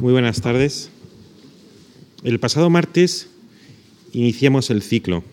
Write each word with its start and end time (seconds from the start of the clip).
Muy 0.00 0.12
buenas 0.12 0.40
tardes. 0.40 0.90
El 2.22 2.38
pasado 2.38 2.70
martes 2.70 3.30
iniciamos 4.12 4.70
el 4.70 4.80
ciclo. 4.80 5.24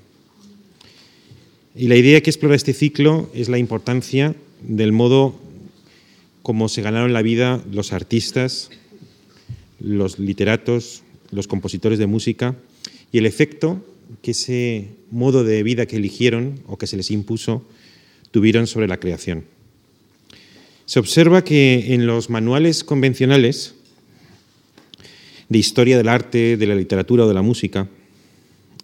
Y 1.76 1.88
la 1.88 1.98
idea 1.98 2.20
que 2.22 2.32
explora 2.32 2.56
este 2.56 2.74
ciclo 2.74 3.30
es 3.36 3.48
la 3.48 3.60
importancia 3.60 4.34
del 4.64 4.92
modo 4.92 5.40
como 6.42 6.68
se 6.68 6.82
ganaron 6.82 7.14
la 7.14 7.22
vida 7.22 7.64
los 7.72 7.94
artistas, 7.94 8.72
los 9.80 10.18
literatos, 10.18 11.04
los 11.30 11.46
compositores 11.46 12.00
de 12.00 12.08
música 12.08 12.56
y 13.12 13.20
el 13.20 13.28
efecto 13.28 13.86
que 14.24 14.32
ese 14.32 14.88
modo 15.12 15.44
de 15.44 15.62
vida 15.62 15.86
que 15.86 15.98
eligieron 15.98 16.60
o 16.66 16.80
que 16.80 16.88
se 16.88 16.98
les 16.98 17.12
impuso 17.12 17.64
tuvieron 18.32 18.66
sobre 18.66 18.88
la 18.88 19.00
creación. 19.00 19.44
Se 20.88 20.98
observa 20.98 21.44
que 21.44 21.94
en 21.94 22.08
los 22.08 22.32
manuales 22.32 22.84
convencionales 22.84 23.76
de 25.50 25.58
historia 25.58 25.98
del 25.98 26.10
arte, 26.10 26.58
de 26.58 26.68
la 26.68 26.76
literatura 26.76 27.26
o 27.26 27.28
de 27.28 27.34
la 27.34 27.42
música, 27.42 27.90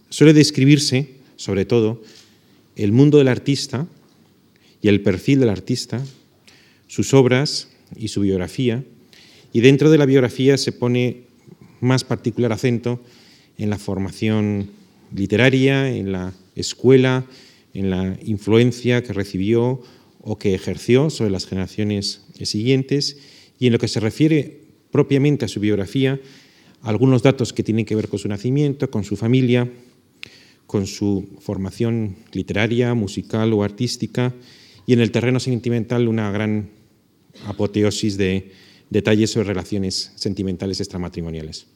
suele 0.09 0.33
describirse, 0.33 1.09
sobre 1.35 1.65
todo, 1.65 2.01
el 2.75 2.91
mundo 2.91 3.17
del 3.17 3.27
artista 3.27 3.87
y 4.81 4.87
el 4.87 5.01
perfil 5.01 5.39
del 5.39 5.49
artista 5.49 6.03
sus 6.91 7.13
obras 7.13 7.69
y 7.95 8.09
su 8.09 8.19
biografía, 8.19 8.83
y 9.53 9.61
dentro 9.61 9.89
de 9.89 9.97
la 9.97 10.05
biografía 10.05 10.57
se 10.57 10.73
pone 10.73 11.21
más 11.79 12.03
particular 12.03 12.51
acento 12.51 13.01
en 13.57 13.69
la 13.69 13.77
formación 13.77 14.71
literaria, 15.15 15.89
en 15.89 16.11
la 16.11 16.33
escuela, 16.53 17.25
en 17.73 17.91
la 17.91 18.17
influencia 18.25 19.03
que 19.03 19.13
recibió 19.13 19.81
o 20.19 20.37
que 20.37 20.53
ejerció 20.53 21.09
sobre 21.09 21.31
las 21.31 21.45
generaciones 21.45 22.25
siguientes, 22.43 23.17
y 23.57 23.67
en 23.67 23.73
lo 23.73 23.79
que 23.79 23.87
se 23.87 24.01
refiere 24.01 24.59
propiamente 24.91 25.45
a 25.45 25.47
su 25.47 25.61
biografía, 25.61 26.19
algunos 26.81 27.23
datos 27.23 27.53
que 27.53 27.63
tienen 27.63 27.85
que 27.85 27.95
ver 27.95 28.07
con 28.07 28.19
su 28.19 28.27
nacimiento, 28.27 28.89
con 28.89 29.03
su 29.03 29.15
familia, 29.15 29.71
con 30.65 30.87
su 30.87 31.27
formación 31.39 32.15
literaria, 32.31 32.93
musical 32.93 33.53
o 33.53 33.63
artística, 33.63 34.33
y 34.85 34.93
en 34.93 34.99
el 34.99 35.11
terreno 35.11 35.39
sentimental 35.39 36.07
una 36.07 36.31
gran 36.31 36.69
apoteosis 37.45 38.17
de 38.17 38.51
detalles 38.89 39.31
sobre 39.31 39.47
relaciones 39.47 40.11
sentimentales 40.15 40.79
extramatrimoniales. 40.79 41.67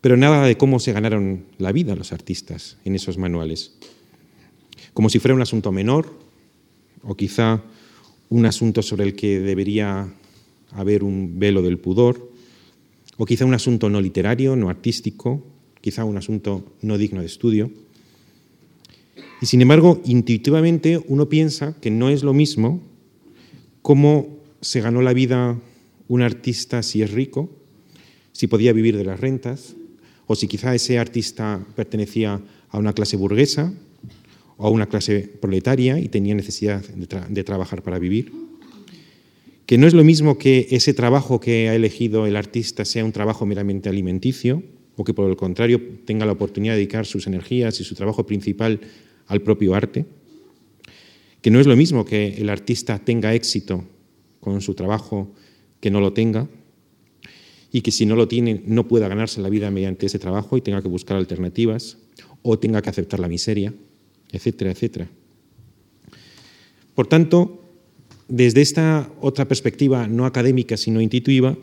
Pero 0.00 0.16
nada 0.16 0.46
de 0.46 0.56
cómo 0.56 0.78
se 0.78 0.92
ganaron 0.92 1.44
la 1.58 1.72
vida 1.72 1.94
los 1.94 2.12
artistas 2.12 2.78
en 2.84 2.94
esos 2.94 3.18
manuales. 3.18 3.74
Como 4.94 5.10
si 5.10 5.18
fuera 5.18 5.34
un 5.34 5.42
asunto 5.42 5.72
menor, 5.72 6.18
o 7.02 7.14
quizá 7.14 7.62
un 8.28 8.46
asunto 8.46 8.82
sobre 8.82 9.04
el 9.04 9.14
que 9.14 9.40
debería 9.40 10.12
haber 10.72 11.04
un 11.04 11.38
velo 11.38 11.62
del 11.62 11.78
pudor, 11.78 12.29
o 13.20 13.28
quizá 13.28 13.44
un 13.44 13.52
asunto 13.52 13.92
no 13.92 14.00
literario, 14.00 14.56
no 14.56 14.72
artístico, 14.72 15.44
quizá 15.84 16.08
un 16.08 16.16
asunto 16.16 16.64
no 16.80 16.96
digno 16.96 17.20
de 17.20 17.28
estudio. 17.28 17.68
Y 19.42 19.44
sin 19.44 19.60
embargo, 19.60 20.00
intuitivamente 20.06 21.04
uno 21.06 21.28
piensa 21.28 21.76
que 21.84 21.90
no 21.90 22.08
es 22.08 22.24
lo 22.24 22.32
mismo 22.32 22.80
cómo 23.82 24.40
se 24.62 24.80
ganó 24.80 25.02
la 25.02 25.12
vida 25.12 25.60
un 26.08 26.22
artista 26.22 26.82
si 26.82 27.02
es 27.02 27.10
rico, 27.10 27.50
si 28.32 28.46
podía 28.46 28.72
vivir 28.72 28.96
de 28.96 29.04
las 29.04 29.20
rentas, 29.20 29.76
o 30.26 30.34
si 30.34 30.48
quizá 30.48 30.74
ese 30.74 30.98
artista 30.98 31.60
pertenecía 31.76 32.40
a 32.70 32.78
una 32.78 32.94
clase 32.94 33.18
burguesa 33.18 33.70
o 34.56 34.66
a 34.66 34.70
una 34.70 34.86
clase 34.86 35.28
proletaria 35.28 35.98
y 35.98 36.08
tenía 36.08 36.34
necesidad 36.34 36.82
de, 36.88 37.44
trabajar 37.44 37.82
para 37.82 37.98
vivir. 37.98 38.32
Que 39.70 39.78
no 39.78 39.86
es 39.86 39.94
lo 39.94 40.02
mismo 40.02 40.36
que 40.36 40.66
ese 40.72 40.94
trabajo 40.94 41.38
que 41.38 41.68
ha 41.68 41.76
elegido 41.76 42.26
el 42.26 42.34
artista 42.34 42.84
sea 42.84 43.04
un 43.04 43.12
trabajo 43.12 43.46
meramente 43.46 43.88
alimenticio, 43.88 44.64
o 44.96 45.04
que 45.04 45.14
por 45.14 45.30
el 45.30 45.36
contrario 45.36 45.80
tenga 46.04 46.26
la 46.26 46.32
oportunidad 46.32 46.72
de 46.72 46.78
dedicar 46.78 47.06
sus 47.06 47.28
energías 47.28 47.78
y 47.78 47.84
su 47.84 47.94
trabajo 47.94 48.26
principal 48.26 48.80
al 49.28 49.42
propio 49.42 49.76
arte 49.76 50.06
que 51.40 51.52
no 51.52 51.60
es 51.60 51.68
lo 51.68 51.76
mismo 51.76 52.04
que 52.04 52.34
el 52.38 52.48
artista 52.48 52.98
tenga 52.98 53.32
éxito 53.32 53.84
con 54.40 54.60
su 54.60 54.74
trabajo 54.74 55.32
que 55.78 55.88
no 55.92 56.00
lo 56.00 56.14
tenga, 56.14 56.48
y 57.70 57.82
que 57.82 57.92
si 57.92 58.06
no 58.06 58.16
lo 58.16 58.26
tiene 58.26 58.64
no 58.66 58.88
pueda 58.88 59.06
ganarse 59.06 59.40
la 59.40 59.48
vida 59.48 59.70
mediante 59.70 60.06
ese 60.06 60.18
trabajo 60.18 60.56
y 60.56 60.62
tenga 60.62 60.82
que 60.82 60.88
buscar 60.88 61.16
alternativas, 61.16 61.96
o 62.42 62.58
tenga 62.58 62.82
que 62.82 62.90
aceptar 62.90 63.20
la 63.20 63.28
miseria, 63.28 63.72
etcétera, 64.32 64.72
etcétera. 64.72 65.08
Por 66.96 67.06
tanto, 67.06 67.69
desde 68.30 68.62
esta 68.62 69.12
otra 69.20 69.46
perspectiva 69.48 70.06
no 70.06 70.24
académica 70.24 70.76
sino 70.76 71.00
intuitiva, 71.00 71.58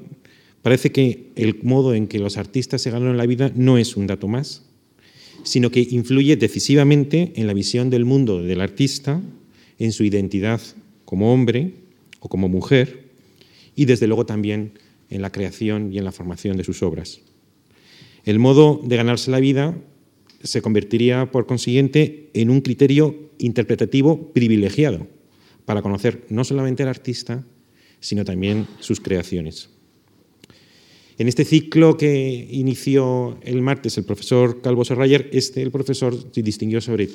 parece 0.61 0.91
que 0.91 1.31
el 1.35 1.59
modo 1.63 1.95
en 1.95 2.07
que 2.07 2.19
los 2.19 2.37
artistas 2.37 2.81
se 2.81 2.91
ganaron 2.91 3.17
la 3.17 3.25
vida 3.25 3.51
no 3.55 3.77
es 3.77 3.95
un 3.95 4.05
dato 4.05 4.27
más, 4.27 4.63
sino 5.43 5.71
que 5.71 5.87
influye 5.89 6.35
decisivamente 6.35 7.31
en 7.35 7.47
la 7.47 7.53
visión 7.53 7.89
del 7.89 8.05
mundo 8.05 8.43
del 8.43 8.61
artista 8.61 9.21
en 9.79 9.93
su 9.93 10.03
identidad 10.03 10.59
como 11.05 11.33
hombre 11.33 11.73
o 12.19 12.27
como 12.27 12.49
mujer 12.49 13.11
y 13.75 13.85
desde 13.85 14.07
luego 14.07 14.25
también 14.25 14.73
en 15.09 15.21
la 15.21 15.31
creación 15.31 15.93
y 15.93 15.99
en 15.99 16.03
la 16.03 16.11
formación 16.11 16.57
de 16.57 16.65
sus 16.65 16.83
obras. 16.83 17.21
El 18.25 18.39
modo 18.39 18.81
de 18.83 18.97
ganarse 18.97 19.31
la 19.31 19.39
vida 19.39 19.77
se 20.43 20.61
convertiría, 20.61 21.31
por 21.31 21.45
consiguiente, 21.45 22.29
en 22.33 22.49
un 22.49 22.59
criterio 22.59 23.31
interpretativo 23.37 24.33
privilegiado 24.33 25.07
para 25.67 25.81
conocer 25.81 26.23
no 26.29 26.45
solamente 26.45 26.83
al 26.83 26.87
artista, 26.87 27.43
sino 27.99 28.23
también 28.23 28.67
sus 28.79 29.01
creaciones. 29.01 29.67
En 31.17 31.27
este 31.27 31.43
ciclo 31.43 31.97
que 31.97 32.47
inició 32.49 33.37
el 33.43 33.61
martes 33.61 33.97
el 33.97 34.05
profesor 34.05 34.61
Calvo 34.61 34.85
Serrayer, 34.85 35.29
este 35.33 35.61
el 35.61 35.71
profesor 35.71 36.15
se 36.31 36.41
distinguió 36.41 36.79
sobre 36.79 37.09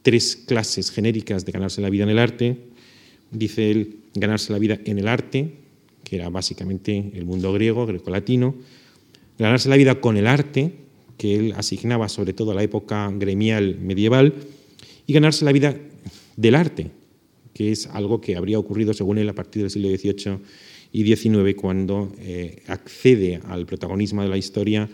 tres 0.00 0.36
clases 0.36 0.90
genéricas 0.90 1.44
de 1.44 1.52
ganarse 1.52 1.82
la 1.82 1.90
vida 1.90 2.04
en 2.04 2.08
el 2.08 2.18
arte. 2.18 2.56
Dice 3.30 3.70
él, 3.70 3.96
ganarse 4.14 4.54
la 4.54 4.58
vida 4.58 4.78
en 4.86 4.98
el 4.98 5.06
arte, 5.06 5.56
que 6.02 6.16
era 6.16 6.30
básicamente 6.30 7.10
el 7.12 7.26
mundo 7.26 7.52
griego, 7.52 7.84
greco-latino. 7.84 8.54
Ganarse 9.38 9.68
la 9.68 9.76
vida 9.76 10.00
con 10.00 10.16
el 10.16 10.26
arte, 10.26 10.72
que 11.18 11.36
él 11.36 11.54
asignaba 11.58 12.08
sobre 12.08 12.32
todo 12.32 12.52
a 12.52 12.54
la 12.54 12.62
época 12.62 13.12
gremial 13.12 13.76
medieval. 13.78 14.32
Y 15.06 15.12
ganarse 15.12 15.44
la 15.44 15.52
vida 15.52 15.76
del 16.36 16.54
arte, 16.54 16.90
que 17.58 17.72
es 17.72 17.88
algo 17.88 18.20
que 18.20 18.36
habría 18.36 18.56
ocurrido, 18.56 18.94
según 18.94 19.18
él, 19.18 19.28
a 19.28 19.34
partir 19.34 19.62
del 19.62 19.70
siglo 19.72 19.88
XVIII 19.88 20.38
y 20.92 21.02
XIX, 21.02 21.56
cuando 21.56 22.12
eh, 22.20 22.62
accede 22.68 23.40
al 23.48 23.66
protagonismo 23.66 24.22
de 24.22 24.28
la 24.28 24.36
historia 24.36 24.88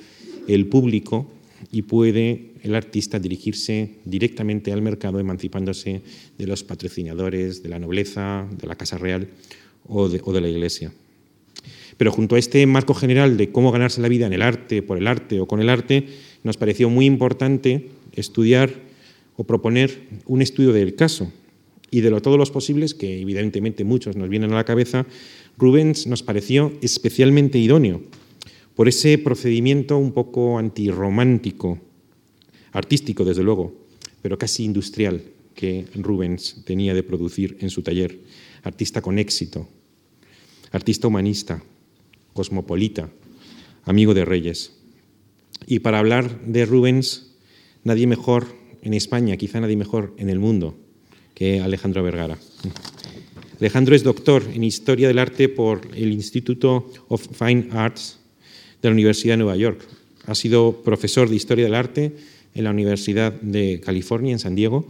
el 0.49 0.67
público 0.69 1.31
y 1.71 1.83
puede 1.83 2.53
el 2.63 2.75
artista 2.75 3.19
dirigirse 3.19 3.97
directamente 4.07 4.73
al 4.73 4.81
mercado, 4.81 5.21
emancipándose 5.21 6.01
de 6.39 6.47
los 6.47 6.65
patrocinadores, 6.65 7.63
de 7.63 7.69
la 7.69 7.79
nobleza, 7.79 8.49
de 8.59 8.67
la 8.67 8.77
Casa 8.77 8.97
Real 8.97 9.29
de, 9.29 10.21
o 10.25 10.33
de 10.33 10.41
la 10.41 10.49
Iglesia. 10.49 10.91
Pero 11.99 12.13
junto 12.13 12.35
a 12.35 12.39
este 12.39 12.67
marco 12.67 12.95
general 12.95 13.37
de 13.37 13.53
cómo 13.53 13.73
ganarse 13.73 14.01
la 14.01 14.09
vida 14.09 14.27
en 14.27 14.33
el 14.33 14.41
arte, 14.41 14.81
por 14.81 14.97
el 14.97 15.07
arte 15.07 15.39
o 15.39 15.47
con 15.47 15.61
el 15.61 15.69
arte, 15.69 16.07
nos 16.43 16.57
pareció 16.57 16.89
muy 16.89 17.05
importante 17.05 17.91
estudiar 18.15 18.73
o 19.37 19.45
proponer 19.45 20.09
un 20.25 20.41
estudio 20.41 20.73
del 20.73 20.95
caso. 20.95 21.31
Y 21.95 22.01
de 22.01 22.11
lo, 22.11 22.21
todos 22.21 22.37
los 22.37 22.51
posibles, 22.51 22.93
que 22.93 23.21
evidentemente 23.21 23.85
muchos 23.85 24.17
nos 24.17 24.29
vienen 24.29 24.51
a 24.51 24.57
la 24.57 24.65
cabeza, 24.65 25.07
Rubens 25.57 26.09
nos 26.09 26.25
pareció 26.25 26.73
especialmente 26.83 27.57
idóneo 27.57 28.03
por 28.75 28.89
ese 28.89 29.17
procedimiento 29.17 29.97
un 29.97 30.11
poco 30.11 30.59
antirromántico, 30.59 31.79
artístico 32.73 33.25
desde 33.25 33.45
luego, 33.45 33.87
pero 34.23 34.37
casi 34.37 34.65
industrial 34.65 35.23
que 35.55 35.87
Rubens 35.95 36.65
tenía 36.65 36.95
de 36.95 37.05
producir 37.05 37.59
en 37.61 37.71
su 37.71 37.83
taller. 37.83 38.19
Artista 38.65 39.01
con 39.01 39.21
éxito, 39.21 39.69
artista 40.73 41.07
humanista, 41.07 41.63
cosmopolita, 42.33 43.09
amigo 43.85 44.15
de 44.15 44.25
reyes. 44.25 44.73
Y 45.69 45.79
para 45.79 46.01
hablar 46.01 46.45
de 46.45 46.67
Rubens, 46.67 47.31
nadie 47.85 48.09
mejor 48.09 48.49
en 48.83 48.95
España, 48.95 49.37
quizá 49.37 49.61
nadie 49.61 49.77
mejor 49.77 50.13
en 50.19 50.29
el 50.29 50.41
mundo, 50.41 50.77
que 51.35 51.61
Alejandro 51.61 52.03
Vergara. 52.03 52.39
Alejandro 53.61 53.95
es 53.95 54.03
doctor 54.03 54.45
en 54.53 54.65
Historia 54.65 55.09
del 55.09 55.19
Arte 55.19 55.49
por 55.49 55.83
el 55.95 56.13
Instituto 56.13 56.91
of 57.09 57.27
Fine 57.33 57.69
Arts 57.73 58.19
de 58.83 58.89
la 58.89 58.93
Universidad 58.93 59.35
de 59.35 59.39
Nueva 59.39 59.57
York. 59.57 59.87
Ha 60.27 60.35
sido 60.35 60.83
profesor 60.85 61.29
de 61.29 61.37
Historia 61.37 61.65
del 61.65 61.75
Arte 61.75 62.13
en 62.55 62.65
la 62.65 62.71
Universidad 62.71 63.33
de 63.33 63.81
California, 63.85 64.33
en 64.33 64.39
San 64.39 64.55
Diego, 64.55 64.87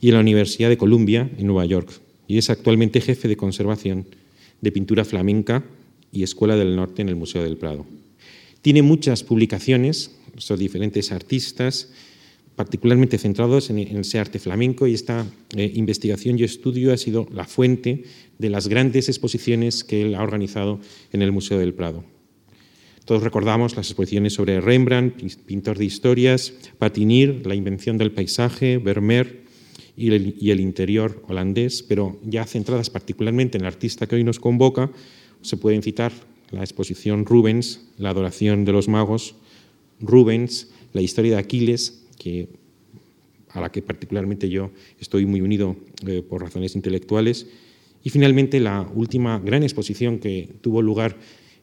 y 0.00 0.08
en 0.08 0.14
la 0.14 0.20
Universidad 0.20 0.68
de 0.68 0.76
Columbia, 0.76 1.30
en 1.38 1.46
Nueva 1.46 1.64
York. 1.64 1.90
Y 2.26 2.38
es 2.38 2.50
actualmente 2.50 3.00
jefe 3.00 3.28
de 3.28 3.36
conservación 3.36 4.06
de 4.60 4.72
pintura 4.72 5.04
flamenca 5.04 5.64
y 6.12 6.22
Escuela 6.22 6.56
del 6.56 6.76
Norte 6.76 7.02
en 7.02 7.08
el 7.08 7.16
Museo 7.16 7.42
del 7.42 7.56
Prado. 7.56 7.86
Tiene 8.62 8.82
muchas 8.82 9.22
publicaciones 9.22 10.12
sobre 10.38 10.62
diferentes 10.62 11.12
artistas, 11.12 11.90
particularmente 12.56 13.18
centrados 13.18 13.70
en, 13.70 13.78
ese 13.78 14.18
arte 14.18 14.38
flamenco, 14.38 14.86
y 14.86 14.94
esta 14.94 15.26
eh, 15.56 15.70
investigación 15.74 16.38
y 16.38 16.44
estudio 16.44 16.92
ha 16.92 16.96
sido 16.96 17.26
la 17.32 17.44
fuente 17.44 18.04
de 18.38 18.50
las 18.50 18.68
grandes 18.68 19.08
exposiciones 19.08 19.84
que 19.84 20.02
él 20.02 20.14
ha 20.14 20.22
organizado 20.22 20.80
en 21.12 21.22
el 21.22 21.32
Museo 21.32 21.58
del 21.58 21.74
Prado. 21.74 22.04
Todos 23.04 23.22
recordamos 23.22 23.74
las 23.76 23.88
exposiciones 23.88 24.34
sobre 24.34 24.60
Rembrandt, 24.60 25.16
pintor 25.44 25.76
de 25.76 25.86
historias, 25.86 26.52
Patinir, 26.78 27.46
la 27.46 27.54
invención 27.54 27.98
del 27.98 28.12
paisaje, 28.12 28.78
Vermeer 28.78 29.42
y 29.96 30.12
el, 30.12 30.36
y 30.38 30.50
el, 30.50 30.60
interior 30.60 31.22
holandés, 31.26 31.82
pero 31.82 32.20
ya 32.22 32.44
centradas 32.46 32.90
particularmente 32.90 33.58
en 33.58 33.62
el 33.62 33.68
artista 33.68 34.06
que 34.06 34.16
hoy 34.16 34.24
nos 34.24 34.38
convoca, 34.38 34.90
se 35.40 35.56
pueden 35.56 35.82
citar 35.82 36.12
la 36.52 36.60
exposición 36.60 37.26
Rubens, 37.26 37.80
la 37.98 38.10
adoración 38.10 38.64
de 38.64 38.72
los 38.72 38.86
magos, 38.86 39.34
Rubens, 40.00 40.68
la 40.92 41.00
historia 41.00 41.32
de 41.32 41.38
Aquiles, 41.38 42.01
que, 42.18 42.48
a 43.50 43.60
la 43.60 43.70
que 43.70 43.82
particularmente 43.82 44.48
yo 44.48 44.70
estoy 45.00 45.26
muy 45.26 45.40
unido 45.40 45.76
eh, 46.06 46.22
por 46.22 46.42
razones 46.42 46.74
intelectuales, 46.76 47.46
y 48.04 48.10
finalmente 48.10 48.58
la 48.60 48.88
última 48.94 49.38
gran 49.38 49.62
exposición 49.62 50.18
que 50.18 50.48
tuvo 50.60 50.82
lugar 50.82 51.16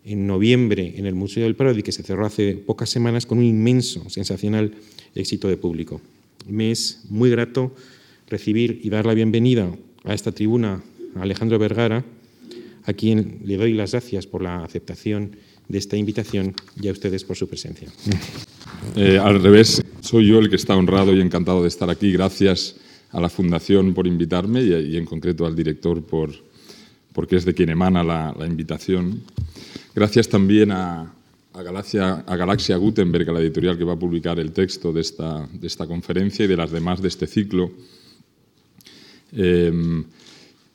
en 0.06 0.26
noviembre 0.26 0.94
en 0.96 1.06
el 1.06 1.16
Museo 1.16 1.44
del 1.44 1.56
Prado 1.56 1.78
y 1.78 1.84
que 1.84 1.92
se 1.92 2.04
cerró 2.04 2.26
hace 2.26 2.54
pocas 2.56 2.90
semanas 2.90 3.26
con 3.26 3.40
un 3.40 3.44
inmenso, 3.44 4.10
sensacional 4.10 4.74
éxito 5.16 5.48
de 5.48 5.58
público. 5.58 6.02
Me 6.48 6.72
es 6.72 7.02
muy 7.10 7.30
grato 7.30 7.74
recibir 8.28 8.80
y 8.84 8.90
dar 8.90 9.06
la 9.06 9.14
bienvenida 9.14 9.76
a 10.04 10.14
esta 10.14 10.32
tribuna 10.32 10.82
a 11.16 11.22
Alejandro 11.22 11.60
Vergara, 11.60 12.06
a 12.84 12.94
quien 12.94 13.40
le 13.44 13.58
doy 13.58 13.74
las 13.74 13.92
gracias 13.92 14.26
por 14.26 14.42
la 14.42 14.64
aceptación 14.64 15.36
de 15.68 15.78
esta 15.78 15.98
invitación 15.98 16.56
y 16.82 16.88
a 16.88 16.92
ustedes 16.92 17.24
por 17.24 17.36
su 17.36 17.48
presencia. 17.48 17.90
Eh, 18.96 19.18
al 19.18 19.42
revés, 19.42 19.84
soy 20.02 20.28
yo 20.28 20.40
el 20.40 20.50
que 20.50 20.56
está 20.56 20.76
honrado 20.76 21.14
y 21.14 21.22
encantado 21.22 21.62
de 21.62 21.68
estar 21.68 21.90
aquí. 21.90 22.12
Gracias 22.12 22.76
a 23.12 23.20
la 23.20 23.30
Fundación 23.30 23.94
por 23.94 24.08
invitarme 24.08 24.62
y, 24.62 24.98
en 24.98 25.06
concreto 25.06 25.46
al 25.46 25.56
director 25.56 26.02
por, 26.04 26.32
porque 27.14 27.36
es 27.36 27.46
de 27.46 27.54
quien 27.54 27.70
emana 27.70 28.04
la, 28.04 28.46
invitación. 28.46 29.22
Gracias 29.96 30.30
también 30.30 30.72
a, 30.72 31.14
a, 31.54 31.64
Galaxia, 31.64 32.24
a, 32.26 32.36
Galaxia, 32.36 32.78
Gutenberg, 32.78 33.30
a 33.30 33.34
la 33.34 33.42
editorial 33.42 33.78
que 33.78 33.84
va 33.84 33.94
a 33.94 34.00
publicar 34.00 34.40
el 34.40 34.52
texto 34.52 34.94
de 34.94 35.02
esta, 35.02 35.48
de 35.52 35.68
esta 35.68 35.88
conferencia 35.88 36.46
y 36.46 36.48
de 36.48 36.58
las 36.58 36.72
demás 36.72 37.02
de 37.02 37.08
este 37.08 37.28
ciclo. 37.28 37.72
Eh, 39.34 40.04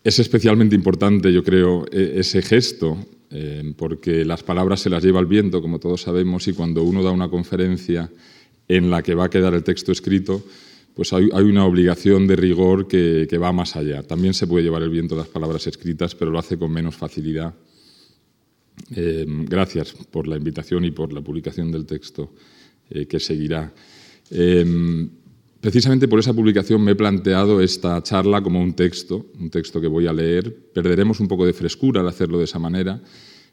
es 0.05 0.19
especialmente 0.19 0.77
importante, 0.77 1.33
yo 1.33 1.43
creo, 1.43 1.87
e, 1.91 2.21
ese 2.21 2.43
gesto, 2.43 2.99
eh, 3.31 3.73
porque 3.77 4.25
las 4.25 4.43
palabras 4.43 4.81
se 4.81 4.91
las 4.91 5.03
lleva 5.03 5.19
el 5.19 5.27
viento, 5.27 5.63
como 5.63 5.81
todos 5.81 6.03
sabemos, 6.03 6.47
y 6.47 6.53
cuando 6.53 6.83
uno 6.83 7.03
da 7.03 7.11
una 7.11 7.31
conferencia 7.31 8.11
en 8.69 8.91
la 8.91 9.03
que 9.03 9.15
va 9.15 9.25
a 9.25 9.31
quedar 9.31 9.55
el 9.55 9.65
texto 9.65 9.93
escrito, 9.93 10.45
pues 10.95 11.13
hay, 11.13 11.25
una 11.25 11.65
obligación 11.65 12.27
de 12.27 12.37
rigor 12.37 12.87
que, 12.87 13.27
que, 13.29 13.39
va 13.39 13.51
más 13.53 13.75
allá. 13.75 14.05
También 14.05 14.35
se 14.35 14.47
puede 14.47 14.63
llevar 14.63 14.83
el 14.83 14.91
viento 14.91 15.17
las 15.17 15.27
palabras 15.27 15.67
escritas, 15.67 16.15
pero 16.15 16.31
lo 16.31 16.39
hace 16.39 16.57
con 16.57 16.71
menos 16.71 16.95
facilidad. 16.95 17.53
Eh, 18.95 19.25
gracias 19.27 19.93
por 20.11 20.29
la 20.29 20.37
invitación 20.37 20.85
y 20.85 20.91
por 20.91 21.13
la 21.13 21.21
publicación 21.21 21.73
del 21.73 21.87
texto 21.87 22.33
eh, 22.91 23.07
que 23.07 23.19
seguirá. 23.19 23.73
Precisamente 25.65 26.09
por 26.09 26.19
esa 26.19 26.35
publicación 26.35 26.85
me 26.85 26.91
he 26.91 26.95
planteado 26.95 27.63
esta 27.63 28.03
charla 28.03 28.43
como 28.43 28.61
un 28.61 28.75
texto, 28.75 29.33
un 29.41 29.49
texto 29.49 29.81
que 29.81 29.87
voy 29.87 30.07
a 30.07 30.13
leer. 30.13 30.55
Perderemos 30.75 31.21
un 31.21 31.27
poco 31.27 31.47
de 31.47 31.55
frescura 31.55 32.03
al 32.03 32.09
hacerlo 32.09 32.37
de 32.37 32.45
esa 32.45 32.59
manera, 32.59 33.01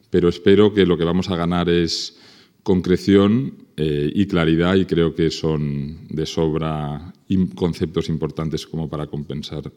pero 0.09 0.27
espero 0.27 0.73
que 0.73 0.85
lo 0.85 0.97
que 0.97 1.05
vamos 1.05 1.29
a 1.29 1.37
ganar 1.37 1.69
es 1.69 2.17
concreción 2.63 3.53
eh, 3.77 4.11
y 4.13 4.25
claridad 4.25 4.75
y 4.75 4.83
creo 4.83 5.15
que 5.15 5.31
son 5.31 6.05
de 6.09 6.25
sobra 6.25 7.13
conceptos 7.55 8.09
importantes 8.09 8.67
como 8.67 8.89
para 8.89 9.07
compensar 9.07 9.71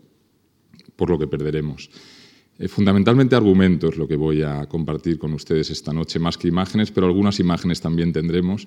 por 0.97 1.11
lo 1.11 1.19
que 1.21 1.29
perderemos. 1.29 1.89
Eh, 2.59 2.67
fundamentalmente 2.67 3.37
argumentos 3.37 3.97
lo 3.97 4.09
que 4.09 4.17
voy 4.17 4.43
a 4.43 4.67
compartir 4.67 5.19
con 5.19 5.35
ustedes 5.35 5.71
esta 5.71 5.93
noche, 5.93 6.19
más 6.19 6.37
que 6.37 6.49
imágenes, 6.49 6.91
pero 6.91 7.07
algunas 7.07 7.39
imágenes 7.39 7.81
también 7.81 8.13
tendremos. 8.13 8.67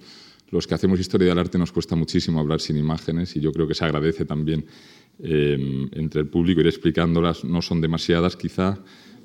Los 0.50 0.66
que 0.66 0.76
hacemos 0.76 1.00
historia 1.00 1.30
del 1.30 1.40
arte 1.40 1.58
nos 1.58 1.72
cuesta 1.72 1.96
muchísimo 1.96 2.40
hablar 2.40 2.62
sin 2.62 2.78
imágenes 2.78 3.36
y 3.36 3.42
yo 3.42 3.52
creo 3.52 3.68
que 3.68 3.76
se 3.76 3.84
agradece 3.84 4.26
también 4.26 4.66
eh, 5.20 5.88
entre 5.92 6.22
el 6.22 6.28
público 6.28 6.62
ir 6.62 6.68
explicándolas. 6.68 7.44
No 7.44 7.62
son 7.62 7.82
demasiadas, 7.82 8.38
quizá 8.38 8.80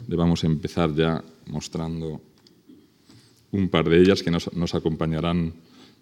debamos 0.08 0.42
empezar 0.44 0.94
ya 0.94 1.22
mostrando 1.46 2.20
un 3.52 3.68
par 3.68 3.88
de 3.88 4.00
ellas 4.00 4.22
que 4.22 4.30
nos, 4.30 4.74
acompañarán 4.74 5.52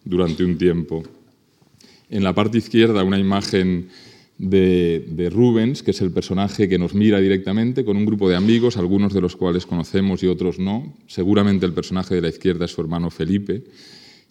durante 0.04 0.44
un 0.44 0.56
tiempo. 0.56 1.02
En 2.08 2.24
la 2.24 2.34
parte 2.34 2.58
izquierda 2.58 3.04
una 3.04 3.18
imagen 3.18 3.88
de, 4.38 5.28
Rubens, 5.30 5.82
que 5.82 5.90
es 5.90 6.00
el 6.00 6.12
personaje 6.12 6.68
que 6.68 6.78
nos 6.78 6.94
mira 6.94 7.20
directamente, 7.20 7.84
con 7.84 7.96
un 7.96 8.06
grupo 8.06 8.28
de 8.28 8.36
amigos, 8.36 8.76
algunos 8.76 9.12
de 9.12 9.20
los 9.20 9.36
cuales 9.36 9.66
conocemos 9.66 10.22
y 10.22 10.28
otros 10.28 10.58
no. 10.58 10.94
Seguramente 11.08 11.66
el 11.66 11.74
personaje 11.74 12.14
de 12.14 12.22
la 12.22 12.28
izquierda 12.28 12.64
es 12.64 12.70
su 12.70 12.80
hermano 12.80 13.10
Felipe, 13.10 13.64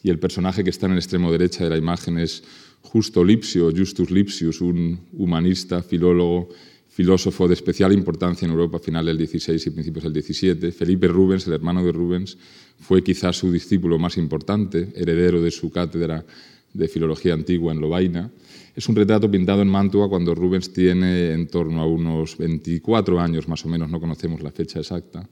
y 0.03 0.09
el 0.09 0.19
personaje 0.19 0.63
que 0.63 0.69
está 0.69 0.85
en 0.85 0.93
el 0.93 0.97
extremo 0.97 1.31
derecha 1.31 1.63
de 1.63 1.69
la 1.69 1.77
imagen 1.77 2.17
es 2.17 2.43
Justo 2.81 3.23
Lipsio, 3.23 3.71
Justus 3.75 4.09
Lipsius, 4.09 4.61
un 4.61 4.99
humanista, 5.13 5.83
filólogo, 5.83 6.49
filósofo 6.87 7.47
de 7.47 7.53
especial 7.53 7.93
importancia 7.93 8.45
en 8.45 8.51
Europa 8.51 8.77
a 8.77 8.79
finales 8.79 9.17
del 9.17 9.27
XVI 9.27 9.61
y 9.65 9.69
principios 9.69 10.03
del 10.03 10.23
XVII. 10.23 10.71
Felipe 10.71 11.07
Rubens, 11.07 11.47
el 11.47 11.53
hermano 11.53 11.83
de 11.83 11.91
Rubens, 11.91 12.37
fue 12.79 13.03
quizás 13.03 13.37
su 13.37 13.51
discípulo 13.51 13.99
más 13.99 14.17
importante, 14.17 14.91
heredero 14.95 15.41
de 15.41 15.51
su 15.51 15.71
cátedra 15.71 16.25
de 16.73 16.87
filología 16.87 17.33
antigua 17.33 17.73
en 17.73 17.81
Lovaina. 17.81 18.31
Es 18.75 18.87
un 18.87 18.95
retrato 18.95 19.29
pintado 19.29 19.61
en 19.61 19.67
Mantua 19.67 20.07
cuando 20.07 20.33
Rubens 20.33 20.71
tiene 20.71 21.31
en 21.33 21.47
torno 21.47 21.81
a 21.81 21.85
unos 21.85 22.37
24 22.37 23.19
años, 23.19 23.47
más 23.47 23.65
o 23.65 23.69
menos, 23.69 23.89
no 23.89 23.99
conocemos 23.99 24.41
la 24.41 24.51
fecha 24.51 24.79
exacta. 24.79 25.27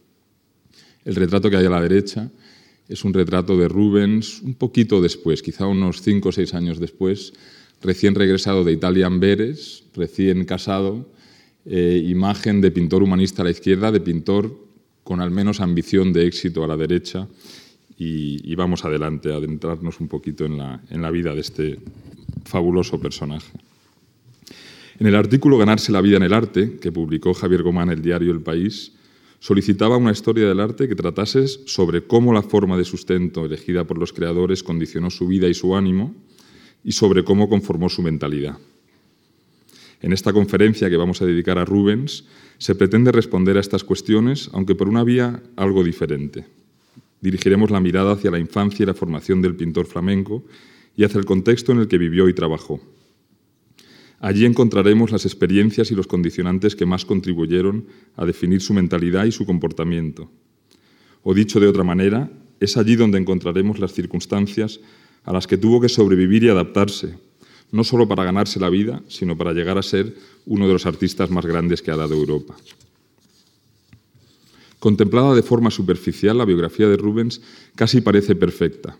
El 1.05 1.15
retrato 1.15 1.49
que 1.49 1.57
hay 1.57 1.65
a 1.65 1.69
la 1.69 1.81
derecha 1.81 2.29
es 2.89 3.03
un 3.03 3.13
retrato 3.13 3.57
de 3.57 3.67
Rubens 3.67 4.41
un 4.41 4.55
poquito 4.55 5.01
después, 5.01 5.41
quizá 5.41 5.67
unos 5.67 6.01
5 6.01 6.29
o 6.29 6.31
6 6.31 6.53
años 6.53 6.79
después, 6.79 7.33
recién 7.81 8.15
regresado 8.15 8.63
de 8.63 8.71
Italia 8.71 9.07
Amberes, 9.07 9.83
recién 9.95 10.45
casado, 10.45 11.09
eh, 11.65 12.01
imagen 12.05 12.61
de 12.61 12.71
pintor 12.71 13.03
humanista 13.03 13.41
a 13.41 13.45
la 13.45 13.51
izquierda, 13.51 13.91
de 13.91 13.99
pintor 13.99 14.57
con 15.03 15.21
al 15.21 15.31
menos 15.31 15.59
ambición 15.59 16.13
de 16.13 16.25
éxito 16.25 16.63
a 16.63 16.67
la 16.67 16.77
derecha. 16.77 17.27
Y, 17.97 18.51
y 18.51 18.55
vamos 18.55 18.85
adelante, 18.85 19.33
a 19.33 19.37
adentrarnos 19.37 19.99
un 19.99 20.07
poquito 20.07 20.45
en 20.45 20.57
la, 20.57 20.81
en 20.89 21.01
la 21.01 21.09
vida 21.09 21.33
de 21.33 21.41
este 21.41 21.79
fabuloso 22.45 22.99
personaje. 22.99 23.51
En 24.99 25.07
el 25.07 25.15
artículo 25.15 25.57
Ganarse 25.57 25.91
la 25.91 26.01
vida 26.01 26.17
en 26.17 26.23
el 26.23 26.33
arte, 26.33 26.77
que 26.79 26.91
publicó 26.91 27.33
Javier 27.33 27.63
Gomán 27.63 27.89
en 27.89 27.97
el 27.97 28.01
diario 28.01 28.31
El 28.31 28.41
País, 28.41 28.93
solicitaba 29.39 29.97
una 29.97 30.11
historia 30.11 30.47
del 30.47 30.59
arte 30.59 30.87
que 30.87 30.95
tratase 30.95 31.47
sobre 31.47 32.05
cómo 32.05 32.33
la 32.33 32.41
forma 32.41 32.77
de 32.77 32.85
sustento 32.85 33.45
elegida 33.45 33.85
por 33.85 33.97
los 33.97 34.13
creadores 34.13 34.63
condicionó 34.63 35.09
su 35.09 35.27
vida 35.27 35.47
y 35.47 35.53
su 35.53 35.75
ánimo 35.75 36.15
y 36.83 36.91
sobre 36.93 37.23
cómo 37.23 37.49
conformó 37.49 37.89
su 37.89 38.01
mentalidad. 38.01 38.57
En 40.01 40.13
esta 40.13 40.31
conferencia 40.31 40.89
que 40.89 40.97
vamos 40.97 41.21
a 41.21 41.25
dedicar 41.25 41.57
a 41.57 41.65
Rubens, 41.65 42.25
se 42.59 42.75
pretende 42.75 43.11
responder 43.11 43.57
a 43.57 43.61
estas 43.61 43.83
cuestiones, 43.83 44.49
aunque 44.53 44.75
por 44.75 44.89
una 44.89 45.03
vía 45.03 45.41
algo 45.55 45.83
diferente. 45.83 46.45
Dirigiremos 47.21 47.71
la 47.71 47.79
mirada 47.79 48.13
hacia 48.13 48.31
la 48.31 48.39
infancia 48.39 48.83
y 48.83 48.85
la 48.85 48.93
formación 48.93 49.41
del 49.41 49.55
pintor 49.55 49.87
flamenco 49.87 50.43
y 50.95 51.03
hacia 51.03 51.19
el 51.19 51.25
contexto 51.25 51.71
en 51.71 51.79
el 51.79 51.87
que 51.87 51.97
vivió 51.97 52.29
y 52.29 52.33
trabajó. 52.33 52.79
Allí 54.19 54.45
encontraremos 54.45 55.11
las 55.11 55.25
experiencias 55.25 55.91
y 55.91 55.95
los 55.95 56.07
condicionantes 56.07 56.75
que 56.75 56.85
más 56.85 57.05
contribuyeron 57.05 57.85
a 58.15 58.25
definir 58.25 58.61
su 58.61 58.73
mentalidad 58.73 59.25
y 59.25 59.31
su 59.31 59.45
comportamiento. 59.45 60.31
O 61.23 61.33
dicho 61.33 61.59
de 61.59 61.67
otra 61.67 61.83
manera, 61.83 62.31
es 62.59 62.77
allí 62.77 62.95
donde 62.95 63.19
encontraremos 63.19 63.79
las 63.79 63.93
circunstancias 63.93 64.79
a 65.23 65.33
las 65.33 65.45
que 65.45 65.57
tuvo 65.57 65.79
que 65.79 65.89
sobrevivir 65.89 66.43
y 66.43 66.49
adaptarse, 66.49 67.17
no 67.71 67.83
solo 67.83 68.07
para 68.07 68.23
ganarse 68.23 68.59
la 68.59 68.69
vida, 68.69 69.03
sino 69.07 69.37
para 69.37 69.53
llegar 69.53 69.77
a 69.77 69.83
ser 69.83 70.15
uno 70.45 70.67
de 70.67 70.73
los 70.73 70.85
artistas 70.85 71.29
más 71.29 71.45
grandes 71.45 71.81
que 71.81 71.91
ha 71.91 71.97
dado 71.97 72.15
Europa. 72.15 72.55
Contemplada 74.79 75.35
de 75.35 75.43
forma 75.43 75.69
superficial, 75.69 76.37
la 76.37 76.45
biografía 76.45 76.87
de 76.87 76.97
Rubens 76.97 77.41
casi 77.75 78.01
parece 78.01 78.35
perfecta. 78.35 78.97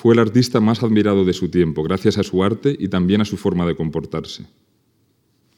Fue 0.00 0.14
el 0.14 0.18
artista 0.18 0.60
más 0.60 0.82
admirado 0.82 1.26
de 1.26 1.34
su 1.34 1.50
tiempo, 1.50 1.82
gracias 1.82 2.16
a 2.16 2.22
su 2.22 2.42
arte 2.42 2.74
y 2.78 2.88
también 2.88 3.20
a 3.20 3.26
su 3.26 3.36
forma 3.36 3.66
de 3.66 3.76
comportarse. 3.76 4.46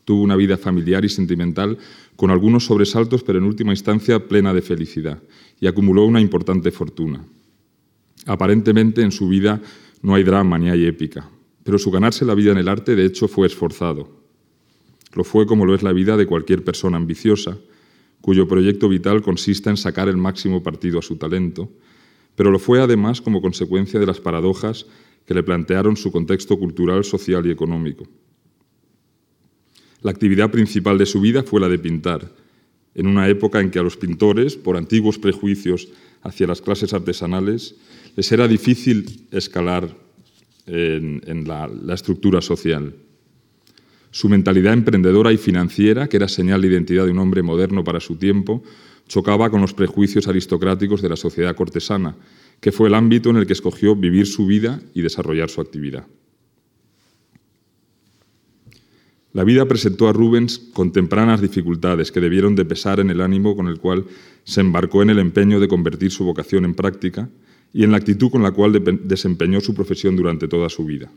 Tuvo 0.05 0.21
una 0.21 0.35
vida 0.35 0.59
familiar 0.59 1.05
y 1.05 1.09
sentimental 1.09 1.79
con 2.17 2.33
algunos 2.33 2.65
sobresaltos, 2.65 3.23
pero 3.23 3.39
en 3.39 3.45
última 3.45 3.71
instancia 3.71 4.27
plena 4.27 4.53
de 4.53 4.61
felicidad, 4.61 5.23
y 5.61 5.69
acumuló 5.69 6.05
una 6.07 6.21
importante 6.21 6.73
fortuna. 6.73 7.25
Aparentemente 8.27 9.03
en 9.03 9.13
su 9.13 9.29
vida 9.29 9.61
no 10.03 10.17
hay 10.17 10.25
drama 10.25 10.59
ni 10.59 10.71
hay 10.71 10.87
épica, 10.87 11.31
pero 11.63 11.79
su 11.79 11.93
ganarse 11.93 12.25
la 12.25 12.35
vida 12.35 12.51
en 12.51 12.59
el 12.59 12.67
arte 12.67 12.97
de 12.97 13.07
hecho 13.07 13.29
fue 13.29 13.47
esforzado. 13.47 14.11
Lo 15.15 15.23
fue 15.23 15.47
como 15.47 15.67
lo 15.67 15.77
es 15.77 15.85
la 15.85 15.93
vida 15.93 16.17
de 16.17 16.27
cualquier 16.27 16.65
persona 16.65 16.97
ambiciosa, 16.97 17.59
cuyo 18.21 18.49
proyecto 18.49 18.89
vital 18.89 19.23
consiste 19.23 19.71
en 19.71 19.77
sacar 19.77 20.09
el 20.09 20.17
máximo 20.17 20.65
partido 20.65 20.99
a 20.99 21.03
su 21.03 21.15
talento, 21.15 21.71
pero 22.37 22.51
lo 22.51 22.59
fue 22.59 22.81
además 22.81 23.21
como 23.21 23.43
consecuencia 23.43 24.01
de 24.01 24.07
las 24.07 24.21
paradojas 24.21 24.87
que 25.27 25.35
le 25.35 25.43
plantearon 25.43 25.97
su 25.97 26.11
contexto 26.11 26.59
cultural, 26.59 27.05
social 27.05 27.47
y 27.47 27.51
económico. 27.51 28.07
La 30.03 30.11
actividad 30.11 30.51
principal 30.51 30.99
de 30.99 31.07
su 31.07 31.21
vida 31.21 31.43
fue 31.43 31.61
la 31.61 31.69
de 31.69 31.79
pintar, 31.79 32.33
en 32.95 33.07
una 33.07 33.29
época 33.29 33.61
en 33.61 33.71
que 33.71 33.79
a 33.79 33.83
los 33.83 33.97
pintores, 33.97 34.57
por 34.57 34.77
antiguos 34.77 35.19
prejuicios 35.19 35.89
hacia 36.23 36.47
las 36.47 36.61
clases 36.61 36.93
artesanales, 36.93 37.77
les 38.17 38.31
era 38.33 38.49
difícil 38.49 39.27
escalar 39.31 39.97
en, 40.67 41.45
la, 41.47 41.95
estructura 41.95 42.41
social. 42.41 42.95
Su 44.11 44.29
mentalidad 44.29 44.75
emprendedora 44.75 45.33
y 45.33 45.39
financiera, 45.39 46.09
que 46.09 46.19
era 46.19 46.29
señal 46.29 46.61
de 46.61 46.69
identidad 46.69 47.07
de 47.07 47.13
un 47.13 47.19
hombre 47.19 47.43
moderno 47.43 47.83
para 47.83 48.01
su 48.01 48.17
tiempo, 48.17 48.63
chocaba 49.09 49.51
con 49.51 49.61
los 49.61 49.75
prejuicios 49.75 50.29
aristocráticos 50.29 51.03
de 51.03 51.09
la 51.09 51.17
sociedad 51.17 51.55
cortesana, 51.55 52.17
que 52.61 52.73
fue 52.73 52.89
el 52.89 52.95
ámbito 52.95 53.31
en 53.31 53.37
el 53.37 53.47
que 53.47 53.53
escogió 53.53 53.97
vivir 53.97 54.27
su 54.27 54.47
vida 54.47 54.81
y 54.95 55.03
desarrollar 55.03 55.51
su 55.51 55.61
actividad. 55.61 56.07
La 59.33 59.45
vida 59.45 59.67
presentó 59.67 60.09
a 60.09 60.13
Rubens 60.13 60.59
con 60.75 60.93
tempranas 60.93 61.41
dificultades 61.41 62.13
que 62.13 62.21
debieron 62.21 62.55
de 62.55 62.67
pesar 62.67 63.01
en 63.01 63.09
el 63.09 63.23
ánimo 63.23 63.57
con 63.57 63.67
el 63.67 63.79
cual 63.79 64.05
se 64.45 64.61
embarcó 64.61 65.03
en 65.03 65.09
el 65.09 65.19
empeño 65.19 65.59
de 65.59 65.69
convertir 65.69 66.11
su 66.11 66.25
vocación 66.25 66.67
en 66.67 66.75
práctica 66.75 67.31
y 67.73 67.85
en 67.85 67.93
la 67.93 67.97
actitud 67.97 68.31
con 68.31 68.43
la 68.43 68.51
cual 68.51 68.83
desempeñó 69.05 69.61
su 69.63 69.75
profesión 69.75 70.17
durante 70.17 70.49
toda 70.49 70.69
su 70.69 70.85
vida. 70.85 71.11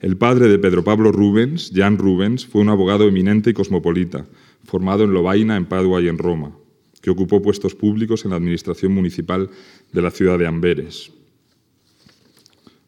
El 0.00 0.16
padre 0.16 0.48
de 0.48 0.58
Pedro 0.58 0.82
Pablo 0.82 1.12
Rubens, 1.12 1.70
Jan 1.74 1.98
Rubens, 1.98 2.46
fue 2.46 2.62
un 2.62 2.70
abogado 2.70 3.06
eminente 3.06 3.50
y 3.50 3.52
cosmopolita, 3.52 4.24
formado 4.64 5.04
en 5.04 5.12
Lovaina, 5.12 5.56
en 5.56 5.66
Padua 5.66 6.00
y 6.00 6.08
en 6.08 6.18
Roma, 6.18 6.52
que 7.00 7.10
ocupó 7.10 7.42
puestos 7.42 7.74
públicos 7.74 8.24
en 8.24 8.30
la 8.30 8.36
administración 8.36 8.92
municipal 8.92 9.50
de 9.92 10.02
la 10.02 10.10
ciudad 10.10 10.38
de 10.38 10.46
Amberes. 10.46 11.12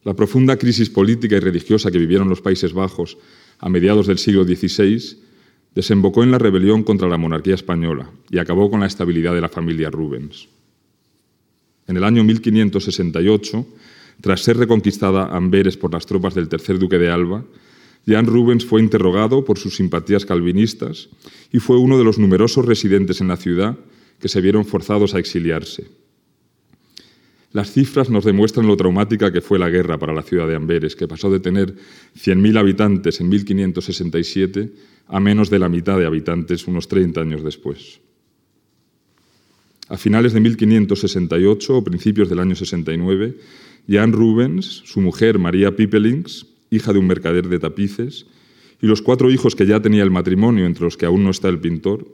La 0.04 0.14
profunda 0.14 0.56
crisis 0.56 0.90
política 0.90 1.36
y 1.36 1.40
religiosa 1.40 1.90
que 1.90 1.98
vivieron 1.98 2.28
los 2.28 2.40
Países 2.40 2.72
Bajos 2.72 3.18
a 3.58 3.68
mediados 3.68 4.08
del 4.08 4.18
siglo 4.18 4.44
XVI 4.44 5.18
desembocó 5.74 6.22
en 6.22 6.32
la 6.32 6.38
rebelión 6.38 6.82
contra 6.82 7.08
la 7.08 7.16
monarquía 7.16 7.54
española 7.54 8.10
y 8.30 8.38
acabó 8.38 8.70
con 8.70 8.80
la 8.80 8.86
estabilidad 8.86 9.34
de 9.34 9.40
la 9.40 9.48
familia 9.48 9.90
Rubens. 9.90 10.48
En 11.86 11.96
el 11.96 12.04
año 12.04 12.24
1568, 12.24 13.66
tras 14.20 14.42
ser 14.42 14.56
reconquistada 14.56 15.34
Amberes 15.34 15.76
por 15.76 15.92
las 15.92 16.06
tropas 16.06 16.34
del 16.34 16.48
tercer 16.48 16.78
duque 16.78 16.98
de 16.98 17.10
Alba, 17.10 17.44
Jan 18.06 18.26
Rubens 18.26 18.64
fue 18.64 18.80
interrogado 18.80 19.44
por 19.44 19.58
sus 19.58 19.76
simpatías 19.76 20.26
calvinistas 20.26 21.08
y 21.52 21.60
fue 21.60 21.78
uno 21.78 21.98
de 21.98 22.04
los 22.04 22.18
numerosos 22.18 22.66
residentes 22.66 23.20
en 23.20 23.28
la 23.28 23.36
ciudad 23.36 23.78
que 24.18 24.28
se 24.28 24.40
vieron 24.40 24.64
forzados 24.64 25.14
a 25.14 25.18
exiliarse. 25.18 25.88
Las 27.52 27.70
cifras 27.70 28.08
nos 28.08 28.24
demuestran 28.24 28.66
lo 28.66 28.76
traumática 28.76 29.30
que 29.30 29.42
fue 29.42 29.58
la 29.58 29.68
guerra 29.68 29.98
para 29.98 30.14
la 30.14 30.22
ciudad 30.22 30.48
de 30.48 30.56
Amberes, 30.56 30.96
que 30.96 31.06
pasó 31.06 31.30
de 31.30 31.38
tener 31.38 31.74
100.000 32.16 32.58
habitantes 32.58 33.20
en 33.20 33.28
1567 33.28 34.72
a 35.08 35.20
menos 35.20 35.50
de 35.50 35.58
la 35.58 35.68
mitad 35.68 35.98
de 35.98 36.06
habitantes 36.06 36.66
unos 36.66 36.88
30 36.88 37.20
años 37.20 37.44
después. 37.44 38.00
A 39.88 39.98
finales 39.98 40.32
de 40.32 40.40
1568 40.40 41.76
o 41.76 41.84
principios 41.84 42.30
del 42.30 42.38
año 42.38 42.54
69, 42.54 43.36
Jan 43.86 44.12
Rubens, 44.12 44.64
su 44.86 45.02
mujer 45.02 45.38
María 45.38 45.76
Pipelings, 45.76 46.46
hija 46.72 46.92
de 46.92 46.98
un 46.98 47.06
mercader 47.06 47.48
de 47.48 47.58
tapices, 47.58 48.26
y 48.80 48.86
los 48.86 49.02
cuatro 49.02 49.30
hijos 49.30 49.54
que 49.54 49.66
ya 49.66 49.80
tenía 49.80 50.02
el 50.02 50.10
matrimonio, 50.10 50.66
entre 50.66 50.84
los 50.84 50.96
que 50.96 51.06
aún 51.06 51.22
no 51.22 51.30
está 51.30 51.48
el 51.48 51.60
pintor, 51.60 52.06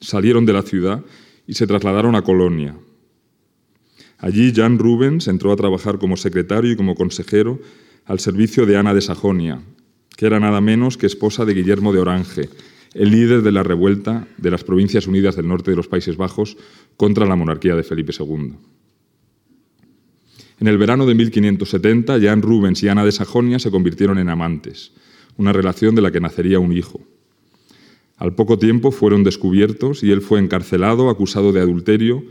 salieron 0.00 0.44
de 0.44 0.52
la 0.52 0.62
ciudad 0.62 1.04
y 1.46 1.54
se 1.54 1.66
trasladaron 1.66 2.14
a 2.14 2.22
Colonia. 2.22 2.76
Allí 4.18 4.52
Jan 4.54 4.78
Rubens 4.78 5.28
entró 5.28 5.52
a 5.52 5.56
trabajar 5.56 5.98
como 5.98 6.16
secretario 6.16 6.72
y 6.72 6.76
como 6.76 6.94
consejero 6.94 7.60
al 8.04 8.20
servicio 8.20 8.66
de 8.66 8.76
Ana 8.76 8.94
de 8.94 9.00
Sajonia, 9.00 9.62
que 10.16 10.26
era 10.26 10.40
nada 10.40 10.60
menos 10.60 10.96
que 10.98 11.06
esposa 11.06 11.44
de 11.44 11.54
Guillermo 11.54 11.92
de 11.92 12.00
Orange, 12.00 12.48
el 12.94 13.10
líder 13.10 13.42
de 13.42 13.52
la 13.52 13.62
revuelta 13.62 14.28
de 14.36 14.50
las 14.50 14.64
Provincias 14.64 15.06
Unidas 15.06 15.36
del 15.36 15.48
Norte 15.48 15.70
de 15.70 15.76
los 15.76 15.88
Países 15.88 16.16
Bajos 16.16 16.56
contra 16.96 17.26
la 17.26 17.36
monarquía 17.36 17.74
de 17.74 17.82
Felipe 17.82 18.12
II. 18.18 18.54
En 20.62 20.68
el 20.68 20.78
verano 20.78 21.06
de 21.06 21.16
1570, 21.16 22.20
Jan 22.20 22.40
Rubens 22.40 22.84
y 22.84 22.88
Ana 22.88 23.04
de 23.04 23.10
Sajonia 23.10 23.58
se 23.58 23.72
convirtieron 23.72 24.18
en 24.18 24.28
amantes, 24.28 24.92
una 25.36 25.52
relación 25.52 25.96
de 25.96 26.02
la 26.02 26.12
que 26.12 26.20
nacería 26.20 26.60
un 26.60 26.70
hijo. 26.70 27.00
Al 28.16 28.36
poco 28.36 28.60
tiempo 28.60 28.92
fueron 28.92 29.24
descubiertos 29.24 30.04
y 30.04 30.12
él 30.12 30.20
fue 30.20 30.38
encarcelado, 30.38 31.10
acusado 31.10 31.50
de 31.52 31.60
adulterio 31.60 32.22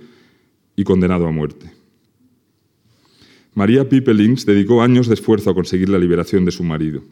y 0.78 0.86
condenado 0.86 1.28
a 1.28 1.32
muerte. 1.32 1.74
María 3.54 3.90
Pipelings 3.90 4.46
dedicó 4.46 4.82
años 4.82 5.08
de 5.10 5.16
esfuerzo 5.16 5.50
a 5.50 5.54
conseguir 5.54 5.90
la 5.90 6.00
liberación 6.00 6.46
de 6.46 6.52
su 6.52 6.64
marido. 6.64 7.04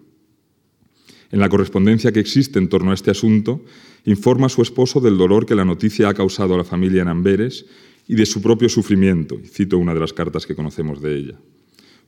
En 1.31 1.41
la 1.41 1.49
correspondencia 1.49 2.13
que 2.13 2.21
existe 2.21 2.59
en 2.59 2.69
torno 2.69 2.91
a 2.91 2.93
este 2.93 3.11
asunto, 3.11 3.65
informa 4.05 4.45
a 4.45 4.49
su 4.49 4.61
esposo 4.61 5.01
del 5.01 5.17
dolor 5.17 5.45
que 5.45 5.55
la 5.55 5.65
noticia 5.65 6.07
ha 6.07 6.13
causado 6.13 6.53
a 6.53 6.57
la 6.57 6.63
familia 6.63 7.01
en 7.01 7.09
Amberes 7.09 7.65
y 8.09 8.15
de 8.15 8.25
su 8.25 8.41
propio 8.41 8.67
sufrimiento. 8.69 9.39
Cito 9.45 9.77
una 9.77 9.93
de 9.93 9.99
las 9.99 10.13
cartas 10.13 10.47
que 10.47 10.55
conocemos 10.55 10.99
de 10.99 11.15
ella. 11.15 11.39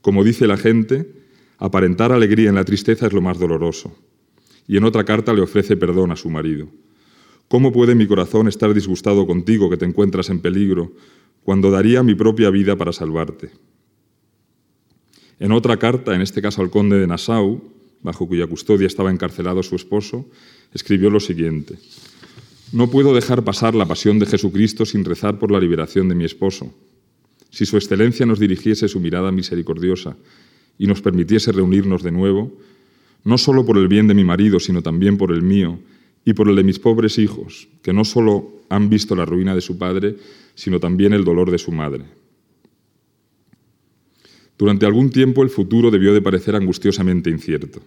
Como 0.00 0.24
dice 0.24 0.48
la 0.48 0.56
gente, 0.56 1.08
aparentar 1.58 2.10
alegría 2.10 2.48
en 2.48 2.56
la 2.56 2.64
tristeza 2.64 3.06
es 3.06 3.12
lo 3.12 3.20
más 3.22 3.38
doloroso. 3.38 3.96
Y 4.66 4.76
en 4.76 4.82
otra 4.82 5.04
carta 5.04 5.32
le 5.32 5.42
ofrece 5.42 5.76
perdón 5.76 6.10
a 6.10 6.16
su 6.16 6.28
marido. 6.28 6.68
¿Cómo 7.46 7.70
puede 7.70 7.94
mi 7.94 8.08
corazón 8.08 8.48
estar 8.48 8.74
disgustado 8.74 9.28
contigo 9.28 9.70
que 9.70 9.76
te 9.76 9.84
encuentras 9.84 10.28
en 10.28 10.40
peligro 10.40 10.92
cuando 11.44 11.70
daría 11.70 12.02
mi 12.02 12.16
propia 12.16 12.50
vida 12.50 12.74
para 12.74 12.92
salvarte? 12.92 13.50
En 15.38 15.52
otra 15.52 15.76
carta, 15.76 16.16
en 16.16 16.20
este 16.20 16.42
caso 16.42 16.62
al 16.62 16.70
conde 16.70 16.98
de 16.98 17.06
Nassau, 17.06 17.62
bajo 18.02 18.26
cuya 18.26 18.48
custodia 18.48 18.88
estaba 18.88 19.12
encarcelado 19.12 19.62
su 19.62 19.76
esposo, 19.76 20.28
escribió 20.74 21.10
lo 21.10 21.20
siguiente. 21.20 21.78
No 22.72 22.90
puedo 22.90 23.14
dejar 23.14 23.44
pasar 23.44 23.74
la 23.74 23.84
pasión 23.84 24.18
de 24.18 24.24
Jesucristo 24.24 24.86
sin 24.86 25.04
rezar 25.04 25.38
por 25.38 25.50
la 25.50 25.60
liberación 25.60 26.08
de 26.08 26.14
mi 26.14 26.24
esposo. 26.24 26.72
Si 27.50 27.66
Su 27.66 27.76
Excelencia 27.76 28.24
nos 28.24 28.38
dirigiese 28.38 28.88
su 28.88 28.98
mirada 28.98 29.30
misericordiosa 29.30 30.16
y 30.78 30.86
nos 30.86 31.02
permitiese 31.02 31.52
reunirnos 31.52 32.02
de 32.02 32.12
nuevo, 32.12 32.50
no 33.24 33.36
solo 33.36 33.66
por 33.66 33.76
el 33.76 33.88
bien 33.88 34.08
de 34.08 34.14
mi 34.14 34.24
marido, 34.24 34.58
sino 34.58 34.80
también 34.80 35.18
por 35.18 35.32
el 35.32 35.42
mío 35.42 35.78
y 36.24 36.32
por 36.32 36.48
el 36.48 36.56
de 36.56 36.64
mis 36.64 36.78
pobres 36.78 37.18
hijos, 37.18 37.68
que 37.82 37.92
no 37.92 38.06
solo 38.06 38.62
han 38.70 38.88
visto 38.88 39.14
la 39.14 39.26
ruina 39.26 39.54
de 39.54 39.60
su 39.60 39.76
padre, 39.76 40.16
sino 40.54 40.80
también 40.80 41.12
el 41.12 41.24
dolor 41.24 41.50
de 41.50 41.58
su 41.58 41.72
madre. 41.72 42.06
Durante 44.56 44.86
algún 44.86 45.10
tiempo 45.10 45.42
el 45.42 45.50
futuro 45.50 45.90
debió 45.90 46.14
de 46.14 46.22
parecer 46.22 46.56
angustiosamente 46.56 47.28
incierto. 47.28 47.82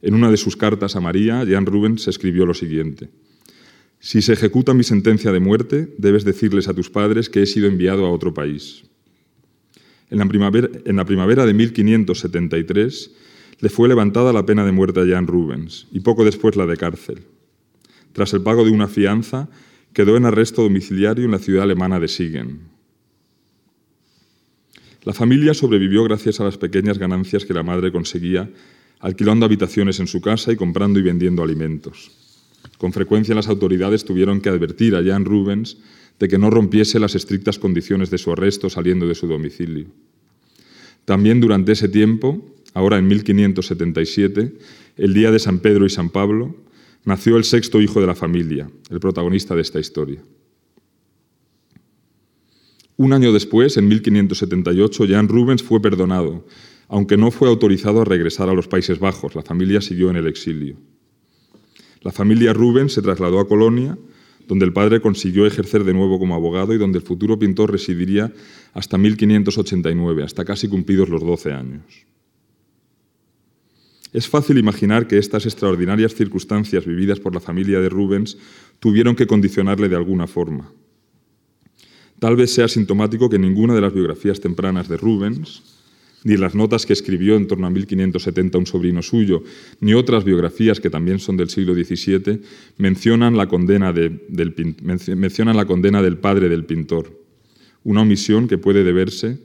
En 0.00 0.14
una 0.14 0.30
de 0.30 0.36
sus 0.38 0.56
cartas 0.56 0.96
a 0.96 1.00
María, 1.00 1.44
Jan 1.46 1.66
Rubens 1.66 2.08
escribió 2.08 2.46
lo 2.46 2.54
siguiente. 2.54 3.10
Si 4.06 4.22
se 4.22 4.34
ejecuta 4.34 4.72
mi 4.72 4.84
sentencia 4.84 5.32
de 5.32 5.40
muerte, 5.40 5.92
debes 5.98 6.24
decirles 6.24 6.68
a 6.68 6.74
tus 6.74 6.90
padres 6.90 7.28
que 7.28 7.42
he 7.42 7.46
sido 7.46 7.66
enviado 7.66 8.06
a 8.06 8.10
otro 8.12 8.32
país. 8.32 8.84
En 10.10 10.18
la 10.18 11.04
primavera, 11.04 11.44
de 11.44 11.52
1573 11.52 13.10
le 13.58 13.68
fue 13.68 13.88
levantada 13.88 14.32
la 14.32 14.46
pena 14.46 14.64
de 14.64 14.70
muerte 14.70 15.00
a 15.00 15.06
Jan 15.08 15.26
Rubens 15.26 15.88
y 15.90 15.98
poco 15.98 16.24
después 16.24 16.54
la 16.54 16.66
de 16.66 16.76
cárcel. 16.76 17.24
Tras 18.12 18.32
el 18.32 18.42
pago 18.42 18.64
de 18.64 18.70
una 18.70 18.86
fianza, 18.86 19.48
quedó 19.92 20.16
en 20.16 20.26
arresto 20.26 20.62
domiciliario 20.62 21.24
en 21.24 21.32
la 21.32 21.40
ciudad 21.40 21.64
alemana 21.64 21.98
de 21.98 22.06
Siegen. 22.06 22.60
La 25.02 25.14
familia 25.14 25.52
sobrevivió 25.52 26.04
gracias 26.04 26.38
a 26.38 26.44
las 26.44 26.58
pequeñas 26.58 26.98
ganancias 26.98 27.44
que 27.44 27.54
la 27.54 27.64
madre 27.64 27.90
conseguía 27.90 28.48
alquilando 29.00 29.46
habitaciones 29.46 29.98
en 29.98 30.06
su 30.06 30.20
casa 30.20 30.52
y 30.52 30.56
comprando 30.56 31.00
y 31.00 31.02
vendiendo 31.02 31.42
alimentos. 31.42 32.25
Con 32.78 32.92
frecuencia 32.92 33.34
las 33.34 33.48
autoridades 33.48 34.04
tuvieron 34.04 34.40
que 34.40 34.48
advertir 34.48 34.94
a 34.94 35.04
Jan 35.04 35.24
Rubens 35.24 35.78
de 36.18 36.28
que 36.28 36.38
no 36.38 36.50
rompiese 36.50 36.98
las 36.98 37.14
estrictas 37.14 37.58
condiciones 37.58 38.10
de 38.10 38.18
su 38.18 38.32
arresto 38.32 38.70
saliendo 38.70 39.06
de 39.06 39.14
su 39.14 39.26
domicilio. 39.26 39.86
También 41.04 41.40
durante 41.40 41.72
ese 41.72 41.88
tiempo, 41.88 42.44
ahora 42.74 42.98
en 42.98 43.06
1577, 43.06 44.52
el 44.96 45.14
día 45.14 45.30
de 45.30 45.38
San 45.38 45.60
Pedro 45.60 45.86
y 45.86 45.90
San 45.90 46.10
Pablo, 46.10 46.56
nació 47.04 47.36
el 47.36 47.44
sexto 47.44 47.80
hijo 47.80 48.00
de 48.00 48.06
la 48.06 48.14
familia, 48.14 48.68
el 48.90 49.00
protagonista 49.00 49.54
de 49.54 49.62
esta 49.62 49.78
historia. 49.78 50.20
Un 52.98 53.12
año 53.12 53.32
después, 53.32 53.76
en 53.76 53.88
1578, 53.88 55.04
Jan 55.08 55.28
Rubens 55.28 55.62
fue 55.62 55.82
perdonado, 55.82 56.46
aunque 56.88 57.16
no 57.16 57.30
fue 57.30 57.48
autorizado 57.48 58.00
a 58.00 58.04
regresar 58.04 58.48
a 58.48 58.54
los 58.54 58.68
Países 58.68 58.98
Bajos. 58.98 59.34
La 59.34 59.42
familia 59.42 59.80
siguió 59.82 60.08
en 60.08 60.16
el 60.16 60.26
exilio. 60.26 60.76
La 62.06 62.12
familia 62.12 62.52
Rubens 62.52 62.92
se 62.92 63.02
trasladó 63.02 63.40
a 63.40 63.48
Colonia, 63.48 63.98
donde 64.46 64.64
el 64.64 64.72
padre 64.72 65.00
consiguió 65.00 65.44
ejercer 65.44 65.82
de 65.82 65.92
nuevo 65.92 66.20
como 66.20 66.36
abogado 66.36 66.72
y 66.72 66.78
donde 66.78 66.98
el 66.98 67.04
futuro 67.04 67.36
pintor 67.36 67.72
residiría 67.72 68.32
hasta 68.74 68.96
1589, 68.96 70.22
hasta 70.22 70.44
casi 70.44 70.68
cumplidos 70.68 71.08
los 71.08 71.20
12 71.20 71.52
años. 71.52 71.82
Es 74.12 74.28
fácil 74.28 74.56
imaginar 74.56 75.08
que 75.08 75.18
estas 75.18 75.46
extraordinarias 75.46 76.14
circunstancias 76.14 76.86
vividas 76.86 77.18
por 77.18 77.34
la 77.34 77.40
familia 77.40 77.80
de 77.80 77.88
Rubens 77.88 78.38
tuvieron 78.78 79.16
que 79.16 79.26
condicionarle 79.26 79.88
de 79.88 79.96
alguna 79.96 80.28
forma. 80.28 80.70
Tal 82.20 82.36
vez 82.36 82.54
sea 82.54 82.68
sintomático 82.68 83.28
que 83.28 83.40
ninguna 83.40 83.74
de 83.74 83.80
las 83.80 83.92
biografías 83.92 84.38
tempranas 84.38 84.88
de 84.88 84.96
Rubens 84.96 85.75
ni 86.26 86.36
las 86.36 86.56
notas 86.56 86.86
que 86.86 86.92
escribió 86.92 87.36
en 87.36 87.46
torno 87.46 87.68
a 87.68 87.70
1570 87.70 88.58
un 88.58 88.66
sobrino 88.66 89.00
suyo, 89.00 89.44
ni 89.78 89.94
otras 89.94 90.24
biografías 90.24 90.80
que 90.80 90.90
también 90.90 91.20
son 91.20 91.36
del 91.36 91.50
siglo 91.50 91.72
XVII, 91.72 92.40
mencionan 92.78 93.36
la 93.36 93.46
condena, 93.46 93.92
del, 93.92 94.22
mencionan 95.14 95.56
la 95.56 95.66
condena 95.66 96.02
del 96.02 96.18
padre 96.18 96.48
del 96.48 96.64
pintor, 96.64 97.22
una 97.84 98.02
omisión 98.02 98.48
que 98.48 98.58
puede 98.58 98.82
deberse 98.82 99.38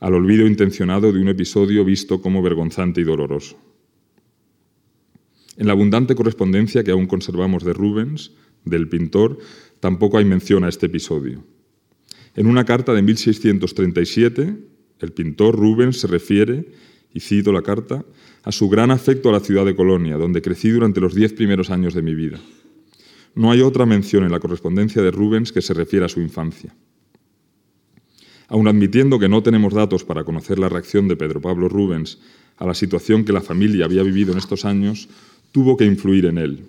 al 0.00 0.12
olvido 0.12 0.46
intencionado 0.46 1.14
de 1.14 1.18
un 1.18 1.28
episodio 1.28 1.82
visto 1.82 2.20
como 2.20 2.42
vergonzante 2.42 3.00
y 3.00 3.04
doloroso. 3.04 3.56
En 5.56 5.66
la 5.66 5.72
abundante 5.72 6.14
correspondencia 6.14 6.84
que 6.84 6.90
aún 6.90 7.06
conservamos 7.06 7.64
de 7.64 7.72
Rubens, 7.72 8.32
del 8.66 8.86
pintor, 8.90 9.38
tampoco 9.80 10.18
hay 10.18 10.26
mención 10.26 10.62
a 10.62 10.68
este 10.68 10.86
episodio. 10.86 11.42
En 12.36 12.46
una 12.46 12.66
carta 12.66 12.92
de 12.92 13.00
1637, 13.00 14.77
el 15.00 15.12
pintor 15.12 15.56
Rubens 15.56 16.00
se 16.00 16.06
refiere, 16.06 16.66
y 17.12 17.20
cito 17.20 17.52
la 17.52 17.62
carta, 17.62 18.04
a 18.42 18.52
su 18.52 18.68
gran 18.68 18.90
afecto 18.90 19.28
a 19.28 19.32
la 19.32 19.40
ciudad 19.40 19.64
de 19.64 19.76
Colonia, 19.76 20.16
donde 20.16 20.42
crecí 20.42 20.70
durante 20.70 21.00
los 21.00 21.14
diez 21.14 21.32
primeros 21.32 21.70
años 21.70 21.94
de 21.94 22.02
mi 22.02 22.14
vida. 22.14 22.38
No 23.34 23.50
hay 23.50 23.60
otra 23.60 23.86
mención 23.86 24.24
en 24.24 24.32
la 24.32 24.40
correspondencia 24.40 25.02
de 25.02 25.10
Rubens 25.10 25.52
que 25.52 25.62
se 25.62 25.74
refiera 25.74 26.06
a 26.06 26.08
su 26.08 26.20
infancia. 26.20 26.74
Aun 28.48 28.66
admitiendo 28.66 29.18
que 29.18 29.28
no 29.28 29.42
tenemos 29.42 29.74
datos 29.74 30.04
para 30.04 30.24
conocer 30.24 30.58
la 30.58 30.68
reacción 30.68 31.06
de 31.06 31.16
Pedro 31.16 31.40
Pablo 31.40 31.68
Rubens 31.68 32.18
a 32.56 32.66
la 32.66 32.74
situación 32.74 33.24
que 33.24 33.32
la 33.32 33.42
familia 33.42 33.84
había 33.84 34.02
vivido 34.02 34.32
en 34.32 34.38
estos 34.38 34.64
años, 34.64 35.08
tuvo 35.52 35.76
que 35.76 35.84
influir 35.84 36.26
en 36.26 36.38
él. 36.38 36.64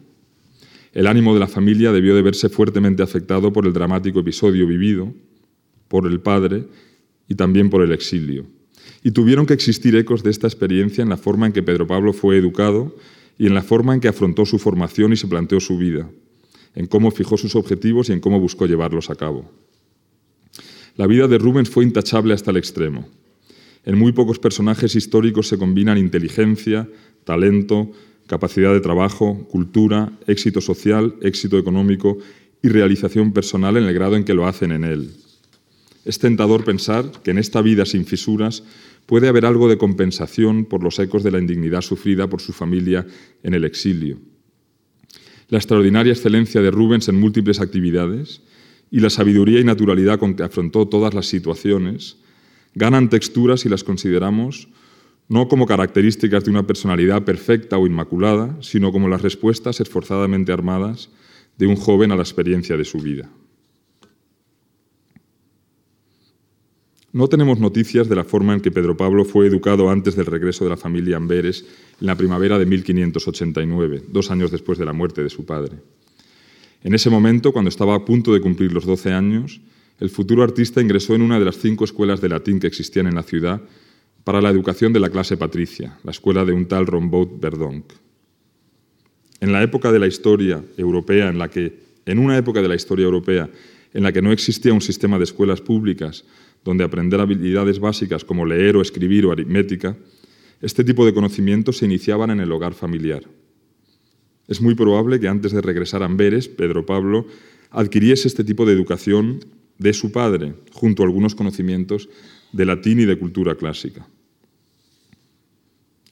El 0.93 1.07
ánimo 1.07 1.33
de 1.33 1.39
la 1.39 1.48
familia 1.48 1.91
debió 1.91 2.15
de 2.15 2.21
verse 2.21 2.50
fuertemente 2.50 3.03
afectado 3.03 3.53
por 3.53 3.65
el 3.65 3.74
dramático 3.74 4.19
episodio 4.19 4.67
vivido, 4.67 5.13
por 5.88 6.05
el 6.05 6.19
padre 6.19 6.65
y 7.29 7.36
también 7.36 7.69
por 7.69 7.81
el 7.81 7.93
exilio. 7.93 8.45
Y 9.03 9.12
tuvieron 9.12 9.45
que 9.45 9.53
existir 9.53 9.95
ecos 9.95 10.24
de 10.24 10.31
esta 10.31 10.48
experiencia 10.48 11.01
en 11.01 11.09
la 11.09 11.15
forma 11.15 11.45
en 11.45 11.53
que 11.53 11.63
Pedro 11.63 11.88
Pablo 11.88 12.12
fue 12.12 12.36
educado 12.36 12.95
y 13.38 13.48
en 13.48 13.53
la 13.53 13.62
forma 13.62 13.93
en 13.93 14.01
que 14.01 14.09
afrontó 14.09 14.45
su 14.45 14.59
formación 14.59 15.13
y 15.13 15.15
se 15.15 15.27
planteó 15.27 15.62
su 15.62 15.77
vida, 15.77 16.09
en 16.75 16.88
cómo 16.88 17.12
fijó 17.12 17.38
sus 17.38 17.55
objetivos 17.55 18.09
y 18.09 18.13
en 18.13 18.19
cómo 18.19 18.39
buscó 18.39 18.65
llevarlos 18.65 19.09
a 19.09 19.15
cabo. 19.15 19.50
La 20.98 21.07
vida 21.07 21.29
de 21.29 21.38
Rubens 21.38 21.69
fue 21.69 21.86
intachable 21.86 22.33
hasta 22.33 22.51
el 22.51 22.57
extremo. 22.57 23.07
En 23.86 23.98
muy 23.98 24.12
pocos 24.12 24.39
personajes 24.39 24.95
históricos 24.95 25.48
se 25.48 25.57
combinan 25.57 25.98
inteligencia, 25.98 26.89
talento, 27.24 27.91
capacidad 28.27 28.74
de 28.74 28.81
trabajo, 28.81 29.48
cultura, 29.50 30.12
éxito 30.27 30.59
social, 30.59 31.15
éxito 31.21 31.57
económico 31.57 32.17
y 32.62 32.67
realización 32.67 33.31
personal 33.31 33.77
en 33.77 33.86
el 33.86 33.93
grado 33.93 34.17
en 34.17 34.25
que 34.25 34.33
lo 34.33 34.45
hacen 34.45 34.74
en 34.74 34.83
él. 34.83 35.12
Es 36.09 36.17
tentador 36.17 36.63
pensar 36.63 37.11
que 37.23 37.29
en 37.29 37.37
esta 37.37 37.61
vida 37.61 37.85
sin 37.85 38.03
fisuras 38.03 38.63
puede 39.05 39.27
haber 39.27 39.45
algo 39.45 39.69
de 39.69 39.77
compensación 39.77 40.65
por 40.65 40.81
los 40.81 40.97
ecos 40.97 41.21
de 41.23 41.29
la 41.29 41.37
indignidad 41.37 41.81
sufrida 41.81 42.27
por 42.27 42.41
su 42.41 42.51
familia 42.51 43.05
en 43.43 43.53
el 43.53 43.63
exilio. 43.63 44.17
La 45.49 45.59
extraordinaria 45.59 46.11
excelencia 46.11 46.63
de 46.63 46.71
Rubens 46.71 47.09
en 47.09 47.19
múltiples 47.19 47.61
actividades 47.61 48.41
y 48.89 49.01
la 49.01 49.11
sabiduría 49.11 49.59
y 49.59 49.63
naturalidad 49.63 50.17
con 50.17 50.33
que 50.33 50.41
afrontó 50.41 50.87
todas 50.87 51.13
las 51.13 51.27
situaciones 51.27 52.17
ganan 52.73 53.11
texturas 53.11 53.61
si 53.61 53.69
las 53.69 53.83
consideramos 53.83 54.67
no 55.27 55.47
como 55.47 55.67
características 55.67 56.43
de 56.43 56.49
una 56.49 56.65
personalidad 56.65 57.23
perfecta 57.23 57.77
o 57.77 57.85
inmaculada, 57.85 58.57
sino 58.61 58.91
como 58.91 59.09
las 59.09 59.21
respuestas 59.21 59.79
esforzadamente 59.79 60.51
armadas 60.51 61.11
de 61.59 61.67
un 61.67 61.75
joven 61.75 62.11
a 62.11 62.15
la 62.15 62.23
experiencia 62.23 62.77
de 62.77 62.85
su 62.85 62.97
vida. 62.97 63.29
No 67.11 67.27
tenemos 67.27 67.59
noticias 67.59 68.07
de 68.07 68.15
la 68.15 68.23
forma 68.23 68.53
en 68.53 68.61
que 68.61 68.69
Pedro 68.69 68.95
Pablo 68.95 69.25
fue 69.25 69.47
educado 69.47 69.89
antes 69.89 70.15
del 70.15 70.27
regreso 70.27 70.63
de 70.63 70.69
la 70.69 70.77
familia 70.77 71.17
Amberes 71.17 71.65
en 71.99 72.05
la 72.05 72.15
primavera 72.15 72.59
de 72.59 72.67
1589, 72.67 74.03
dos 74.09 74.29
años 74.29 74.51
después 74.51 74.77
de 74.77 74.85
la 74.85 74.93
muerte 74.93 75.23
de 75.23 75.31
su 75.31 75.43
padre. 75.43 75.77
En 76.83 76.93
ese 76.93 77.09
momento, 77.09 77.51
cuando 77.51 77.69
estaba 77.69 77.95
a 77.95 78.05
punto 78.05 78.31
de 78.31 78.41
cumplir 78.41 78.71
los 78.71 78.85
12 78.85 79.11
años, 79.11 79.59
el 79.99 80.11
futuro 80.11 80.43
artista 80.43 80.81
ingresó 80.81 81.15
en 81.15 81.23
una 81.23 81.39
de 81.39 81.45
las 81.45 81.57
cinco 81.57 81.83
escuelas 81.83 82.21
de 82.21 82.29
latín 82.29 82.59
que 82.59 82.67
existían 82.67 83.07
en 83.07 83.15
la 83.15 83.23
ciudad 83.23 83.59
para 84.23 84.39
la 84.39 84.51
educación 84.51 84.93
de 84.93 84.99
la 84.99 85.09
clase 85.09 85.35
patricia, 85.35 85.97
la 86.03 86.11
escuela 86.11 86.45
de 86.45 86.53
un 86.53 86.67
tal 86.67 86.86
Rombaut 86.86 87.39
Verdonc. 87.39 87.91
En 89.39 89.51
la 89.51 89.63
época 89.63 89.91
de 89.91 89.99
la 89.99 90.07
historia 90.07 90.63
europea 90.77 91.29
en 91.29 91.39
la 91.39 91.49
que 91.49 91.89
en 92.05 92.19
una 92.19 92.38
época 92.38 92.62
de 92.62 92.67
la 92.67 92.75
historia 92.75 93.05
europea 93.05 93.49
en 93.93 94.03
la 94.03 94.12
que 94.12 94.21
no 94.21 94.31
existía 94.31 94.73
un 94.73 94.81
sistema 94.81 95.17
de 95.17 95.23
escuelas 95.23 95.62
públicas 95.62 96.23
donde 96.63 96.84
aprender 96.84 97.19
habilidades 97.19 97.80
básicas 97.80 98.24
como 98.24 98.45
leer 98.45 98.76
o 98.76 98.82
escribir 98.82 99.26
o 99.26 99.32
aritmética, 99.32 99.98
este 100.62 100.84
tipo 100.84 101.06
de 101.06 101.13
conocimientos 101.13 101.78
se 101.78 101.86
iniciaban 101.86 102.32
en 102.32 102.39
el 102.39 102.52
hogar 102.52 102.74
familiar. 102.74 103.24
Es 104.48 104.62
muy 104.62 104.76
probable 104.76 105.19
que 105.19 105.28
antes 105.28 105.52
de 105.52 105.62
regresar 105.62 106.04
a 106.04 106.06
Amberes, 106.06 106.50
Pedro 106.50 106.86
Pablo 106.86 107.28
adquiriese 107.72 108.28
este 108.28 108.43
tipo 108.43 108.65
de 108.65 108.74
educación 108.74 109.39
de 109.78 109.93
su 109.93 110.12
padre, 110.12 110.54
junto 110.72 111.04
a 111.04 111.06
algunos 111.06 111.36
conocimientos 111.36 112.10
de 112.52 112.65
latín 112.65 113.00
y 113.00 113.06
de 113.06 113.17
cultura 113.17 113.56
clásica. 113.56 114.08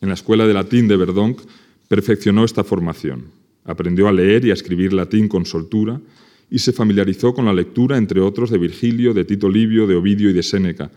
En 0.01 0.09
la 0.09 0.13
escuela 0.13 0.45
de 0.45 0.53
latín 0.53 0.87
de 0.87 0.95
Verdonc 0.95 1.41
perfeccionó 1.87 2.45
esta 2.45 2.63
formación. 2.63 3.31
Aprendió 3.65 4.07
a 4.07 4.13
leer 4.13 4.45
y 4.45 4.51
a 4.51 4.53
escribir 4.53 4.93
latín 4.93 5.27
con 5.27 5.45
soltura 5.45 5.99
y 6.49 6.59
se 6.59 6.73
familiarizó 6.73 7.33
con 7.33 7.45
la 7.45 7.53
lectura, 7.53 7.97
entre 7.97 8.21
otros, 8.21 8.49
de 8.49 8.57
Virgilio, 8.57 9.13
de 9.13 9.25
Tito 9.25 9.49
Livio, 9.49 9.87
de 9.87 9.95
Ovidio 9.95 10.29
y 10.29 10.33
de 10.33 10.43
Séneca, 10.43 10.91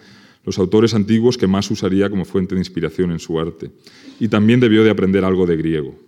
los 0.44 0.58
autores 0.58 0.94
antiguos 0.94 1.36
que 1.36 1.46
más 1.46 1.70
usaría 1.70 2.08
como 2.08 2.24
fuente 2.24 2.54
de 2.54 2.60
inspiración 2.60 3.10
en 3.10 3.18
su 3.18 3.38
arte. 3.38 3.70
Y 4.18 4.28
también 4.28 4.60
debió 4.60 4.84
de 4.84 4.90
aprender 4.90 5.24
algo 5.24 5.46
de 5.46 5.56
griego. 5.56 5.98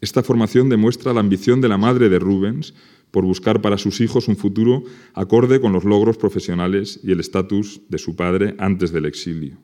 Esta 0.00 0.22
formación 0.22 0.68
demuestra 0.68 1.12
la 1.12 1.20
ambición 1.20 1.60
de 1.60 1.68
la 1.68 1.78
madre 1.78 2.08
de 2.08 2.18
Rubens 2.18 2.74
por 3.10 3.24
buscar 3.24 3.60
para 3.60 3.78
sus 3.78 4.00
hijos 4.00 4.28
un 4.28 4.36
futuro 4.36 4.84
acorde 5.14 5.60
con 5.60 5.72
los 5.72 5.84
logros 5.84 6.16
profesionales 6.18 7.00
y 7.02 7.10
el 7.10 7.20
estatus 7.20 7.80
de 7.88 7.98
su 7.98 8.14
padre 8.14 8.54
antes 8.58 8.92
del 8.92 9.06
exilio. 9.06 9.56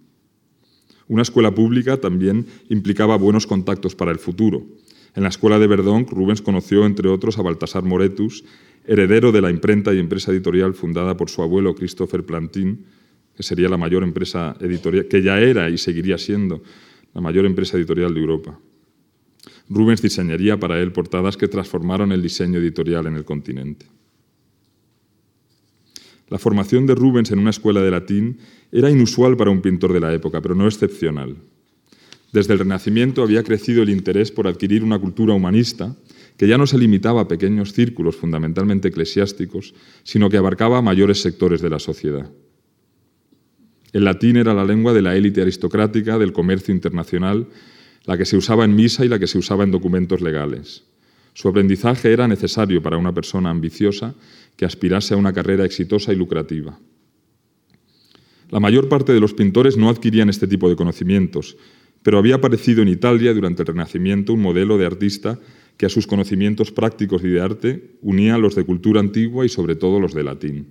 Una 1.07 1.23
escuela 1.23 1.55
pública 1.55 1.99
también 1.99 2.47
implicaba 2.71 3.17
buenos 3.17 3.47
contactos 3.47 3.95
para 3.95 4.11
el 4.11 4.19
futuro, 4.19 4.67
en 5.15 5.23
la 5.23 5.29
escuela 5.29 5.59
de 5.59 5.67
Verdonc, 5.67 6.11
Rubens 6.11 6.43
conoció, 6.43 6.87
entre 6.87 7.09
otros, 7.09 7.39
a 7.39 7.43
Baltasar 7.43 7.85
Moretus, 7.85 8.45
heredero 8.85 9.31
de 9.31 9.41
la 9.41 9.51
imprenta 9.51 9.95
y 9.95 9.99
empresa 9.99 10.33
editorial 10.33 10.75
fundada 10.75 11.17
por 11.17 11.31
su 11.31 11.43
abuelo 11.43 11.75
Christopher 11.75 12.25
Plantin, 12.25 12.85
que 13.37 13.43
sería 13.43 13.69
la 13.69 13.77
mayor 13.77 14.03
empresa 14.03 14.57
editorial, 14.61 15.07
que 15.07 15.23
ya 15.23 15.41
era 15.41 15.71
y 15.71 15.79
seguiría 15.79 16.19
siendo 16.19 16.63
la 17.15 17.21
mayor 17.21 17.47
empresa 17.47 17.77
editorial 17.77 18.13
de 18.13 18.21
Europa. 18.21 18.59
Rubens 19.69 20.03
diseñaría 20.03 20.59
para 20.59 20.81
él 20.81 20.93
portadas 20.93 21.37
que 21.37 21.49
transformaron 21.49 22.13
el 22.13 22.21
diseño 22.21 22.59
editorial 22.59 23.07
en 23.07 23.15
el 23.15 23.25
continente. 23.25 23.87
La 26.29 26.39
formación 26.39 26.87
de 26.87 26.95
Rubens 26.95 27.31
en 27.31 27.39
una 27.39 27.51
escuela 27.51 27.83
de 27.83 27.91
latín 27.91 28.39
era 28.73 28.91
inusual 28.91 29.37
para 29.37 29.51
un 29.51 29.61
pintor 29.61 29.93
de 29.93 30.01
la 30.01 30.13
época, 30.13 30.41
pero 30.41 30.55
no 30.55 30.67
excepcional. 30.67 31.37
Desde 32.35 32.55
el 32.55 32.59
Renacimiento 32.59 33.23
había 33.23 33.45
crecido 33.45 33.85
el 33.85 33.91
interés 33.91 34.33
por 34.33 34.49
adquirir 34.49 34.83
una 34.83 34.99
cultura 34.99 35.35
humanista 35.35 35.95
que 36.37 36.49
ya 36.49 36.59
no 36.59 36.67
se 36.67 36.77
limitaba 36.77 37.21
a 37.21 37.29
pequeños 37.29 37.73
círculos 37.73 38.17
fundamentalmente 38.17 38.89
eclesiásticos, 38.89 39.73
sino 40.03 40.29
que 40.29 40.37
abarcaba 40.37 40.83
mayores 40.83 41.23
sectores 41.23 41.63
de 41.63 41.71
la 41.71 41.79
sociedad. 41.79 42.29
El 43.93 44.03
latín 44.03 44.37
era 44.37 44.53
la 44.53 44.65
lengua 44.65 44.93
de 44.93 45.03
la 45.03 45.15
élite 45.15 45.43
aristocrática, 45.43 46.19
del 46.19 46.33
comercio 46.33 46.75
internacional, 46.75 47.47
la 48.05 48.19
que 48.19 48.25
se 48.25 48.37
usaba 48.37 48.65
en 48.65 48.75
misa 48.75 49.05
y 49.05 49.09
la 49.09 49.21
que 49.21 49.29
se 49.29 49.39
usaba 49.39 49.63
en 49.63 49.71
documentos 49.71 50.21
legales. 50.21 50.83
Su 51.35 51.47
aprendizaje 51.47 52.13
era 52.13 52.27
necesario 52.27 52.83
para 52.83 52.97
una 52.97 53.15
persona 53.15 53.51
ambiciosa 53.51 54.17
que 54.57 54.65
aspirase 54.65 55.15
a 55.15 55.19
una 55.19 55.33
carrera 55.33 55.65
exitosa 55.65 56.13
y 56.13 56.17
lucrativa. 56.17 56.77
La 58.51 58.59
mayor 58.59 58.89
parte 58.89 59.13
de 59.13 59.21
los 59.21 59.35
pintores 59.35 59.77
no 59.77 59.89
adquirían 59.89 60.29
este 60.29 60.49
tipo 60.49 60.69
de 60.69 60.77
conocimientos, 60.77 61.57
pero 62.05 62.19
había 62.19 62.35
aparecido 62.35 62.83
en 62.83 62.89
Italia 62.89 63.33
durante 63.33 63.63
el 63.63 63.67
Renacimiento 63.67 64.35
un 64.35 64.43
modelo 64.43 64.77
de 64.77 64.85
artista 64.85 65.41
que 65.79 65.87
a 65.87 65.89
sus 65.89 66.07
conocimientos 66.07 66.71
prácticos 66.71 67.25
y 67.25 67.29
de 67.29 67.41
arte 67.41 67.97
unía 68.03 68.37
los 68.37 68.55
de 68.55 68.65
cultura 68.65 69.01
antigua 69.01 69.47
y 69.47 69.49
sobre 69.49 69.75
todo 69.75 69.99
los 69.99 70.13
de 70.13 70.23
latín. 70.23 70.69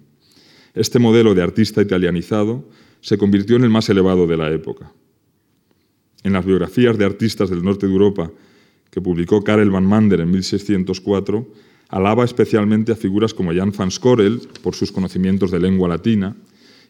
Este 0.75 0.99
modelo 0.99 1.33
de 1.33 1.41
artista 1.41 1.81
italianizado 1.81 2.69
se 3.01 3.17
convirtió 3.17 3.55
en 3.55 3.63
el 3.63 3.71
más 3.71 3.89
elevado 3.89 4.27
de 4.27 4.37
la 4.37 4.51
época. 4.51 4.93
En 6.21 6.33
las 6.33 6.45
biografías 6.45 6.99
de 6.99 7.05
artistas 7.05 7.49
del 7.49 7.63
norte 7.63 7.87
de 7.87 7.93
Europa 7.93 8.31
que 8.91 9.01
publicó 9.01 9.43
Karel 9.43 9.71
van 9.71 9.87
Mander 9.87 10.21
en 10.21 10.29
1604, 10.29 11.47
alaba 11.89 12.25
especialmente 12.25 12.91
a 12.91 12.95
figuras 12.95 13.33
como 13.33 13.51
Jan 13.51 13.73
van 13.75 13.89
Scorel 13.89 14.39
por 14.61 14.75
sus 14.75 14.91
conocimientos 14.91 15.49
de 15.49 15.59
lengua 15.59 15.89
latina 15.89 16.35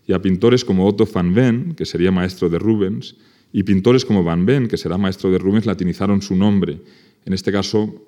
y 0.06 0.12
a 0.12 0.22
pintores 0.22 0.66
como 0.66 0.86
Otto 0.86 1.06
van 1.06 1.34
Ven, 1.34 1.76
que 1.76 1.86
sería 1.86 2.12
maestro 2.12 2.50
de 2.50 2.60
Rubens, 2.60 3.16
y 3.54 3.64
pintores 3.64 4.04
como 4.04 4.24
Van 4.24 4.46
Ven, 4.46 4.68
que 4.68 4.78
será 4.78 4.98
maestro 4.98 5.32
de 5.32 5.38
Rubens, 5.38 5.68
latinizaron 5.68 6.24
su 6.24 6.36
nombre. 6.36 6.82
En 7.24 7.34
este 7.34 7.52
caso, 7.52 8.04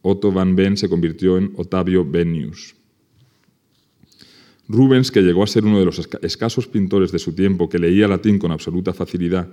Otto 0.00 0.30
Van 0.30 0.54
Ven 0.54 0.76
se 0.76 0.88
convirtió 0.88 1.36
en 1.36 1.52
Otavio 1.56 2.04
Benius. 2.08 2.76
Rubens, 4.68 5.10
que 5.10 5.22
llegó 5.22 5.42
a 5.42 5.48
ser 5.48 5.64
uno 5.64 5.80
de 5.80 5.84
los 5.84 6.08
escasos 6.22 6.68
pintores 6.68 7.10
de 7.10 7.18
su 7.18 7.34
tiempo 7.34 7.68
que 7.68 7.80
leía 7.80 8.08
latín 8.08 8.38
con 8.38 8.52
absoluta 8.52 8.94
facilidad 8.94 9.52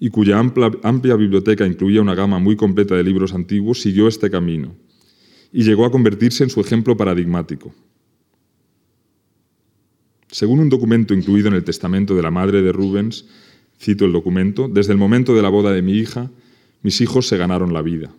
y 0.00 0.10
cuya 0.10 0.38
amplia, 0.38 1.16
biblioteca 1.16 1.64
incluía 1.64 2.02
una 2.02 2.16
gama 2.16 2.40
muy 2.40 2.56
completa 2.56 2.96
de 2.96 3.04
libros 3.04 3.34
antiguos, 3.34 3.80
siguió 3.80 4.08
este 4.08 4.28
camino 4.28 4.74
y 5.52 5.62
llegó 5.62 5.84
a 5.84 5.92
convertirse 5.92 6.42
en 6.42 6.50
su 6.50 6.60
ejemplo 6.60 6.96
paradigmático. 6.96 7.72
Según 10.30 10.60
un 10.60 10.68
documento 10.68 11.14
incluido 11.14 11.48
en 11.48 11.54
el 11.54 11.64
testamento 11.64 12.16
de 12.16 12.22
la 12.22 12.30
madre 12.30 12.62
de 12.62 12.72
Rubens, 12.72 13.26
cito 13.82 14.04
el 14.04 14.12
documento, 14.12 14.68
desde 14.68 14.92
el 14.92 14.98
momento 14.98 15.34
de 15.34 15.42
la 15.42 15.48
boda 15.48 15.72
de 15.72 15.82
mi 15.82 15.94
hija, 15.94 16.30
mis 16.82 17.00
hijos 17.00 17.26
se 17.26 17.36
ganaron 17.36 17.72
la 17.72 17.82
vida. 17.82 18.14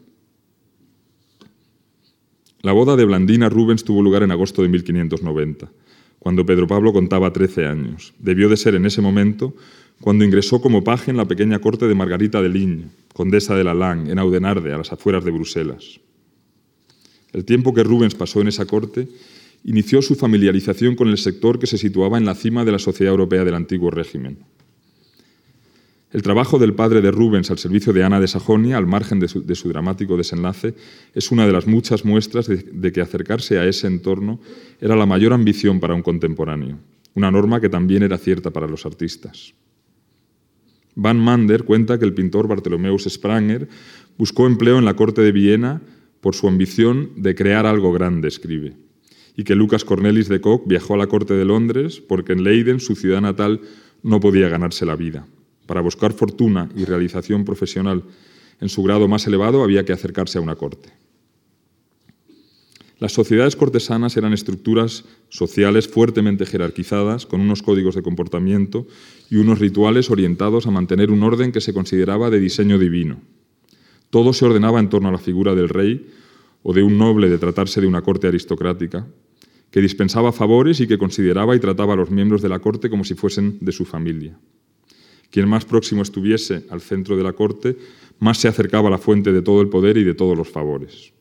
La 2.62 2.74
boda 2.74 2.96
de 2.96 3.06
Blandina 3.06 3.50
Rubens 3.50 3.84
tuvo 3.84 4.02
lugar 4.02 4.24
en 4.24 4.32
agosto 4.32 4.62
de 4.62 4.70
1590 4.70 5.70
cuando 6.20 6.46
Pedro 6.46 6.68
Pablo 6.68 6.94
contaba 6.94 7.34
13 7.34 7.66
años. 7.66 8.14
Debió 8.18 8.48
de 8.48 8.56
ser 8.56 8.76
en 8.76 8.86
ese 8.86 9.02
momento 9.02 9.54
cuando 10.00 10.24
ingresó 10.24 10.62
como 10.62 10.84
paje 10.84 11.12
en 11.12 11.18
la 11.18 11.28
pequeña 11.28 11.60
corte 11.60 11.86
de 11.88 11.96
Margarita 11.96 12.42
de 12.42 12.48
Ligne, 12.48 12.86
condesa 13.14 13.56
de 13.56 13.66
la 13.66 13.74
Lange, 13.74 14.12
en 14.12 14.20
Audenarde, 14.20 14.74
a 14.74 14.78
las 14.78 14.94
afueras 14.94 15.26
de 15.26 15.32
Bruselas. 15.32 16.00
El 17.34 17.44
tiempo 17.44 17.74
que 17.74 17.84
Rubens 17.84 18.16
pasó 18.16 18.40
en 18.40 18.48
esa 18.48 18.66
corte 18.66 19.10
inició 19.66 20.02
su 20.02 20.16
familiarización 20.16 20.96
con 20.96 21.10
el 21.10 21.18
sector 21.18 21.60
que 21.60 21.68
se 21.68 21.78
situaba 21.78 22.18
en 22.18 22.26
la 22.26 22.36
cima 22.36 22.64
de 22.64 22.72
la 22.72 22.80
sociedad 22.80 23.12
europea 23.12 23.44
del 23.44 23.56
antiguo 23.56 23.92
régimen. 23.92 24.40
El 26.14 26.22
trabajo 26.22 26.60
del 26.60 26.76
padre 26.76 27.02
de 27.02 27.10
Rubens 27.10 27.50
al 27.50 27.58
servicio 27.58 27.92
de 27.92 28.04
Ana 28.04 28.20
de 28.20 28.28
Sajonia, 28.28 28.78
al 28.78 28.86
margen 28.86 29.20
de 29.20 29.28
su, 29.28 29.70
dramático 29.70 30.16
desenlace, 30.16 30.76
es 31.16 31.32
una 31.32 31.48
de 31.48 31.52
las 31.52 31.66
muchas 31.66 32.06
muestras 32.06 32.48
de, 32.48 32.92
que 32.92 33.02
acercarse 33.02 33.58
a 33.58 33.66
ese 33.66 33.88
entorno 33.88 34.40
era 34.80 34.96
la 34.96 35.08
mayor 35.08 35.34
ambición 35.34 35.80
para 35.80 35.96
un 35.96 36.04
contemporáneo, 36.04 36.78
una 37.16 37.32
norma 37.32 37.60
que 37.60 37.68
también 37.68 38.04
era 38.04 38.20
cierta 38.20 38.52
para 38.52 38.68
los 38.68 38.86
artistas. 38.86 39.56
Van 40.94 41.18
Mander 41.18 41.64
cuenta 41.64 41.98
que 41.98 42.06
el 42.06 42.14
pintor 42.14 42.48
Bartholomeus 42.48 43.06
Spranger 43.10 43.68
buscó 44.16 44.46
empleo 44.46 44.78
en 44.78 44.86
la 44.86 44.96
corte 44.96 45.24
de 45.24 45.32
Viena 45.32 45.82
por 46.22 46.36
su 46.36 46.48
ambición 46.48 47.10
de 47.16 47.34
crear 47.34 47.66
algo 47.66 47.92
grande, 47.92 48.28
escribe, 48.28 48.78
y 49.36 49.46
que 49.46 49.56
Lucas 49.56 49.84
Cornelis 49.84 50.30
de 50.30 50.42
Koch 50.42 50.62
viajó 50.68 50.94
a 50.94 50.98
la 50.98 51.08
corte 51.08 51.34
de 51.34 51.46
Londres 51.46 52.04
porque 52.08 52.34
en 52.34 52.44
Leiden, 52.44 52.80
su 52.80 52.96
ciudad 52.96 53.22
natal, 53.22 53.62
no 54.04 54.20
podía 54.20 54.48
ganarse 54.48 54.86
la 54.86 54.96
vida. 54.96 55.26
Para 55.74 55.82
buscar 55.82 56.14
fortuna 56.14 56.70
y 56.76 56.86
realización 56.86 57.46
profesional 57.46 58.04
en 58.62 58.70
su 58.70 58.84
grado 58.84 59.08
más 59.08 59.26
elevado 59.26 59.64
había 59.64 59.84
que 59.84 59.92
acercarse 59.92 60.38
a 60.38 60.42
una 60.42 60.56
corte. 60.56 60.94
Las 63.00 63.14
sociedades 63.14 63.56
cortesanas 63.56 64.16
eran 64.16 64.34
estructuras 64.34 65.04
sociales 65.30 65.88
fuertemente 65.88 66.46
jerarquizadas, 66.46 67.26
con 67.26 67.42
unos 67.42 67.64
códigos 67.64 67.96
de 67.96 68.04
comportamiento 68.04 68.86
y 69.32 69.38
unos 69.38 69.58
rituales 69.58 70.12
orientados 70.12 70.68
a 70.68 70.70
mantener 70.70 71.10
un 71.10 71.24
orden 71.24 71.52
que 71.52 71.60
se 71.60 71.74
consideraba 71.74 72.30
de 72.30 72.40
diseño 72.40 72.78
divino. 72.78 73.22
Todo 74.12 74.34
se 74.34 74.46
ordenaba 74.46 74.80
en 74.80 74.90
torno 74.90 75.10
a 75.10 75.14
la 75.14 75.18
figura 75.18 75.56
del 75.56 75.70
rey 75.70 76.08
o 76.62 76.76
de 76.76 76.84
un 76.84 77.00
noble 77.00 77.30
de 77.30 77.40
tratarse 77.40 77.82
de 77.82 77.88
una 77.88 78.04
corte 78.04 78.28
aristocrática, 78.28 79.08
que 79.72 79.82
dispensaba 79.82 80.34
favores 80.34 80.82
y 80.82 80.88
que 80.88 81.00
consideraba 81.00 81.56
y 81.56 81.60
trataba 81.60 81.94
a 81.94 81.98
los 81.98 82.12
miembros 82.12 82.44
de 82.44 82.50
la 82.50 82.60
corte 82.60 82.92
como 82.92 83.04
si 83.04 83.16
fuesen 83.16 83.58
de 83.60 83.72
su 83.72 83.86
familia. 83.86 84.38
Quien 85.34 85.50
más 85.50 85.66
próximo 85.66 86.04
estuviese 86.04 86.68
al 86.70 86.80
centro 86.80 87.18
de 87.18 87.24
la 87.24 87.34
corte, 87.34 87.76
más 88.20 88.38
se 88.38 88.48
acercaba 88.48 88.90
a 88.90 88.92
la 88.92 89.00
fuente 89.00 89.34
de 89.34 89.42
todo 89.42 89.62
el 89.62 89.68
poder 89.68 89.98
y 89.98 90.04
de 90.04 90.14
todos 90.14 90.38
los 90.38 90.48
favores. 90.48 91.12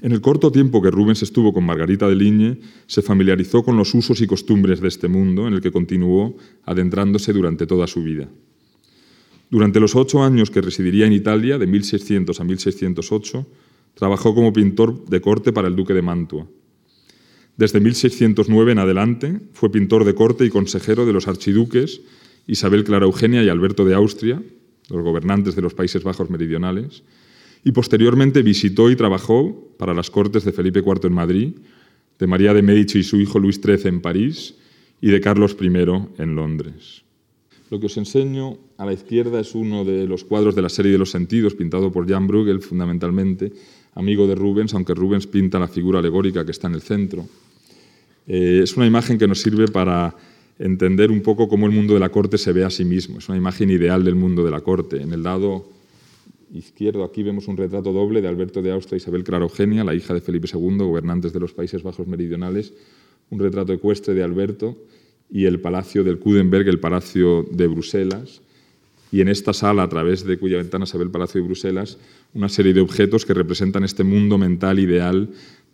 En 0.00 0.12
el 0.12 0.20
corto 0.20 0.52
tiempo 0.52 0.80
que 0.80 0.92
Rubens 0.92 1.24
estuvo 1.24 1.52
con 1.52 1.66
Margarita 1.66 2.08
de 2.08 2.14
Ligne, 2.14 2.60
se 2.86 3.02
familiarizó 3.02 3.64
con 3.64 3.76
los 3.76 3.92
usos 3.92 4.20
y 4.20 4.28
costumbres 4.28 4.80
de 4.80 4.86
este 4.86 5.08
mundo 5.08 5.48
en 5.48 5.54
el 5.54 5.60
que 5.60 5.72
continuó 5.72 6.36
adentrándose 6.64 7.32
durante 7.32 7.66
toda 7.66 7.88
su 7.88 8.04
vida. 8.04 8.28
Durante 9.50 9.80
los 9.80 9.96
ocho 9.96 10.22
años 10.22 10.52
que 10.52 10.60
residiría 10.60 11.06
en 11.06 11.14
Italia, 11.14 11.58
de 11.58 11.66
1600 11.66 12.38
a 12.38 12.44
1608, 12.44 13.46
trabajó 13.94 14.32
como 14.32 14.52
pintor 14.52 15.06
de 15.06 15.20
corte 15.20 15.52
para 15.52 15.66
el 15.66 15.74
duque 15.74 15.92
de 15.92 16.02
Mantua. 16.02 16.46
Desde 17.56 17.80
1609 17.80 18.72
en 18.72 18.78
adelante 18.78 19.40
fue 19.52 19.70
pintor 19.70 20.04
de 20.04 20.14
corte 20.14 20.44
y 20.44 20.50
consejero 20.50 21.04
de 21.04 21.12
los 21.12 21.28
archiduques 21.28 22.00
Isabel 22.46 22.84
Clara 22.84 23.04
Eugenia 23.04 23.42
y 23.42 23.48
Alberto 23.48 23.84
de 23.84 23.94
Austria, 23.94 24.42
los 24.88 25.02
gobernantes 25.02 25.54
de 25.54 25.62
los 25.62 25.74
Países 25.74 26.02
Bajos 26.02 26.30
meridionales, 26.30 27.02
y 27.64 27.72
posteriormente 27.72 28.42
visitó 28.42 28.90
y 28.90 28.96
trabajó 28.96 29.74
para 29.78 29.94
las 29.94 30.10
cortes 30.10 30.44
de 30.44 30.52
Felipe 30.52 30.80
IV 30.80 31.06
en 31.06 31.12
Madrid, 31.12 31.52
de 32.18 32.26
María 32.26 32.54
de 32.54 32.62
Medici 32.62 33.00
y 33.00 33.04
su 33.04 33.20
hijo 33.20 33.38
Luis 33.38 33.60
XIII 33.62 33.88
en 33.88 34.00
París 34.00 34.54
y 35.00 35.10
de 35.10 35.20
Carlos 35.20 35.56
I 35.60 35.66
en 35.66 36.34
Londres. 36.34 37.02
Lo 37.70 37.80
que 37.80 37.86
os 37.86 37.96
enseño 37.96 38.58
a 38.76 38.84
la 38.84 38.92
izquierda 38.92 39.40
es 39.40 39.54
uno 39.54 39.84
de 39.84 40.06
los 40.06 40.24
cuadros 40.24 40.54
de 40.54 40.62
la 40.62 40.68
serie 40.68 40.92
de 40.92 40.98
los 40.98 41.10
sentidos, 41.10 41.54
pintado 41.54 41.90
por 41.90 42.08
Jan 42.08 42.26
Bruegel 42.26 42.60
fundamentalmente, 42.60 43.52
amigo 43.94 44.26
de 44.26 44.34
Rubens, 44.34 44.74
aunque 44.74 44.94
Rubens 44.94 45.26
pinta 45.26 45.58
la 45.58 45.68
figura 45.68 46.00
alegórica 46.00 46.44
que 46.44 46.50
está 46.50 46.66
en 46.66 46.74
el 46.74 46.82
centro. 46.82 47.26
Eh, 48.26 48.60
es 48.62 48.76
una 48.76 48.86
imagen 48.86 49.18
que 49.18 49.26
nos 49.26 49.40
sirve 49.40 49.68
para 49.68 50.14
entender 50.58 51.10
un 51.10 51.22
poco 51.22 51.48
cómo 51.48 51.66
el 51.66 51.72
mundo 51.72 51.94
de 51.94 52.00
la 52.00 52.10
corte 52.10 52.38
se 52.38 52.52
ve 52.52 52.64
a 52.64 52.70
sí 52.70 52.84
mismo. 52.84 53.18
Es 53.18 53.28
una 53.28 53.38
imagen 53.38 53.70
ideal 53.70 54.04
del 54.04 54.14
mundo 54.14 54.44
de 54.44 54.50
la 54.50 54.60
corte. 54.60 55.02
En 55.02 55.12
el 55.12 55.22
lado 55.22 55.64
izquierdo 56.52 57.04
aquí 57.04 57.22
vemos 57.22 57.48
un 57.48 57.56
retrato 57.56 57.92
doble 57.92 58.20
de 58.20 58.28
Alberto 58.28 58.62
de 58.62 58.70
Austria 58.70 58.96
y 58.96 58.98
Isabel 58.98 59.24
Clara 59.24 59.44
Eugenia, 59.44 59.84
la 59.84 59.94
hija 59.94 60.14
de 60.14 60.20
Felipe 60.20 60.48
II, 60.52 60.78
gobernantes 60.78 61.32
de 61.32 61.40
los 61.40 61.52
Países 61.52 61.82
Bajos 61.82 62.06
Meridionales, 62.06 62.72
un 63.30 63.38
retrato 63.38 63.72
ecuestre 63.72 64.14
de 64.14 64.22
Alberto 64.22 64.76
y 65.30 65.46
el 65.46 65.60
palacio 65.60 66.04
del 66.04 66.18
Kudenberg, 66.18 66.68
el 66.68 66.78
palacio 66.78 67.46
de 67.50 67.66
Bruselas. 67.66 68.42
Y 69.10 69.20
en 69.20 69.28
esta 69.28 69.52
sala, 69.52 69.82
a 69.82 69.88
través 69.88 70.24
de 70.24 70.38
cuya 70.38 70.58
ventana 70.58 70.86
se 70.86 70.96
ve 70.96 71.04
el 71.04 71.10
palacio 71.10 71.40
de 71.40 71.46
Bruselas, 71.46 71.98
una 72.34 72.48
serie 72.48 72.72
de 72.72 72.80
objetos 72.80 73.26
que 73.26 73.34
representan 73.34 73.84
este 73.84 74.04
mundo 74.04 74.38
mental 74.38 74.78
ideal 74.78 75.28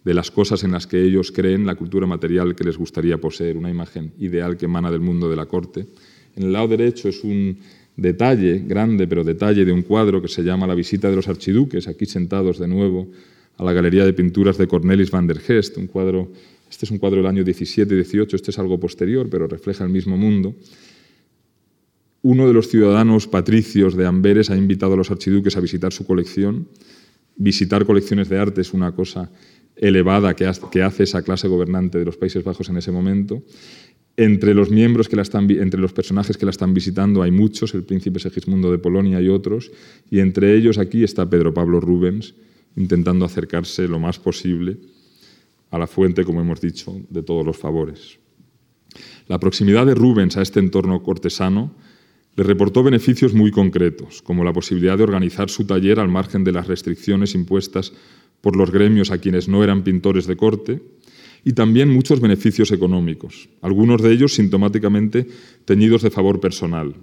de 0.04 0.14
las 0.14 0.30
cosas 0.30 0.64
en 0.64 0.72
las 0.72 0.86
que 0.86 1.02
ellos 1.02 1.32
creen, 1.32 1.66
la 1.66 1.74
cultura 1.74 2.06
material 2.06 2.54
que 2.54 2.64
les 2.64 2.78
gustaría 2.78 3.18
poseer, 3.18 3.56
una 3.56 3.70
imagen 3.70 4.12
ideal 4.18 4.56
que 4.56 4.66
emana 4.66 4.90
del 4.90 5.00
mundo 5.00 5.28
de 5.28 5.36
la 5.36 5.46
corte. 5.46 5.86
En 6.36 6.44
el 6.44 6.52
lado 6.52 6.68
derecho 6.68 7.08
es 7.08 7.24
un 7.24 7.58
detalle, 7.96 8.62
grande, 8.66 9.06
pero 9.08 9.24
detalle 9.24 9.64
de 9.64 9.72
un 9.72 9.82
cuadro 9.82 10.22
que 10.22 10.28
se 10.28 10.42
llama 10.42 10.66
La 10.66 10.74
visita 10.74 11.10
de 11.10 11.16
los 11.16 11.28
archiduques, 11.28 11.88
aquí 11.88 12.06
sentados 12.06 12.58
de 12.58 12.68
nuevo 12.68 13.08
a 13.58 13.64
la 13.64 13.72
Galería 13.72 14.04
de 14.04 14.12
Pinturas 14.12 14.56
de 14.56 14.68
Cornelis 14.68 15.10
van 15.10 15.26
der 15.26 15.40
Gest, 15.40 15.76
un 15.78 15.88
cuadro, 15.88 16.30
este 16.70 16.86
es 16.86 16.90
un 16.92 16.98
cuadro 16.98 17.18
del 17.18 17.26
año 17.26 17.42
17-18, 17.42 18.34
este 18.34 18.52
es 18.52 18.58
algo 18.58 18.78
posterior, 18.78 19.28
pero 19.28 19.48
refleja 19.48 19.82
el 19.82 19.90
mismo 19.90 20.16
mundo. 20.16 20.54
Uno 22.22 22.46
de 22.46 22.52
los 22.52 22.68
ciudadanos 22.68 23.26
patricios 23.26 23.96
de 23.96 24.06
Amberes 24.06 24.50
ha 24.50 24.56
invitado 24.56 24.94
a 24.94 24.96
los 24.96 25.10
archiduques 25.10 25.56
a 25.56 25.60
visitar 25.60 25.92
su 25.92 26.06
colección. 26.06 26.68
Visitar 27.36 27.84
colecciones 27.84 28.28
de 28.28 28.38
arte 28.38 28.60
es 28.60 28.74
una 28.74 28.92
cosa 28.92 29.30
elevada 29.78 30.34
que 30.34 30.46
hace 30.46 31.02
esa 31.02 31.22
clase 31.22 31.48
gobernante 31.48 31.98
de 31.98 32.04
los 32.04 32.16
Países 32.16 32.44
Bajos 32.44 32.68
en 32.68 32.76
ese 32.76 32.92
momento. 32.92 33.42
Entre 34.16 34.52
los 34.52 34.70
miembros 34.70 35.08
que 35.08 35.14
la 35.14 35.22
están, 35.22 35.48
entre 35.48 35.80
los 35.80 35.92
personajes 35.92 36.36
que 36.36 36.44
la 36.44 36.50
están 36.50 36.74
visitando 36.74 37.22
hay 37.22 37.30
muchos, 37.30 37.72
el 37.74 37.84
príncipe 37.84 38.18
Segismundo 38.18 38.70
de 38.72 38.78
Polonia 38.78 39.20
y 39.20 39.28
otros, 39.28 39.70
y 40.10 40.18
entre 40.18 40.56
ellos 40.56 40.78
aquí 40.78 41.04
está 41.04 41.30
Pedro 41.30 41.54
Pablo 41.54 41.80
Rubens 41.80 42.34
intentando 42.76 43.24
acercarse 43.24 43.86
lo 43.86 43.98
más 43.98 44.18
posible 44.18 44.78
a 45.70 45.78
la 45.78 45.86
fuente, 45.86 46.24
como 46.24 46.40
hemos 46.40 46.60
dicho, 46.60 46.96
de 47.10 47.22
todos 47.22 47.46
los 47.46 47.56
favores. 47.56 48.18
La 49.26 49.38
proximidad 49.38 49.86
de 49.86 49.94
Rubens 49.94 50.36
a 50.36 50.42
este 50.42 50.60
entorno 50.60 51.02
cortesano 51.02 51.74
le 52.36 52.44
reportó 52.44 52.82
beneficios 52.82 53.34
muy 53.34 53.50
concretos, 53.50 54.22
como 54.22 54.44
la 54.44 54.52
posibilidad 54.52 54.96
de 54.96 55.02
organizar 55.02 55.50
su 55.50 55.66
taller 55.66 56.00
al 56.00 56.08
margen 56.08 56.44
de 56.44 56.52
las 56.52 56.68
restricciones 56.68 57.34
impuestas 57.34 57.92
por 58.40 58.56
los 58.56 58.70
gremios 58.70 59.10
a 59.10 59.18
quienes 59.18 59.48
no 59.48 59.64
eran 59.64 59.82
pintores 59.82 60.26
de 60.26 60.36
corte, 60.36 60.80
y 61.44 61.52
también 61.52 61.88
muchos 61.88 62.20
beneficios 62.20 62.72
económicos, 62.72 63.48
algunos 63.62 64.02
de 64.02 64.12
ellos 64.12 64.34
sintomáticamente 64.34 65.26
teñidos 65.64 66.02
de 66.02 66.10
favor 66.10 66.40
personal, 66.40 66.94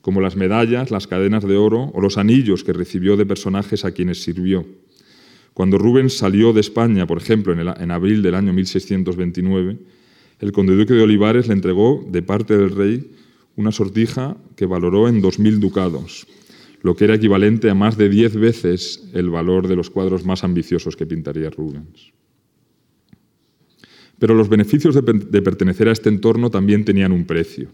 como 0.00 0.20
las 0.20 0.36
medallas, 0.36 0.90
las 0.90 1.06
cadenas 1.06 1.44
de 1.44 1.56
oro 1.56 1.90
o 1.94 2.00
los 2.00 2.18
anillos 2.18 2.64
que 2.64 2.72
recibió 2.72 3.16
de 3.16 3.26
personajes 3.26 3.84
a 3.84 3.92
quienes 3.92 4.22
sirvió. 4.22 4.66
Cuando 5.54 5.78
Rubens 5.78 6.16
salió 6.16 6.52
de 6.52 6.60
España, 6.60 7.06
por 7.06 7.18
ejemplo, 7.18 7.52
en, 7.52 7.90
abril 7.90 8.22
del 8.22 8.36
año 8.36 8.52
1629, 8.52 9.76
el 10.38 10.52
conde 10.52 10.76
duque 10.76 10.94
de 10.94 11.02
Olivares 11.02 11.48
le 11.48 11.54
entregó 11.54 12.06
de 12.08 12.22
parte 12.22 12.56
del 12.56 12.70
rey 12.70 13.10
una 13.56 13.72
sortija 13.72 14.36
que 14.54 14.66
valoró 14.66 15.08
en 15.08 15.20
2.000 15.20 15.58
ducados, 15.58 16.28
lo 16.82 16.94
que 16.94 17.04
era 17.04 17.14
equivalente 17.14 17.70
a 17.70 17.74
más 17.74 17.96
de 17.96 18.08
diez 18.08 18.34
veces 18.34 19.08
el 19.12 19.30
valor 19.30 19.68
de 19.68 19.76
los 19.76 19.90
cuadros 19.90 20.24
más 20.24 20.44
ambiciosos 20.44 20.96
que 20.96 21.06
pintaría 21.06 21.50
Rubens. 21.50 22.12
Pero 24.18 24.34
los 24.34 24.48
beneficios 24.48 24.94
de, 24.94 25.42
pertenecer 25.42 25.88
a 25.88 25.92
este 25.92 26.08
entorno 26.08 26.50
también 26.50 26.84
tenían 26.84 27.12
un 27.12 27.24
precio. 27.24 27.70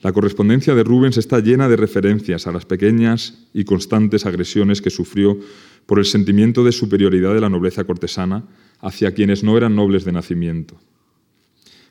La 0.00 0.12
correspondencia 0.12 0.74
de 0.74 0.82
Rubens 0.82 1.16
está 1.16 1.38
llena 1.38 1.68
de 1.68 1.76
referencias 1.76 2.48
a 2.48 2.52
las 2.52 2.66
pequeñas 2.66 3.46
y 3.54 3.62
constantes 3.64 4.26
agresiones 4.26 4.82
que 4.82 4.90
sufrió 4.90 5.38
por 5.86 6.00
el 6.00 6.04
sentimiento 6.04 6.64
de 6.64 6.72
superioridad 6.72 7.34
de 7.34 7.40
la 7.40 7.48
nobleza 7.48 7.84
cortesana 7.84 8.44
hacia 8.80 9.12
quienes 9.12 9.44
no 9.44 9.56
eran 9.56 9.76
nobles 9.76 10.04
de 10.04 10.12
nacimiento. 10.12 10.80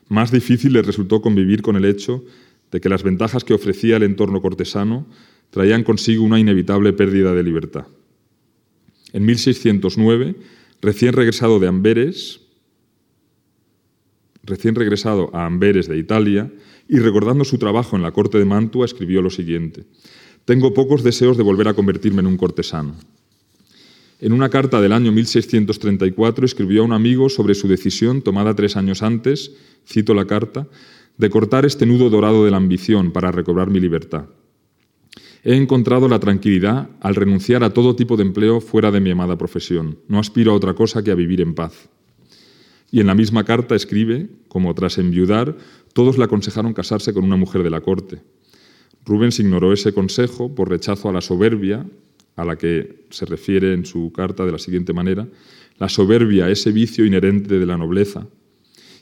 más 0.08 0.30
difícil 0.30 0.74
le 0.74 0.82
resultó 0.82 1.22
convivir 1.22 1.62
con 1.62 1.76
el 1.76 1.86
hecho 1.86 2.22
de 2.70 2.80
que 2.82 2.90
las 2.90 3.02
ventajas 3.02 3.44
que 3.44 3.54
ofrecía 3.54 3.96
el 3.96 4.02
entorno 4.02 4.42
cortesano 4.42 5.06
traían 5.52 5.84
consigo 5.84 6.24
una 6.24 6.40
inevitable 6.40 6.94
pérdida 6.94 7.34
de 7.34 7.42
libertad. 7.42 7.86
En 9.12 9.26
1609, 9.26 10.34
recién 10.80 11.12
regresado 11.12 11.60
de 11.60 11.68
Amberes, 11.68 12.40
recién 14.44 14.74
regresado 14.74 15.30
a 15.34 15.44
Amberes 15.44 15.88
de 15.88 15.98
Italia, 15.98 16.50
y 16.88 16.98
recordando 16.98 17.44
su 17.44 17.58
trabajo 17.58 17.96
en 17.96 18.02
la 18.02 18.12
corte 18.12 18.38
de 18.38 18.46
Mantua, 18.46 18.86
escribió 18.86 19.20
lo 19.20 19.28
siguiente: 19.28 19.84
Tengo 20.46 20.72
pocos 20.72 21.02
deseos 21.02 21.36
de 21.36 21.42
volver 21.42 21.68
a 21.68 21.74
convertirme 21.74 22.20
en 22.20 22.28
un 22.28 22.38
cortesano. 22.38 22.96
En 24.20 24.32
una 24.32 24.48
carta 24.48 24.80
del 24.80 24.92
año 24.92 25.12
1634 25.12 26.46
escribió 26.46 26.80
a 26.80 26.86
un 26.86 26.92
amigo 26.92 27.28
sobre 27.28 27.54
su 27.54 27.68
decisión 27.68 28.22
tomada 28.22 28.54
tres 28.54 28.76
años 28.76 29.02
antes, 29.02 29.52
cito 29.86 30.14
la 30.14 30.26
carta, 30.26 30.66
de 31.18 31.28
cortar 31.28 31.66
este 31.66 31.84
nudo 31.84 32.08
dorado 32.08 32.46
de 32.46 32.50
la 32.50 32.56
ambición 32.56 33.12
para 33.12 33.32
recobrar 33.32 33.68
mi 33.68 33.80
libertad. 33.80 34.26
He 35.44 35.56
encontrado 35.56 36.08
la 36.08 36.20
tranquilidad 36.20 36.90
al 37.00 37.16
renunciar 37.16 37.64
a 37.64 37.74
todo 37.74 37.96
tipo 37.96 38.16
de 38.16 38.22
empleo 38.22 38.60
fuera 38.60 38.92
de 38.92 39.00
mi 39.00 39.10
amada 39.10 39.36
profesión. 39.36 39.98
No 40.06 40.20
aspiro 40.20 40.52
a 40.52 40.54
otra 40.54 40.74
cosa 40.74 41.02
que 41.02 41.10
a 41.10 41.16
vivir 41.16 41.40
en 41.40 41.54
paz. 41.54 41.88
Y 42.92 43.00
en 43.00 43.08
la 43.08 43.16
misma 43.16 43.42
carta 43.42 43.74
escribe, 43.74 44.28
como 44.46 44.72
tras 44.74 44.98
enviudar, 44.98 45.56
todos 45.94 46.16
le 46.16 46.24
aconsejaron 46.24 46.74
casarse 46.74 47.12
con 47.12 47.24
una 47.24 47.36
mujer 47.36 47.64
de 47.64 47.70
la 47.70 47.80
corte. 47.80 48.22
Rubens 49.04 49.40
ignoró 49.40 49.72
ese 49.72 49.92
consejo 49.92 50.54
por 50.54 50.70
rechazo 50.70 51.08
a 51.08 51.12
la 51.12 51.20
soberbia 51.20 51.86
a 52.36 52.44
la 52.44 52.56
que 52.56 53.06
se 53.10 53.26
refiere 53.26 53.74
en 53.74 53.84
su 53.84 54.12
carta 54.12 54.46
de 54.46 54.52
la 54.52 54.58
siguiente 54.58 54.92
manera, 54.92 55.26
la 55.78 55.88
soberbia, 55.88 56.50
ese 56.50 56.70
vicio 56.70 57.04
inherente 57.04 57.58
de 57.58 57.66
la 57.66 57.76
nobleza, 57.76 58.28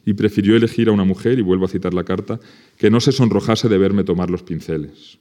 y 0.07 0.15
prefirió 0.15 0.57
elegir 0.57 0.89
a 0.89 0.93
una 0.93 1.05
mujer, 1.05 1.39
y 1.39 1.43
vuelvo 1.43 1.67
a 1.67 1.69
citar 1.69 1.93
la 1.93 2.05
carta, 2.05 2.41
que 2.79 2.91
no 2.91 3.01
se 3.01 3.13
sonrojase 3.13 3.69
de 3.69 3.79
verme 3.79 4.05
tomar 4.05 4.31
los 4.31 4.43
pinceles. 4.43 5.19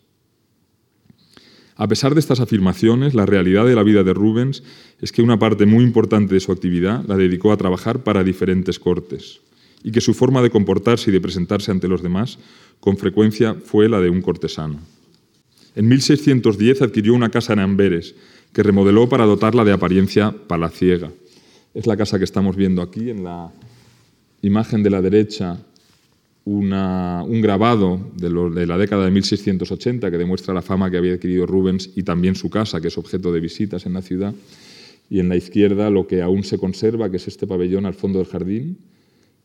A 1.80 1.88
pesar 1.88 2.13
de 2.13 2.20
estas 2.20 2.42
afirmaciones, 2.42 3.13
la 3.13 3.26
realidad 3.26 3.65
de 3.65 3.74
la 3.74 3.84
vida 3.84 4.04
de 4.04 4.13
Rubens 4.13 4.63
es 5.00 5.13
que 5.13 5.22
una 5.22 5.39
parte 5.39 5.65
muy 5.65 5.86
importante 5.86 6.34
de 6.34 6.42
su 6.42 6.52
actividad 6.52 7.06
la 7.08 7.15
dedicó 7.15 7.54
a 7.54 7.58
trabajar 7.58 8.04
para 8.04 8.26
diferentes 8.26 8.80
cortes 8.80 9.39
y 9.82 9.94
que 9.94 10.02
su 10.02 10.13
forma 10.13 10.42
de 10.42 10.50
comportarse 10.50 11.10
y 11.10 11.13
de 11.13 11.22
presentarse 11.22 11.72
ante 11.72 11.88
los 11.88 12.04
demás 12.04 12.38
con 12.82 12.98
frecuencia 12.98 13.56
fue 13.63 13.88
la 13.88 14.02
de 14.02 14.10
un 14.10 14.22
cortesano. 14.22 14.82
En 15.74 15.88
1610 15.88 16.82
adquirió 16.82 17.13
una 17.13 17.30
casa 17.30 17.54
en 17.54 17.60
Amberes, 17.60 18.13
que 18.52 18.62
remodeló 18.62 19.08
para 19.08 19.24
dotarla 19.24 19.63
de 19.63 19.72
apariencia 19.72 20.32
palaciega. 20.32 21.13
Es 21.74 21.88
la 21.88 21.96
casa 21.96 22.18
que 22.18 22.26
estamos 22.26 22.58
viendo 22.58 22.82
aquí, 22.82 23.10
en 23.10 23.24
la 23.24 23.54
imagen 24.42 24.84
de 24.84 24.89
la 24.89 25.02
derecha, 25.02 25.58
un 26.49 27.41
grabado 27.41 27.99
de, 28.15 28.65
la 28.65 28.77
década 28.77 29.05
de 29.05 29.12
1680 29.12 30.09
que 30.09 30.17
demuestra 30.17 30.53
la 30.53 30.62
fama 30.62 30.89
que 30.89 30.97
había 30.97 31.13
adquirido 31.13 31.45
Rubens 31.45 31.91
y 31.95 32.03
también 32.03 32.35
su 32.35 32.49
casa, 32.49 32.81
que 32.81 32.88
es 32.88 32.97
objeto 32.97 33.31
de 33.31 33.39
visitas 33.39 33.85
en 33.85 33.93
la 33.93 34.01
ciudad. 34.01 34.33
Y 35.09 35.19
en 35.19 35.29
la 35.29 35.35
izquierda 35.35 35.89
lo 35.89 36.07
que 36.07 36.21
aún 36.21 36.43
se 36.43 36.57
conserva, 36.57 37.09
que 37.09 37.17
es 37.17 37.27
este 37.27 37.47
pabellón 37.47 37.85
al 37.85 37.93
fondo 37.93 38.19
del 38.19 38.27
jardín, 38.27 38.77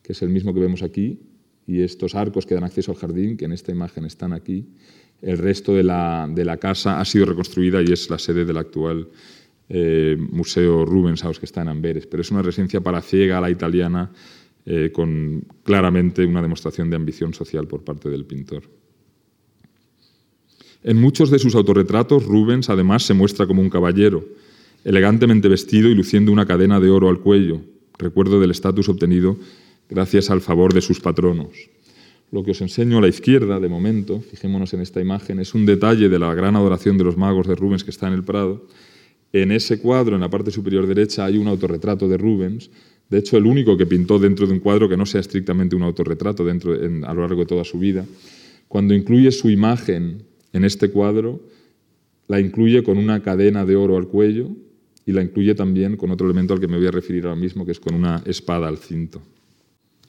que 0.03 0.13
es 0.13 0.23
el 0.23 0.29
mismo 0.29 0.53
que 0.55 0.61
vemos 0.61 0.83
aquí, 0.83 1.21
y 1.67 1.81
estos 1.81 2.15
arcos 2.15 2.47
que 2.47 2.55
dan 2.55 2.65
acceso 2.65 2.93
al 2.93 2.99
jardín, 2.99 3.37
que 3.37 3.47
en 3.47 3.53
esta 3.53 3.73
imagen 3.73 4.05
están 4.05 4.33
aquí. 4.33 4.67
El 5.23 5.39
resto 5.39 5.75
de 5.75 5.83
la, 5.83 6.59
casa 6.61 7.01
ha 7.01 7.05
sido 7.05 7.27
reconstruida 7.27 7.81
y 7.83 7.93
es 7.93 8.11
la 8.11 8.19
sede 8.19 8.45
del 8.45 8.59
actual 8.59 9.09
eh, 9.71 10.17
Museo 10.19 10.85
Rubenshaus 10.85 11.39
que 11.39 11.47
está 11.47 11.63
en 11.63 11.69
Amberes, 11.69 12.07
pero 12.07 12.21
es 12.21 12.31
una 12.31 12.43
residencia 12.43 12.83
para 12.83 13.01
ciega 13.01 13.39
a 13.39 13.41
la 13.41 13.51
italiana 13.51 14.13
eh, 14.67 14.91
con 14.93 15.45
claramente 15.63 16.25
una 16.25 16.43
demostración 16.43 16.91
de 16.91 16.97
ambición 16.97 17.35
social 17.35 17.67
por 17.67 17.85
parte 17.85 18.09
del 18.09 18.25
pintor. 18.25 18.63
En 20.83 21.01
muchos 21.01 21.31
de 21.31 21.39
sus 21.39 21.55
autorretratos, 21.55 22.25
Rubens 22.25 22.69
además 22.69 23.05
se 23.05 23.15
muestra 23.15 23.47
como 23.47 23.63
un 23.63 23.71
caballero, 23.71 24.25
elegantemente 24.85 25.49
vestido 25.49 25.89
y 25.89 25.95
luciendo 25.95 26.31
una 26.31 26.47
cadena 26.47 26.79
de 26.79 26.91
oro 26.91 27.09
al 27.09 27.21
cuello, 27.21 27.63
recuerdo 27.99 28.41
del 28.41 28.51
estatus 28.51 28.89
obtenido 28.89 29.39
gracias 29.89 30.31
al 30.31 30.41
favor 30.41 30.75
de 30.75 30.81
sus 30.81 31.01
patronos. 31.01 31.71
Lo 32.31 32.43
que 32.43 32.51
os 32.51 32.61
enseño 32.61 32.99
a 32.99 33.01
la 33.01 33.09
izquierda, 33.09 33.61
de 33.61 33.69
momento, 33.69 34.21
fijémonos 34.21 34.75
en 34.75 34.81
esta 34.81 35.01
imagen, 35.01 35.39
es 35.41 35.55
un 35.55 35.67
detalle 35.67 36.09
de 36.09 36.19
la 36.19 36.35
gran 36.35 36.57
adoración 36.57 36.99
de 36.99 37.05
los 37.05 37.17
magos 37.17 37.47
de 37.47 37.55
Rubens 37.55 37.85
que 37.85 37.91
está 37.91 38.09
en 38.09 38.15
el 38.15 38.25
Prado. 38.25 38.67
En 39.33 39.53
ese 39.53 39.79
cuadro, 39.79 40.17
en 40.17 40.21
la 40.21 40.31
parte 40.31 40.51
superior 40.51 40.87
derecha, 40.87 41.25
hay 41.25 41.39
un 41.39 41.49
autorretrato 41.49 42.09
de 42.09 42.19
Rubens, 42.19 42.71
de 43.11 43.19
hecho 43.19 43.37
el 43.37 43.47
único 43.47 43.77
que 43.77 43.87
pintó 43.87 44.19
dentro 44.19 44.47
de 44.47 44.53
un 44.53 44.61
cuadro 44.61 44.89
que 44.89 44.97
no 44.97 45.07
sea 45.07 45.21
estrictamente 45.21 45.77
un 45.77 45.83
autorretrato 45.83 46.45
dentro, 46.45 46.73
a 46.73 47.15
lo 47.15 47.21
largo 47.21 47.41
de 47.41 47.47
toda 47.47 47.65
su 47.65 47.79
vida. 47.79 48.05
Cuando 48.69 48.95
incluye 48.95 49.31
su 49.31 49.51
imagen 49.51 50.23
en 50.53 50.65
este 50.65 50.91
cuadro, 50.91 51.41
la 52.29 52.41
incluye 52.41 52.83
con 52.83 52.99
una 52.99 53.23
cadena 53.23 53.65
de 53.65 53.77
oro 53.77 53.97
al 53.97 54.09
cuello 54.09 54.51
y 55.07 55.13
la 55.13 55.23
incluye 55.23 55.55
también 55.55 55.97
con 55.97 56.11
otro 56.11 56.27
elemento 56.27 56.55
al 56.55 56.61
que 56.61 56.69
me 56.69 56.79
voy 56.79 56.87
a 56.87 56.91
referir 56.91 57.25
ahora 57.25 57.39
mismo, 57.39 57.67
que 57.67 57.73
es 57.73 57.81
con 57.81 57.95
una 57.95 58.23
espada 58.25 58.69
al 58.69 58.79
cinto. 58.79 59.23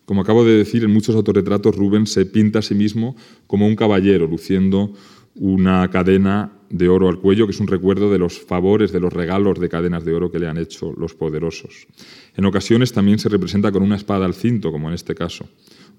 Como 0.05 0.21
acabo 0.21 0.45
de 0.45 0.55
decir, 0.55 0.83
en 0.83 0.91
muchos 0.91 1.15
autorretratos 1.15 1.75
Rubens 1.75 2.11
se 2.11 2.25
pinta 2.25 2.59
a 2.59 2.61
sí 2.61 2.75
mismo 2.75 3.15
como 3.47 3.67
un 3.67 3.75
caballero, 3.75 4.27
luciendo 4.27 4.93
una 5.35 5.89
cadena 5.89 6.54
de 6.69 6.89
oro 6.89 7.09
al 7.09 7.19
cuello, 7.19 7.45
que 7.45 7.51
es 7.51 7.59
un 7.59 7.67
recuerdo 7.67 8.11
de 8.11 8.17
los 8.17 8.39
favores, 8.39 8.91
de 8.91 8.99
los 8.99 9.13
regalos 9.13 9.59
de 9.59 9.69
cadenas 9.69 10.05
de 10.05 10.13
oro 10.13 10.31
que 10.31 10.39
le 10.39 10.47
han 10.47 10.57
hecho 10.57 10.93
los 10.97 11.13
poderosos. 11.13 11.87
En 12.35 12.45
ocasiones 12.45 12.93
también 12.93 13.19
se 13.19 13.29
representa 13.29 13.71
con 13.71 13.83
una 13.83 13.95
espada 13.95 14.25
al 14.25 14.33
cinto, 14.33 14.71
como 14.71 14.87
en 14.89 14.95
este 14.95 15.15
caso. 15.15 15.47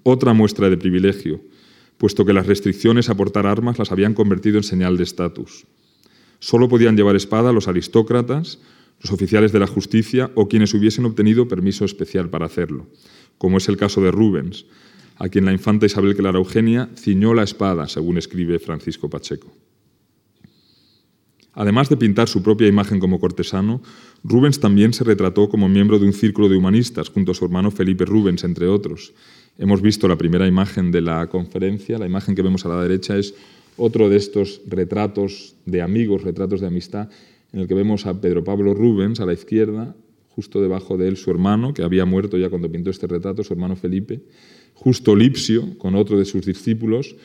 Otra 0.03 0.33
muestra 0.33 0.69
de 0.69 0.77
privilegio, 0.77 1.41
puesto 1.97 2.25
que 2.25 2.33
las 2.33 2.47
restricciones 2.47 3.09
a 3.09 3.15
portar 3.15 3.47
armas 3.47 3.79
las 3.79 3.91
habían 3.91 4.13
convertido 4.13 4.57
en 4.57 4.63
señal 4.63 4.97
de 4.97 5.03
estatus. 5.03 5.65
Solo 6.39 6.69
podían 6.69 6.95
llevar 6.95 7.15
espada 7.15 7.51
los 7.51 7.67
aristócratas, 7.67 8.59
los 9.01 9.11
oficiales 9.11 9.51
de 9.51 9.59
la 9.59 9.67
justicia 9.67 10.31
o 10.35 10.47
quienes 10.47 10.73
hubiesen 10.73 11.05
obtenido 11.05 11.47
permiso 11.47 11.85
especial 11.85 12.29
para 12.29 12.45
hacerlo 12.45 12.87
como 13.37 13.57
es 13.57 13.69
el 13.69 13.77
caso 13.77 14.01
de 14.01 14.11
Rubens, 14.11 14.65
a 15.17 15.29
quien 15.29 15.45
la 15.45 15.53
infanta 15.53 15.85
Isabel 15.85 16.15
Clara 16.15 16.37
Eugenia 16.37 16.89
ciñó 16.95 17.33
la 17.33 17.43
espada, 17.43 17.87
según 17.87 18.17
escribe 18.17 18.59
Francisco 18.59 19.09
Pacheco. 19.09 19.51
Además 21.57 21.89
de 21.89 21.97
pintar 21.97 22.29
su 22.29 22.43
propia 22.43 22.67
imagen 22.67 22.99
como 22.99 23.19
cortesano, 23.19 23.81
Rubens 24.23 24.59
también 24.59 24.93
se 24.93 25.03
retrató 25.03 25.49
como 25.49 25.67
miembro 25.67 25.97
de 25.97 26.05
un 26.05 26.13
círculo 26.13 26.49
de 26.49 26.55
humanistas 26.55 27.09
junto 27.09 27.31
a 27.31 27.33
su 27.33 27.45
hermano 27.45 27.71
Felipe 27.71 28.05
Rubens, 28.05 28.43
entre 28.43 28.67
otros. 28.67 29.15
Hemos 29.57 29.81
visto 29.81 30.07
la 30.07 30.19
primera 30.19 30.45
imagen 30.45 30.91
de 30.91 31.01
la 31.01 31.25
conferencia, 31.29 31.97
la 31.97 32.05
imagen 32.05 32.35
que 32.35 32.43
vemos 32.43 32.63
a 32.67 32.69
la 32.69 32.83
derecha 32.83 33.17
es 33.17 33.33
otro 33.75 34.07
de 34.07 34.17
estos 34.17 34.61
retratos 34.67 35.55
de 35.65 35.81
amigos, 35.81 36.21
retratos 36.21 36.61
de 36.61 36.67
amistad, 36.67 37.09
en 37.51 37.61
el 37.61 37.67
que 37.67 37.73
vemos 37.73 38.05
a 38.05 38.21
Pedro 38.21 38.43
Pablo 38.43 38.75
Rubens 38.75 39.19
a 39.19 39.25
la 39.25 39.33
izquierda, 39.33 39.95
justo 40.29 40.61
debajo 40.61 40.95
de 40.95 41.07
él 41.07 41.17
su 41.17 41.31
hermano, 41.31 41.73
que 41.73 41.81
había 41.81 42.05
muerto 42.05 42.37
ya 42.37 42.51
cuando 42.51 42.71
pintó 42.71 42.91
este 42.91 43.07
retrato, 43.07 43.43
su 43.43 43.53
hermano 43.53 43.75
Felipe, 43.75 44.21
justo 44.75 45.15
Lipsio, 45.15 45.75
con 45.79 45.95
otro 45.95 46.19
de 46.19 46.25
sus 46.25 46.45
discípulos, 46.45 47.15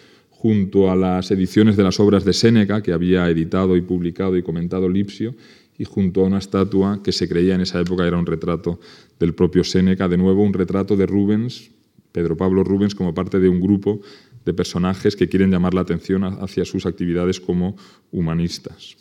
junto 0.42 0.90
a 0.90 0.96
las 0.96 1.30
ediciones 1.30 1.76
de 1.76 1.84
las 1.84 2.00
obras 2.00 2.24
de 2.24 2.32
Séneca, 2.32 2.82
que 2.82 2.92
había 2.92 3.30
editado 3.30 3.76
y 3.76 3.80
publicado 3.80 4.36
y 4.36 4.42
comentado 4.42 4.88
Lipsio, 4.88 5.36
y 5.78 5.84
junto 5.84 6.22
a 6.22 6.24
una 6.24 6.38
estatua 6.38 7.00
que 7.00 7.12
se 7.12 7.28
creía 7.28 7.54
en 7.54 7.60
esa 7.60 7.78
época 7.78 8.08
era 8.08 8.18
un 8.18 8.26
retrato 8.26 8.80
del 9.20 9.36
propio 9.36 9.62
Séneca, 9.62 10.08
de 10.08 10.16
nuevo 10.16 10.42
un 10.42 10.52
retrato 10.52 10.96
de 10.96 11.06
Rubens, 11.06 11.70
Pedro 12.10 12.36
Pablo 12.36 12.64
Rubens, 12.64 12.96
como 12.96 13.14
parte 13.14 13.38
de 13.38 13.48
un 13.48 13.60
grupo 13.60 14.00
de 14.44 14.52
personajes 14.52 15.14
que 15.14 15.28
quieren 15.28 15.52
llamar 15.52 15.74
la 15.74 15.82
atención 15.82 16.24
hacia 16.24 16.64
sus 16.64 16.86
actividades 16.86 17.38
como 17.38 17.76
humanistas. 18.10 18.96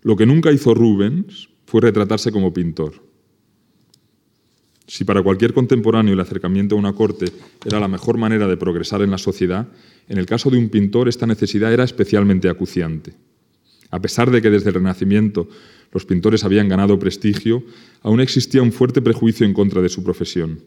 Lo 0.00 0.16
que 0.16 0.24
nunca 0.24 0.50
hizo 0.50 0.72
Rubens 0.72 1.50
fue 1.66 1.82
retratarse 1.82 2.32
como 2.32 2.54
pintor. 2.54 2.94
Si 4.88 5.04
para 5.04 5.22
cualquier 5.22 5.52
contemporáneo 5.52 6.14
el 6.14 6.20
acercamiento 6.20 6.74
a 6.74 6.78
una 6.78 6.94
corte 6.94 7.26
era 7.62 7.78
la 7.78 7.88
mejor 7.88 8.16
manera 8.16 8.48
de 8.48 8.56
progresar 8.56 9.02
en 9.02 9.10
la 9.10 9.18
sociedad, 9.18 9.68
en 10.08 10.16
el 10.16 10.24
caso 10.24 10.48
de 10.48 10.56
un 10.56 10.70
pintor 10.70 11.10
esta 11.10 11.26
necesidad 11.26 11.70
era 11.70 11.84
especialmente 11.84 12.48
acuciante. 12.48 13.12
A 13.90 14.00
pesar 14.00 14.30
de 14.30 14.40
que 14.40 14.48
desde 14.48 14.70
el 14.70 14.76
Renacimiento 14.76 15.46
los 15.92 16.06
pintores 16.06 16.42
habían 16.42 16.70
ganado 16.70 16.98
prestigio, 16.98 17.64
aún 18.00 18.20
existía 18.20 18.62
un 18.62 18.72
fuerte 18.72 19.02
prejuicio 19.02 19.44
en 19.44 19.52
contra 19.52 19.82
de 19.82 19.90
su 19.90 20.02
profesión, 20.02 20.64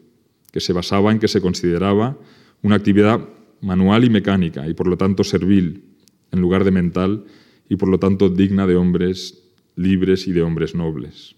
que 0.52 0.60
se 0.60 0.72
basaba 0.72 1.10
en 1.10 1.18
que 1.18 1.28
se 1.28 1.40
consideraba 1.40 2.16
una 2.62 2.76
actividad 2.76 3.28
manual 3.60 4.04
y 4.04 4.10
mecánica, 4.10 4.68
y 4.68 4.74
por 4.74 4.86
lo 4.86 4.96
tanto 4.96 5.24
servil, 5.24 5.82
en 6.30 6.40
lugar 6.40 6.62
de 6.62 6.70
mental, 6.70 7.24
y 7.68 7.74
por 7.74 7.88
lo 7.88 7.98
tanto 7.98 8.28
digna 8.28 8.68
de 8.68 8.76
hombres 8.76 9.42
libres 9.74 10.28
y 10.28 10.32
de 10.32 10.42
hombres 10.42 10.76
nobles. 10.76 11.34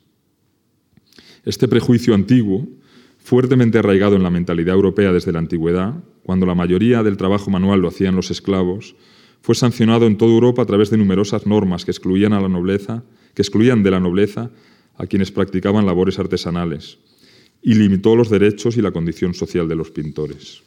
Este 1.44 1.68
prejuicio 1.68 2.14
antiguo, 2.14 2.66
fuertemente 3.18 3.78
arraigado 3.78 4.16
en 4.16 4.22
la 4.22 4.30
mentalidad 4.30 4.74
europea 4.74 5.12
desde 5.12 5.32
la 5.32 5.40
antigüedad, 5.40 5.94
cuando 6.22 6.46
la 6.46 6.54
mayoría 6.54 7.02
del 7.02 7.18
trabajo 7.18 7.50
manual 7.50 7.80
lo 7.80 7.88
hacían 7.88 8.16
los 8.16 8.30
esclavos, 8.30 8.96
fue 9.42 9.54
sancionado 9.54 10.06
en 10.06 10.16
toda 10.16 10.32
Europa 10.32 10.62
a 10.62 10.66
través 10.66 10.88
de 10.88 10.96
numerosas 10.96 11.46
normas 11.46 11.84
que 11.84 11.90
excluían 11.90 12.32
a 12.32 12.40
la 12.40 12.48
nobleza, 12.48 13.04
que 13.34 13.42
excluían 13.42 13.82
de 13.82 13.90
la 13.90 14.00
nobleza 14.00 14.50
a 14.96 15.06
quienes 15.06 15.30
practicaban 15.32 15.86
labores 15.86 16.18
artesanales. 16.18 16.98
y 17.66 17.72
limitó 17.76 18.14
los 18.14 18.28
derechos 18.28 18.76
y 18.76 18.82
la 18.82 18.90
condición 18.90 19.32
social 19.32 19.66
de 19.66 19.74
los 19.74 19.90
pintores. 19.90 20.62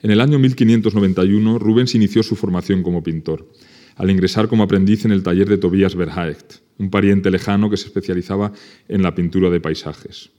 En 0.00 0.12
el 0.12 0.20
año 0.20 0.38
1591, 0.38 1.58
Rubens 1.58 1.96
inició 1.96 2.22
su 2.22 2.36
formación 2.36 2.84
como 2.84 3.02
pintor, 3.02 3.48
al 3.96 4.10
ingresar 4.10 4.46
como 4.46 4.62
aprendiz 4.62 5.04
en 5.06 5.10
el 5.10 5.24
taller 5.24 5.48
de 5.48 5.58
Tobias 5.58 5.96
Verhaegt, 5.96 6.60
un 6.78 6.90
pariente 6.90 7.30
lejano 7.30 7.70
que 7.70 7.76
se 7.76 7.86
especializaba 7.86 8.52
en 8.88 9.02
la 9.02 9.14
pintura 9.14 9.50
de 9.50 9.60
paisajes. 9.60 10.30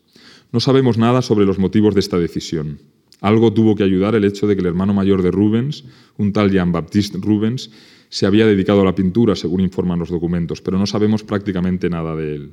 No 0.51 0.59
sabemos 0.59 0.97
nada 0.97 1.21
sobre 1.21 1.45
los 1.45 1.59
motivos 1.59 1.93
de 1.93 1.99
esta 1.99 2.17
decisión. 2.17 2.79
Algo 3.21 3.53
tuvo 3.53 3.75
que 3.75 3.83
ayudar 3.83 4.15
el 4.15 4.23
hecho 4.23 4.47
de 4.47 4.55
que 4.55 4.61
el 4.61 4.67
hermano 4.67 4.93
mayor 4.93 5.21
de 5.21 5.31
Rubens, 5.31 5.83
un 6.17 6.31
tal 6.31 6.51
Jean-Baptiste 6.51 7.19
Rubens, 7.21 7.69
se 8.09 8.25
había 8.25 8.47
dedicado 8.47 8.81
a 8.81 8.85
la 8.85 8.95
pintura, 8.95 9.35
según 9.35 9.61
informan 9.61 9.99
los 9.99 10.09
documentos, 10.09 10.61
pero 10.61 10.79
no 10.79 10.87
sabemos 10.87 11.23
prácticamente 11.23 11.89
nada 11.89 12.15
de 12.15 12.35
él. 12.35 12.51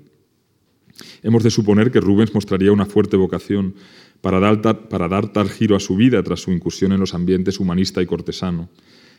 Hemos 1.23 1.43
de 1.43 1.51
suponer 1.51 1.91
que 1.91 2.01
Rubens 2.01 2.35
mostraría 2.35 2.73
una 2.73 2.87
fuerte 2.87 3.17
vocación 3.17 3.75
para 4.21 4.41
dar, 4.41 4.89
para 4.89 5.09
dar 5.09 5.33
tal 5.33 5.49
giro 5.49 5.77
a 5.77 5.81
su 5.81 5.97
vida 5.97 6.23
tras 6.23 6.41
su 6.41 6.53
incursión 6.53 6.93
en 6.93 7.01
los 7.01 7.15
ambientes 7.15 7.61
humanista 7.61 8.03
y 8.03 8.07
cortesano, 8.07 8.69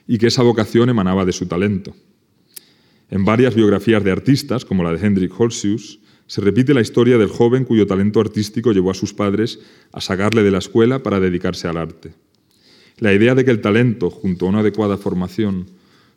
y 0.07 0.17
que 0.17 0.27
esa 0.27 0.43
vocación 0.43 0.89
emanaba 0.89 1.25
de 1.25 1.33
su 1.33 1.47
talento. 1.47 1.95
En 3.09 3.23
varias 3.23 3.55
biografías 3.55 4.03
de 4.03 4.11
artistas, 4.11 4.65
como 4.65 4.83
la 4.83 4.91
de 4.91 5.05
Hendrik 5.05 5.39
Holsius, 5.39 5.99
se 6.25 6.41
repite 6.41 6.73
la 6.73 6.81
historia 6.81 7.17
del 7.17 7.29
joven 7.29 7.63
cuyo 7.63 7.87
talento 7.87 8.19
artístico 8.19 8.73
llevó 8.73 8.91
a 8.91 8.95
sus 8.95 9.13
padres 9.13 9.59
a 9.93 10.01
sacarle 10.01 10.43
de 10.43 10.51
la 10.51 10.57
escuela 10.57 11.01
para 11.01 11.21
dedicarse 11.21 11.69
al 11.69 11.77
arte. 11.77 12.13
La 12.97 13.13
idea 13.13 13.33
de 13.33 13.45
que 13.45 13.51
el 13.51 13.61
talento, 13.61 14.09
junto 14.09 14.45
a 14.45 14.49
una 14.49 14.59
adecuada 14.59 14.97
formación, 14.97 15.67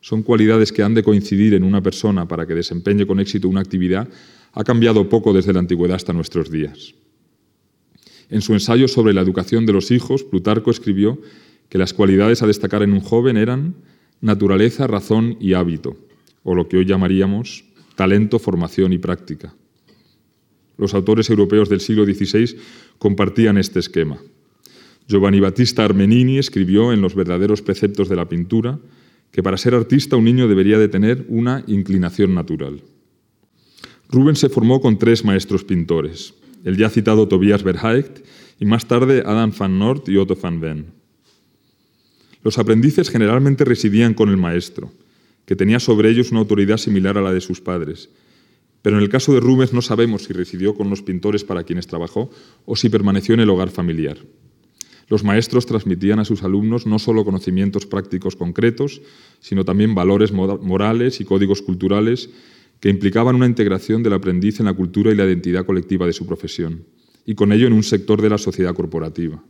son 0.01 0.23
cualidades 0.23 0.73
que 0.73 0.83
han 0.83 0.95
de 0.95 1.05
coincidir 1.05 1.55
en 1.55 1.63
una 1.63 1.83
persona 1.83 2.27
para 2.27 2.47
que 2.47 2.55
desempeñe 2.55 3.07
con 3.07 3.21
éxito 3.21 3.49
una 3.49 3.61
actividad, 3.61 4.09
ha 4.53 4.65
cambiado 4.65 5.09
poco 5.09 5.33
desde 5.33 5.53
la 5.53 5.61
antigüedad 5.61 5.97
hasta 5.97 6.13
nuestros 6.13 6.51
días. 6.51 6.95
En 8.31 8.41
su 8.41 8.55
ensayo 8.55 8.89
sobre 8.89 9.13
la 9.13 9.21
educación 9.21 9.67
de 9.67 9.73
los 9.73 9.91
hijos, 9.91 10.25
Plutarco 10.25 10.71
escribió 10.71 11.21
que 11.69 11.79
las 11.79 11.93
cualidades 11.93 12.43
a 12.43 12.47
destacar 12.47 12.83
en 12.83 12.93
un 12.93 13.01
joven 13.01 13.37
eran 13.37 13.75
naturaleza, 14.21 14.87
razón 14.87 15.37
y 15.41 15.53
hábito, 15.53 15.97
o 16.43 16.55
lo 16.55 16.69
que 16.69 16.77
hoy 16.77 16.85
llamaríamos 16.85 17.65
talento, 17.95 18.39
formación 18.39 18.93
y 18.93 18.99
práctica. 18.99 19.55
Los 20.79 20.95
autores 20.95 21.29
europeos 21.29 21.69
del 21.69 21.81
siglo 21.81 22.05
XVI 22.05 22.57
compartían 22.99 23.59
este 23.59 23.79
esquema. 23.79 24.19
Giovanni 25.07 25.41
Battista 25.41 25.85
Armenini 25.85 26.39
escribió 26.39 26.93
en 26.93 27.03
Los 27.03 27.15
verdaderos 27.15 27.61
preceptos 27.61 28.09
de 28.09 28.17
la 28.17 28.29
pintura 28.29 28.79
que 29.33 29.43
para 29.43 29.59
ser 29.59 29.75
artista 29.75 30.17
un 30.17 30.25
niño 30.25 30.49
debería 30.49 30.79
de 30.79 30.89
tener 30.89 31.27
una 31.29 31.63
inclinación 31.67 32.35
natural. 32.35 32.83
Rubens 34.09 34.39
se 34.39 34.49
formó 34.49 34.81
con 34.81 34.99
tres 34.99 35.25
maestros 35.25 35.65
pintores, 35.65 36.35
el 36.65 36.77
ya 36.77 36.89
citado 36.91 37.29
Tobias 37.29 37.63
Verhaegt 37.63 38.25
y 38.59 38.65
más 38.65 38.87
tarde 38.87 39.23
Adam 39.25 39.53
van 39.57 39.79
Noort 39.79 40.09
y 40.09 40.17
Otto 40.17 40.37
van 40.37 40.61
Ven. 40.61 40.87
Los 42.43 42.59
aprendices 42.59 43.11
generalmente 43.11 43.65
residían 43.65 44.15
con 44.15 44.31
el 44.31 44.37
maestro, 44.37 44.91
que 45.51 45.57
tenía 45.57 45.81
sobre 45.81 46.09
ellos 46.09 46.31
una 46.31 46.39
autoridad 46.39 46.77
similar 46.77 47.19
a 47.19 47.23
la 47.23 47.33
de 47.33 47.41
sus 47.41 47.61
padres, 47.61 48.09
pero 48.83 48.99
en 48.99 49.03
el 49.03 49.09
caso 49.09 49.35
de 49.35 49.41
Rubens 49.41 49.73
no 49.73 49.83
sabemos 49.83 50.23
si 50.23 50.33
residió 50.33 50.77
con 50.77 50.89
los 50.89 51.03
pintores 51.03 51.43
para 51.43 51.65
quienes 51.65 51.89
trabajó 51.89 52.31
o 52.67 52.77
si 52.77 52.89
permaneció 52.89 53.35
en 53.35 53.41
el 53.41 53.51
hogar 53.51 53.71
familiar. 53.71 54.19
Los 55.09 55.25
maestros 55.25 55.67
transmitían 55.67 56.21
a 56.21 56.25
sus 56.25 56.45
alumnos 56.45 56.87
no 56.87 57.01
solo 57.01 57.25
conocimientos 57.25 57.85
prácticos 57.85 58.37
concretos, 58.37 59.03
sino 59.41 59.65
también 59.65 59.93
valores 59.93 60.31
morales 60.31 61.21
y 61.21 61.25
códigos 61.25 61.63
culturales 61.63 62.31
que 62.79 62.89
implicaban 62.89 63.35
una 63.35 63.47
integración 63.47 64.05
del 64.05 64.13
aprendiz 64.13 64.61
en 64.61 64.67
la 64.67 64.75
cultura 64.75 65.11
y 65.11 65.17
la 65.17 65.25
identidad 65.25 65.67
colectiva 65.67 66.07
de 66.07 66.13
su 66.13 66.27
profesión, 66.27 66.85
y 67.27 67.35
con 67.35 67.51
ello 67.51 67.67
en 67.67 67.73
un 67.73 67.83
sector 67.83 68.23
de 68.23 68.31
la 68.31 68.39
sociedad 68.39 68.73
corporativa. 68.73 69.43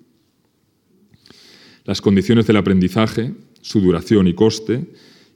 Las 1.84 2.00
condiciones 2.00 2.46
del 2.46 2.56
aprendizaje, 2.56 3.34
su 3.60 3.82
duración 3.82 4.28
y 4.28 4.32
coste, 4.32 4.86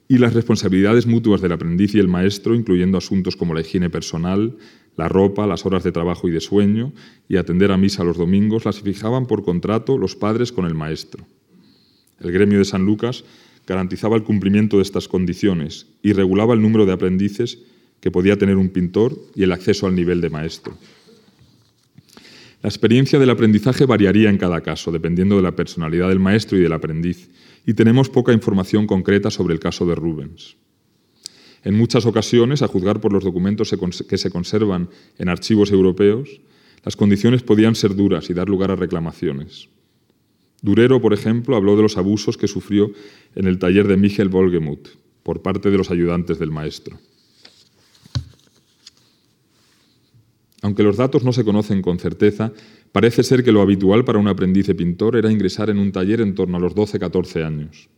y 0.09 0.19
las 0.19 0.35
responsabilidades 0.35 1.07
mutuas 1.07 1.40
del 1.40 1.53
aprendiz 1.53 1.95
y 1.95 1.99
el 1.99 2.09
maestro, 2.09 2.55
incluyendo 2.55 2.99
asuntos 2.99 3.37
como 3.37 3.55
la 3.55 3.62
higiene 3.62 3.90
personal, 3.90 4.57
la 4.97 5.09
ropa, 5.09 5.47
las 5.47 5.64
horas 5.67 5.83
de 5.83 5.93
trabajo 5.93 6.29
y 6.29 6.31
de 6.31 6.40
sueño, 6.40 6.93
y 7.29 7.37
atender 7.37 7.73
a 7.73 7.79
misa 7.79 8.05
los 8.05 8.19
domingos, 8.19 8.64
las 8.64 8.81
fijaban 8.81 9.27
por 9.27 9.45
contrato 9.45 9.99
los 9.99 10.14
padres 10.14 10.53
con 10.53 10.67
el 10.67 10.75
maestro. 10.75 11.27
El 12.21 12.33
gremio 12.33 12.59
de 12.59 12.64
San 12.64 12.85
Lucas 12.85 13.25
garantizaba 13.67 14.17
el 14.17 14.23
cumplimiento 14.23 14.77
de 14.77 14.83
estas 14.83 15.09
condiciones 15.09 15.87
y 16.03 16.12
regulaba 16.12 16.55
el 16.55 16.62
número 16.62 16.87
de 16.87 16.93
aprendices 16.93 17.59
que 18.01 18.11
podía 18.11 18.37
tener 18.37 18.57
un 18.57 18.69
pintor 18.69 19.19
y 19.35 19.43
el 19.43 19.53
acceso 19.53 19.87
al 19.87 19.95
nivel 19.95 20.21
de 20.21 20.31
maestro. 20.31 20.77
La 22.62 22.69
experiencia 22.69 23.19
del 23.19 23.31
aprendizaje 23.31 23.85
variaría 23.85 24.31
en 24.31 24.38
cada 24.38 24.61
caso, 24.61 24.93
dependiendo 24.93 25.37
de 25.37 25.43
la 25.43 25.57
personalidad 25.57 26.09
del 26.09 26.21
maestro 26.21 26.57
y 26.57 26.62
del 26.62 26.73
aprendiz, 26.73 27.29
y 27.66 27.74
tenemos 27.74 28.11
poca 28.11 28.33
información 28.33 28.87
concreta 28.87 29.31
sobre 29.31 29.55
el 29.55 29.61
caso 29.61 29.87
de 29.87 29.94
Rubens. 29.94 30.57
En 31.62 31.74
muchas 31.74 32.05
ocasiones, 32.05 32.62
a 32.62 32.68
juzgar 32.68 33.00
por 33.00 33.12
los 33.12 33.24
documentos 33.24 33.74
que 34.09 34.18
se 34.18 34.31
conservan 34.31 34.90
en 35.18 35.29
archivos 35.31 35.72
europeos, 35.72 36.40
las 36.85 36.96
condiciones 36.96 37.42
podían 37.42 37.74
ser 37.74 37.96
duras 37.96 38.29
y 38.29 38.35
dar 38.35 38.48
lugar 38.48 38.70
a 38.70 38.77
reclamaciones. 38.77 39.68
Durero, 40.61 41.00
por 41.00 41.14
ejemplo, 41.14 41.57
habló 41.57 41.77
de 41.77 41.83
los 41.83 41.96
abusos 41.96 42.37
que 42.37 42.48
sufrió 42.48 42.90
en 43.35 43.46
el 43.46 43.59
taller 43.59 43.88
de 43.88 43.96
Michel 43.96 44.29
Volgemuth 44.29 44.88
por 45.22 45.40
parte 45.40 45.70
de 45.70 45.79
los 45.79 45.90
ayudantes 45.90 46.38
del 46.38 46.50
maestro. 46.50 46.98
Aunque 50.61 50.83
los 50.83 50.96
datos 50.96 51.24
no 51.24 51.33
se 51.33 51.44
conocen 51.44 51.83
con 51.83 51.98
certeza, 51.98 52.53
Parece 52.95 53.25
ser 53.25 53.43
que 53.43 53.51
lo 53.51 53.61
habitual 53.61 54.05
para 54.05 54.21
un 54.21 54.29
aprendiz 54.29 54.69
de 54.69 54.75
pintor 54.77 55.17
era 55.17 55.33
ingresar 55.33 55.69
en 55.69 55.81
un 55.81 55.91
taller 55.91 56.21
en 56.21 56.37
torno 56.37 56.59
a 56.59 56.61
los 56.61 56.77
12-14 56.77 57.45
años. 57.45 57.89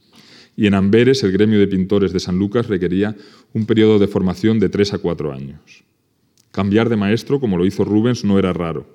Y 0.56 0.66
en 0.66 0.72
Amberes, 0.72 1.22
el 1.22 1.32
gremio 1.32 1.58
de 1.58 1.68
pintores 1.68 2.14
de 2.14 2.18
San 2.18 2.38
Lucas 2.38 2.66
requería 2.66 3.14
un 3.52 3.66
periodo 3.66 3.98
de 3.98 4.06
formación 4.06 4.58
de 4.58 4.70
3 4.70 4.94
a 4.94 4.98
4 4.98 5.34
años. 5.34 5.84
Cambiar 6.50 6.88
de 6.88 6.96
maestro, 6.96 7.40
como 7.40 7.58
lo 7.58 7.66
hizo 7.66 7.84
Rubens, 7.84 8.24
no 8.24 8.38
era 8.38 8.54
raro. 8.54 8.86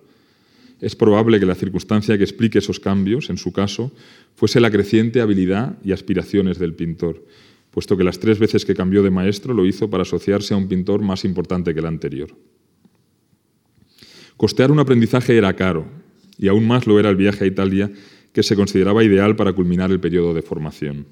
Es 0.79 0.95
probable 0.95 1.39
que 1.39 1.45
la 1.45 1.53
circunstancia 1.53 2.17
que 2.17 2.23
explique 2.23 2.57
esos 2.57 2.79
cambios, 2.79 3.29
en 3.29 3.37
su 3.37 3.53
caso, 3.53 3.91
fuese 4.33 4.59
la 4.59 4.71
creciente 4.71 5.21
habilidad 5.21 5.77
y 5.83 5.91
aspiraciones 5.91 6.57
del 6.57 6.73
pintor, 6.73 7.23
puesto 7.69 7.95
que 7.95 8.03
las 8.03 8.17
tres 8.17 8.39
veces 8.39 8.65
que 8.65 8.73
cambió 8.73 9.03
de 9.03 9.11
maestro 9.11 9.53
lo 9.53 9.67
hizo 9.67 9.87
para 9.91 10.01
asociarse 10.01 10.55
a 10.55 10.57
un 10.57 10.67
pintor 10.67 11.03
más 11.03 11.25
importante 11.25 11.75
que 11.75 11.79
el 11.79 11.85
anterior. 11.85 12.35
Costear 14.41 14.71
un 14.71 14.79
aprendizaje 14.79 15.37
era 15.37 15.55
caro, 15.55 15.85
y 16.35 16.47
aún 16.47 16.65
más 16.65 16.87
lo 16.87 16.99
era 16.99 17.11
el 17.11 17.15
viaje 17.15 17.43
a 17.43 17.47
Italia, 17.47 17.91
que 18.33 18.41
se 18.41 18.55
consideraba 18.55 19.03
ideal 19.03 19.35
para 19.35 19.53
culminar 19.53 19.91
el 19.91 19.99
periodo 19.99 20.33
de 20.33 20.41
formación. 20.41 21.05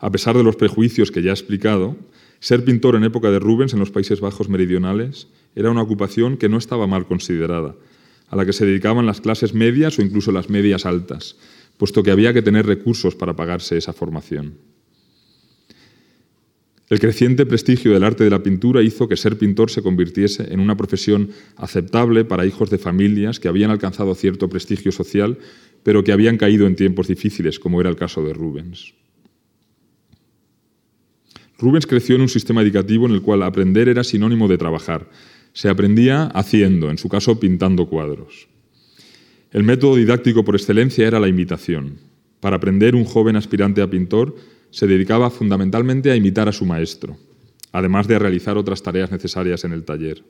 A 0.00 0.10
pesar 0.10 0.36
de 0.36 0.42
los 0.42 0.56
prejuicios 0.56 1.12
que 1.12 1.22
ya 1.22 1.30
he 1.30 1.32
explicado, 1.32 1.96
ser 2.40 2.64
pintor 2.64 2.96
en 2.96 3.04
época 3.04 3.30
de 3.30 3.38
Rubens 3.38 3.72
en 3.72 3.78
los 3.78 3.92
Países 3.92 4.18
Bajos 4.18 4.48
meridionales 4.48 5.28
era 5.54 5.70
una 5.70 5.82
ocupación 5.82 6.36
que 6.36 6.48
no 6.48 6.58
estaba 6.58 6.88
mal 6.88 7.06
considerada, 7.06 7.76
a 8.28 8.34
la 8.34 8.44
que 8.44 8.52
se 8.52 8.66
dedicaban 8.66 9.06
las 9.06 9.20
clases 9.20 9.54
medias 9.54 10.00
o 10.00 10.02
incluso 10.02 10.32
las 10.32 10.50
medias 10.50 10.86
altas, 10.86 11.36
puesto 11.76 12.02
que 12.02 12.10
había 12.10 12.34
que 12.34 12.42
tener 12.42 12.66
recursos 12.66 13.14
para 13.14 13.36
pagarse 13.36 13.78
esa 13.78 13.92
formación. 13.92 14.54
El 16.94 17.00
creciente 17.00 17.44
prestigio 17.44 17.92
del 17.92 18.04
arte 18.04 18.22
de 18.22 18.30
la 18.30 18.44
pintura 18.44 18.80
hizo 18.80 19.08
que 19.08 19.16
ser 19.16 19.36
pintor 19.36 19.68
se 19.68 19.82
convirtiese 19.82 20.54
en 20.54 20.60
una 20.60 20.76
profesión 20.76 21.30
aceptable 21.56 22.24
para 22.24 22.46
hijos 22.46 22.70
de 22.70 22.78
familias 22.78 23.40
que 23.40 23.48
habían 23.48 23.72
alcanzado 23.72 24.14
cierto 24.14 24.48
prestigio 24.48 24.92
social, 24.92 25.36
pero 25.82 26.04
que 26.04 26.12
habían 26.12 26.36
caído 26.36 26.68
en 26.68 26.76
tiempos 26.76 27.08
difíciles, 27.08 27.58
como 27.58 27.80
era 27.80 27.90
el 27.90 27.96
caso 27.96 28.22
de 28.22 28.32
Rubens. 28.32 28.94
Rubens 31.58 31.88
creció 31.88 32.14
en 32.14 32.22
un 32.22 32.28
sistema 32.28 32.62
educativo 32.62 33.06
en 33.06 33.14
el 33.14 33.22
cual 33.22 33.42
aprender 33.42 33.88
era 33.88 34.04
sinónimo 34.04 34.46
de 34.46 34.58
trabajar. 34.58 35.10
Se 35.52 35.68
aprendía 35.68 36.26
haciendo, 36.26 36.90
en 36.90 36.98
su 36.98 37.08
caso 37.08 37.40
pintando 37.40 37.88
cuadros. 37.88 38.46
El 39.50 39.64
método 39.64 39.96
didáctico 39.96 40.44
por 40.44 40.54
excelencia 40.54 41.08
era 41.08 41.18
la 41.18 41.26
imitación. 41.26 41.98
Para 42.38 42.54
aprender, 42.54 42.94
un 42.94 43.04
joven 43.04 43.34
aspirante 43.34 43.82
a 43.82 43.90
pintor 43.90 44.36
se 44.74 44.88
dedicaba 44.88 45.30
fundamentalmente 45.30 46.10
a 46.10 46.16
imitar 46.16 46.48
a 46.48 46.52
su 46.52 46.66
maestro, 46.66 47.16
además 47.70 48.08
de 48.08 48.16
a 48.16 48.18
realizar 48.18 48.58
otras 48.58 48.82
tareas 48.82 49.12
necesarias 49.12 49.62
en 49.62 49.72
el 49.72 49.84
taller. 49.84 50.24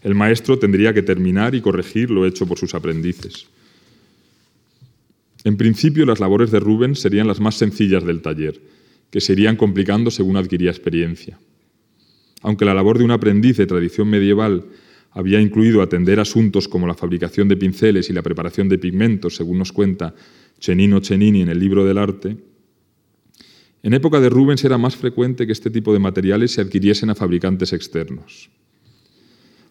El 0.00 0.14
maestro 0.14 0.58
tendría 0.58 0.94
que 0.94 1.02
terminar 1.02 1.54
y 1.54 1.60
corregir 1.60 2.10
lo 2.10 2.24
hecho 2.24 2.46
por 2.46 2.58
sus 2.58 2.74
aprendices. 2.74 3.48
En 5.44 5.58
principio, 5.58 6.06
las 6.06 6.20
labores 6.20 6.50
de 6.50 6.58
Rubens 6.58 7.00
serían 7.00 7.28
las 7.28 7.38
más 7.38 7.54
sencillas 7.54 8.02
del 8.02 8.22
taller, 8.22 8.58
que 9.10 9.20
se 9.20 9.34
irían 9.34 9.56
complicando 9.56 10.10
según 10.10 10.38
adquiría 10.38 10.70
experiencia. 10.70 11.38
Aunque 12.40 12.64
la 12.64 12.72
labor 12.72 12.96
de 12.96 13.04
un 13.04 13.10
aprendiz 13.10 13.58
de 13.58 13.66
tradición 13.66 14.08
medieval 14.08 14.64
había 15.10 15.38
incluido 15.38 15.82
atender 15.82 16.18
asuntos 16.18 16.66
como 16.66 16.86
la 16.86 16.94
fabricación 16.94 17.46
de 17.48 17.58
pinceles 17.58 18.08
y 18.08 18.14
la 18.14 18.22
preparación 18.22 18.70
de 18.70 18.78
pigmentos, 18.78 19.36
según 19.36 19.58
nos 19.58 19.70
cuenta 19.70 20.14
Chenino 20.58 21.00
Chenini 21.00 21.42
en 21.42 21.50
el 21.50 21.58
libro 21.58 21.84
del 21.84 21.98
arte, 21.98 22.38
en 23.82 23.94
época 23.94 24.20
de 24.20 24.28
Rubens 24.28 24.64
era 24.64 24.78
más 24.78 24.96
frecuente 24.96 25.46
que 25.46 25.52
este 25.52 25.70
tipo 25.70 25.92
de 25.92 25.98
materiales 25.98 26.52
se 26.52 26.60
adquiriesen 26.60 27.10
a 27.10 27.14
fabricantes 27.14 27.72
externos. 27.72 28.50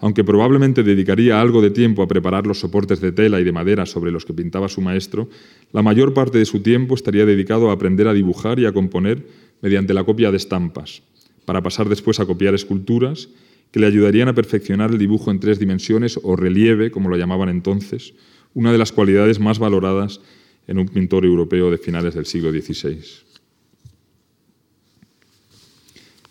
aunque 0.02 0.24
probablemente 0.24 0.82
dedicaría 0.82 1.42
algo 1.42 1.62
de 1.62 1.72
tiempo 1.72 2.02
a 2.02 2.08
preparar 2.08 2.48
los 2.48 2.62
soportes 2.62 3.02
de 3.02 3.12
tela 3.12 3.42
y 3.42 3.44
de 3.44 3.52
madera 3.52 3.86
sobre 3.86 4.12
los 4.12 4.24
que 4.24 4.34
pintaba 4.34 4.70
su 4.70 4.80
maestro, 4.80 5.30
la 5.74 5.82
mayor 5.82 6.14
parte 6.14 6.38
de 6.38 6.46
su 6.46 6.62
tiempo 6.62 6.96
estaría 6.96 7.26
dedicado 7.26 7.70
a 7.70 7.74
aprender 7.74 8.08
a 8.08 8.14
dibujar 8.14 8.60
y 8.60 8.66
a 8.66 8.72
componer 8.72 9.28
mediante 9.62 9.94
la 9.94 10.06
copia 10.06 10.32
de 10.32 10.38
estampas, 10.38 11.04
para 11.44 11.62
pasar 11.62 11.90
después 11.90 12.22
a 12.22 12.26
copiar 12.26 12.56
esculturas 12.56 13.28
que 13.72 13.82
le 13.82 13.88
ayudarían 13.88 14.30
a 14.30 14.34
perfeccionar 14.34 14.92
el 14.92 14.98
dibujo 14.98 15.32
en 15.32 15.42
tres 15.42 15.60
dimensiones 15.60 16.18
o 16.24 16.38
relieve, 16.38 16.92
como 16.92 17.10
lo 17.10 17.18
llamaban 17.18 17.50
entonces, 17.50 18.14
una 18.54 18.72
de 18.72 18.78
las 18.78 18.94
cualidades 18.94 19.40
más 19.40 19.60
valoradas 19.60 20.22
en 20.68 20.80
un 20.80 20.88
pintor 20.88 21.26
europeo 21.26 21.70
de 21.70 21.78
finales 21.78 22.16
del 22.16 22.26
siglo 22.26 22.52
XVI. 22.52 23.29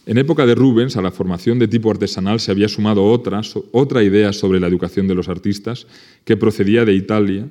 En 0.09 0.17
época 0.17 0.47
de 0.47 0.55
Rubens, 0.55 0.97
a 0.97 1.03
la 1.03 1.11
formación 1.11 1.59
de 1.59 1.69
tipo 1.69 1.91
artesanal 1.91 2.41
se 2.41 2.51
había 2.51 2.67
sumado 2.71 3.05
otra, 3.05 3.43
otra 3.73 4.03
idea 4.03 4.33
sobre 4.33 4.59
la 4.59 4.67
educación 4.67 5.07
de 5.07 5.15
los 5.15 5.29
artistas 5.29 5.87
que 6.25 6.39
procedía 6.39 6.87
de 6.87 6.95
Italia 6.95 7.47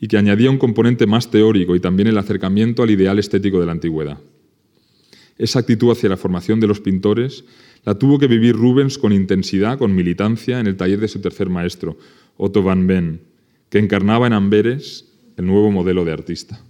y 0.00 0.08
que 0.08 0.18
añadía 0.18 0.50
un 0.50 0.58
componente 0.58 1.06
más 1.06 1.30
teórico 1.30 1.76
y 1.76 1.80
también 1.80 2.08
el 2.08 2.18
acercamiento 2.18 2.82
al 2.82 2.90
ideal 2.90 3.20
estético 3.20 3.60
de 3.60 3.66
la 3.66 3.70
antigüedad. 3.70 4.18
Esa 5.38 5.60
actitud 5.60 5.92
hacia 5.92 6.08
la 6.08 6.16
formación 6.16 6.58
de 6.58 6.66
los 6.66 6.80
pintores 6.80 7.44
la 7.84 7.94
tuvo 7.94 8.18
que 8.18 8.26
vivir 8.26 8.56
Rubens 8.56 8.98
con 8.98 9.12
intensidad, 9.12 9.78
con 9.78 9.94
militancia, 9.94 10.58
en 10.58 10.66
el 10.66 10.76
taller 10.76 10.98
de 10.98 11.06
su 11.06 11.20
tercer 11.20 11.48
maestro, 11.48 11.96
Otto 12.36 12.64
van 12.64 12.88
Ben, 12.88 13.20
que 13.68 13.78
encarnaba 13.78 14.26
en 14.26 14.32
Amberes 14.32 15.04
el 15.36 15.46
nuevo 15.46 15.70
modelo 15.70 16.04
de 16.04 16.10
artista. 16.10 16.60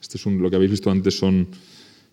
Este 0.00 0.16
es 0.16 0.24
lo 0.24 0.48
que 0.48 0.56
habéis 0.56 0.70
visto 0.70 0.90
antes 0.90 1.18
son 1.18 1.48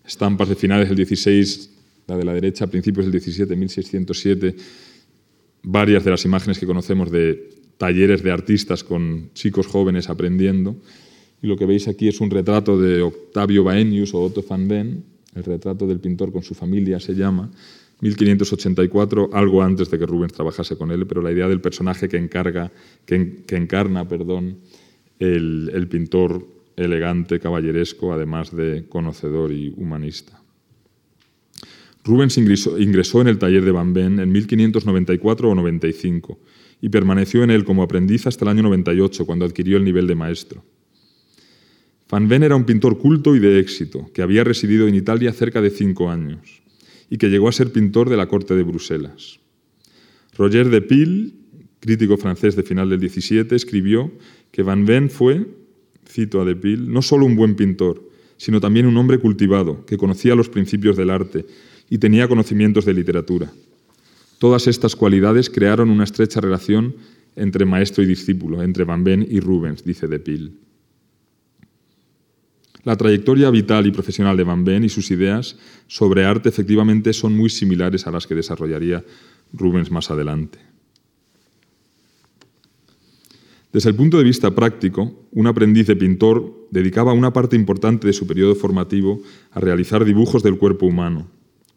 estampas 0.04 0.50
de 0.50 0.54
finales 0.54 0.88
del 0.88 0.98
16 0.98 1.70
la 2.06 2.16
de 2.16 2.24
la 2.24 2.34
derecha, 2.34 2.64
a 2.64 2.68
principios 2.68 3.06
del 3.06 3.12
17, 3.12 3.56
1607, 3.56 4.56
varias 5.62 6.04
de 6.04 6.10
las 6.10 6.24
imágenes 6.24 6.58
que 6.58 6.66
conocemos 6.66 7.10
de 7.10 7.50
talleres 7.78 8.22
de 8.22 8.30
artistas 8.30 8.84
con 8.84 9.30
chicos 9.34 9.66
jóvenes 9.66 10.08
aprendiendo. 10.08 10.76
Y 11.42 11.46
lo 11.46 11.56
que 11.56 11.66
veis 11.66 11.88
aquí 11.88 12.08
es 12.08 12.20
un 12.20 12.30
retrato 12.30 12.80
de 12.80 13.02
Octavio 13.02 13.64
Baenius 13.64 14.14
o 14.14 14.20
Otto 14.20 14.44
van 14.48 14.68
Ben, 14.68 15.04
el 15.34 15.44
retrato 15.44 15.86
del 15.86 15.98
pintor 15.98 16.32
con 16.32 16.42
su 16.42 16.54
familia 16.54 17.00
se 17.00 17.14
llama, 17.14 17.50
1584, 18.00 19.30
algo 19.32 19.62
antes 19.62 19.90
de 19.90 19.98
que 19.98 20.06
Rubens 20.06 20.32
trabajase 20.32 20.76
con 20.76 20.90
él, 20.90 21.06
pero 21.06 21.22
la 21.22 21.30
idea 21.30 21.48
del 21.48 21.60
personaje 21.60 22.08
que, 22.08 22.16
encarga, 22.16 22.70
que, 23.06 23.44
encarna 23.50 24.06
perdón, 24.08 24.58
el, 25.20 25.70
el 25.72 25.88
pintor 25.88 26.44
elegante, 26.76 27.38
caballeresco, 27.38 28.12
además 28.12 28.54
de 28.54 28.86
conocedor 28.88 29.52
y 29.52 29.72
humanista. 29.76 30.41
Rubens 32.04 32.36
ingresó, 32.36 33.20
en 33.20 33.28
el 33.28 33.38
taller 33.38 33.64
de 33.64 33.70
Van 33.70 33.92
Ben 33.92 34.18
en 34.18 34.32
1594 34.32 35.50
o 35.50 35.54
95 35.54 36.38
y 36.80 36.88
permaneció 36.88 37.44
en 37.44 37.50
él 37.50 37.64
como 37.64 37.82
aprendiz 37.82 38.26
hasta 38.26 38.44
el 38.44 38.50
año 38.50 38.62
98, 38.64 39.24
cuando 39.24 39.44
adquirió 39.44 39.76
el 39.76 39.84
nivel 39.84 40.08
de 40.08 40.16
maestro. 40.16 40.64
Van 42.10 42.28
Ben 42.28 42.42
era 42.42 42.56
un 42.56 42.64
pintor 42.64 42.98
culto 42.98 43.36
y 43.36 43.38
de 43.38 43.60
éxito, 43.60 44.10
que 44.12 44.22
había 44.22 44.42
residido 44.42 44.88
en 44.88 44.96
Italia 44.96 45.32
cerca 45.32 45.62
de 45.62 45.70
cinco 45.70 46.10
años 46.10 46.62
y 47.08 47.18
que 47.18 47.28
llegó 47.28 47.48
a 47.48 47.52
ser 47.52 47.72
pintor 47.72 48.10
de 48.10 48.16
la 48.16 48.26
corte 48.26 48.56
de 48.56 48.64
Bruselas. 48.64 49.38
Roger 50.36 50.70
de 50.70 50.82
Pile, 50.82 51.32
crítico 51.78 52.16
francés 52.16 52.56
de 52.56 52.64
final 52.64 52.90
del 52.90 53.00
17, 53.00 53.54
escribió 53.54 54.10
que 54.50 54.62
Van 54.62 54.84
Ben 54.84 55.08
fue, 55.08 55.46
cito 56.08 56.40
a 56.40 56.44
de 56.44 56.56
Pile, 56.56 56.84
no 56.88 57.00
solo 57.00 57.26
un 57.26 57.36
buen 57.36 57.54
pintor, 57.54 58.10
sino 58.38 58.60
también 58.60 58.86
un 58.86 58.96
hombre 58.96 59.18
cultivado, 59.18 59.86
que 59.86 59.96
conocía 59.96 60.34
los 60.34 60.48
principios 60.48 60.96
del 60.96 61.10
arte, 61.10 61.46
y 61.92 61.98
tenía 61.98 62.26
conocimientos 62.26 62.86
de 62.86 62.94
literatura. 62.94 63.52
Todas 64.38 64.66
estas 64.66 64.96
cualidades 64.96 65.50
crearon 65.50 65.90
una 65.90 66.04
estrecha 66.04 66.40
relación 66.40 66.96
entre 67.36 67.66
maestro 67.66 68.02
y 68.02 68.06
discípulo, 68.06 68.62
entre 68.62 68.84
Van 68.84 69.04
Ben 69.04 69.26
y 69.28 69.40
Rubens, 69.40 69.84
dice 69.84 70.08
De 70.08 70.18
Pil. 70.18 70.58
La 72.84 72.96
trayectoria 72.96 73.50
vital 73.50 73.86
y 73.86 73.90
profesional 73.90 74.38
de 74.38 74.42
Van 74.42 74.64
Ben 74.64 74.84
y 74.84 74.88
sus 74.88 75.10
ideas 75.10 75.58
sobre 75.86 76.24
arte 76.24 76.48
efectivamente 76.48 77.12
son 77.12 77.36
muy 77.36 77.50
similares 77.50 78.06
a 78.06 78.10
las 78.10 78.26
que 78.26 78.36
desarrollaría 78.36 79.04
Rubens 79.52 79.90
más 79.90 80.10
adelante. 80.10 80.60
Desde 83.70 83.90
el 83.90 83.96
punto 83.96 84.16
de 84.16 84.24
vista 84.24 84.54
práctico, 84.54 85.26
un 85.30 85.46
aprendiz 85.46 85.88
de 85.88 85.96
pintor 85.96 86.68
dedicaba 86.70 87.12
una 87.12 87.34
parte 87.34 87.54
importante 87.54 88.06
de 88.06 88.14
su 88.14 88.26
periodo 88.26 88.54
formativo 88.54 89.20
a 89.50 89.60
realizar 89.60 90.06
dibujos 90.06 90.42
del 90.42 90.56
cuerpo 90.56 90.86
humano, 90.86 91.28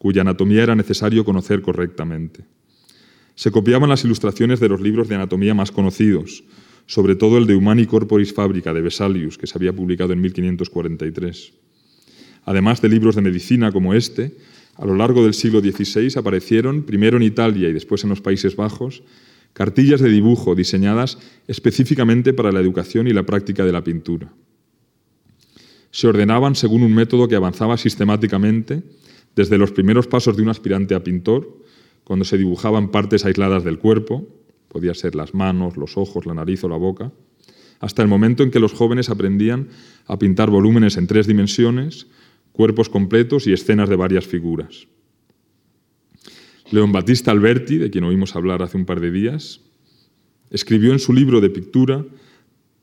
cuya 0.06 0.22
anatomía 0.22 0.62
era 0.62 0.76
necesario 0.76 1.26
conocer 1.26 1.64
correctamente. 1.64 2.45
Se 3.34 3.49
copiaban 3.49 3.89
las 3.89 4.06
ilustraciones 4.06 4.60
de 4.60 4.70
los 4.70 4.80
libros 4.80 5.10
de 5.10 5.16
anatomía 5.16 5.56
más 5.56 5.72
conocidos, 5.72 6.43
sobre 6.86 7.16
todo 7.16 7.39
el 7.39 7.47
de 7.47 7.56
Humani 7.56 7.88
Corporis 7.88 8.32
Fabrica 8.32 8.72
de 8.72 8.82
Vesalius, 8.82 9.39
que 9.39 9.47
se 9.47 9.58
había 9.58 9.74
publicado 9.74 10.14
en 10.14 10.22
1543. 10.22 11.53
Además 12.43 12.84
de 12.84 12.89
libros 12.89 13.16
de 13.16 13.24
medicina 13.24 13.72
como 13.72 13.95
este, 13.95 14.38
a 14.76 14.86
lo 14.86 14.93
largo 14.93 15.24
del 15.24 15.34
siglo 15.34 15.60
XVI 15.60 16.20
aparecieron, 16.20 16.84
primero 16.84 17.18
en 17.18 17.24
Italia 17.24 17.68
y 17.68 17.74
después 17.74 18.03
en 18.03 18.12
los 18.12 18.22
Países 18.22 18.56
Bajos, 18.56 19.01
cartillas 19.53 20.01
de 20.01 20.10
dibujo 20.10 20.53
diseñadas 20.53 21.18
específicamente 21.47 22.32
para 22.32 22.51
la 22.51 22.60
educación 22.60 23.08
y 23.08 23.12
la 23.12 23.26
práctica 23.26 23.66
de 23.66 23.72
la 23.72 23.84
pintura. 23.84 24.32
Se 25.89 26.06
ordenaban 26.06 26.53
según 26.53 26.84
un 26.84 26.93
método 26.93 27.28
que 27.28 27.36
avanzaba 27.36 27.76
sistemáticamente 27.76 28.84
desde 29.36 29.58
los 29.58 29.72
primeros 29.72 30.08
pasos 30.08 30.36
de 30.36 30.44
un 30.44 30.50
aspirante 30.50 30.96
a 30.96 31.04
pintor, 31.04 31.62
cuando 32.04 32.26
se 32.26 32.38
dibujaban 32.38 32.92
partes 32.92 33.26
aisladas 33.26 33.64
del 33.64 33.80
cuerpo, 33.80 34.28
podía 34.68 34.94
ser 34.94 35.16
las 35.16 35.34
manos, 35.34 35.78
los 35.78 35.98
ojos, 35.98 36.26
la 36.26 36.34
nariz 36.34 36.64
o 36.64 36.70
la 36.70 36.78
boca, 36.78 37.12
hasta 37.80 38.02
el 38.02 38.08
momento 38.08 38.44
en 38.44 38.52
que 38.52 38.60
los 38.60 38.74
jóvenes 38.74 39.10
aprendían 39.10 39.70
a 40.06 40.18
pintar 40.18 40.50
volúmenes 40.50 40.98
en 40.98 41.08
tres 41.08 41.28
dimensiones, 41.28 42.08
cuerpos 42.52 42.90
completos 42.90 43.48
y 43.48 43.54
escenas 43.54 43.90
de 43.90 43.96
varias 43.96 44.26
figuras. 44.26 44.88
León 46.72 46.92
Battista 46.92 47.32
Alberti, 47.32 47.78
de 47.78 47.90
quien 47.90 48.06
oímos 48.06 48.36
hablar 48.36 48.64
hace 48.64 48.78
un 48.78 48.86
par 48.86 49.00
de 49.00 49.12
días, 49.12 49.62
escribió 50.50 50.94
en 50.94 51.00
su 51.00 51.14
libro 51.14 51.42
de 51.42 51.50
pintura 51.50 52.06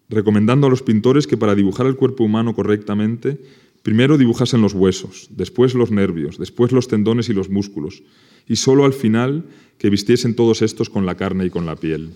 recomendando 0.08 0.66
a 0.66 0.70
los 0.70 0.82
pintores 0.82 1.26
que 1.26 1.36
para 1.36 1.54
dibujar 1.54 1.86
el 1.86 1.96
cuerpo 1.96 2.24
humano 2.24 2.54
correctamente 2.54 3.40
Primero 3.82 4.16
dibujasen 4.16 4.62
los 4.62 4.74
huesos, 4.74 5.28
después 5.30 5.74
los 5.74 5.90
nervios, 5.90 6.38
después 6.38 6.72
los 6.72 6.88
tendones 6.88 7.28
y 7.28 7.32
los 7.32 7.50
músculos, 7.50 8.02
y 8.46 8.56
solo 8.56 8.84
al 8.84 8.92
final 8.92 9.46
que 9.78 9.90
vistiesen 9.90 10.36
todos 10.36 10.62
estos 10.62 10.88
con 10.88 11.04
la 11.04 11.16
carne 11.16 11.46
y 11.46 11.50
con 11.50 11.66
la 11.66 11.76
piel. 11.76 12.10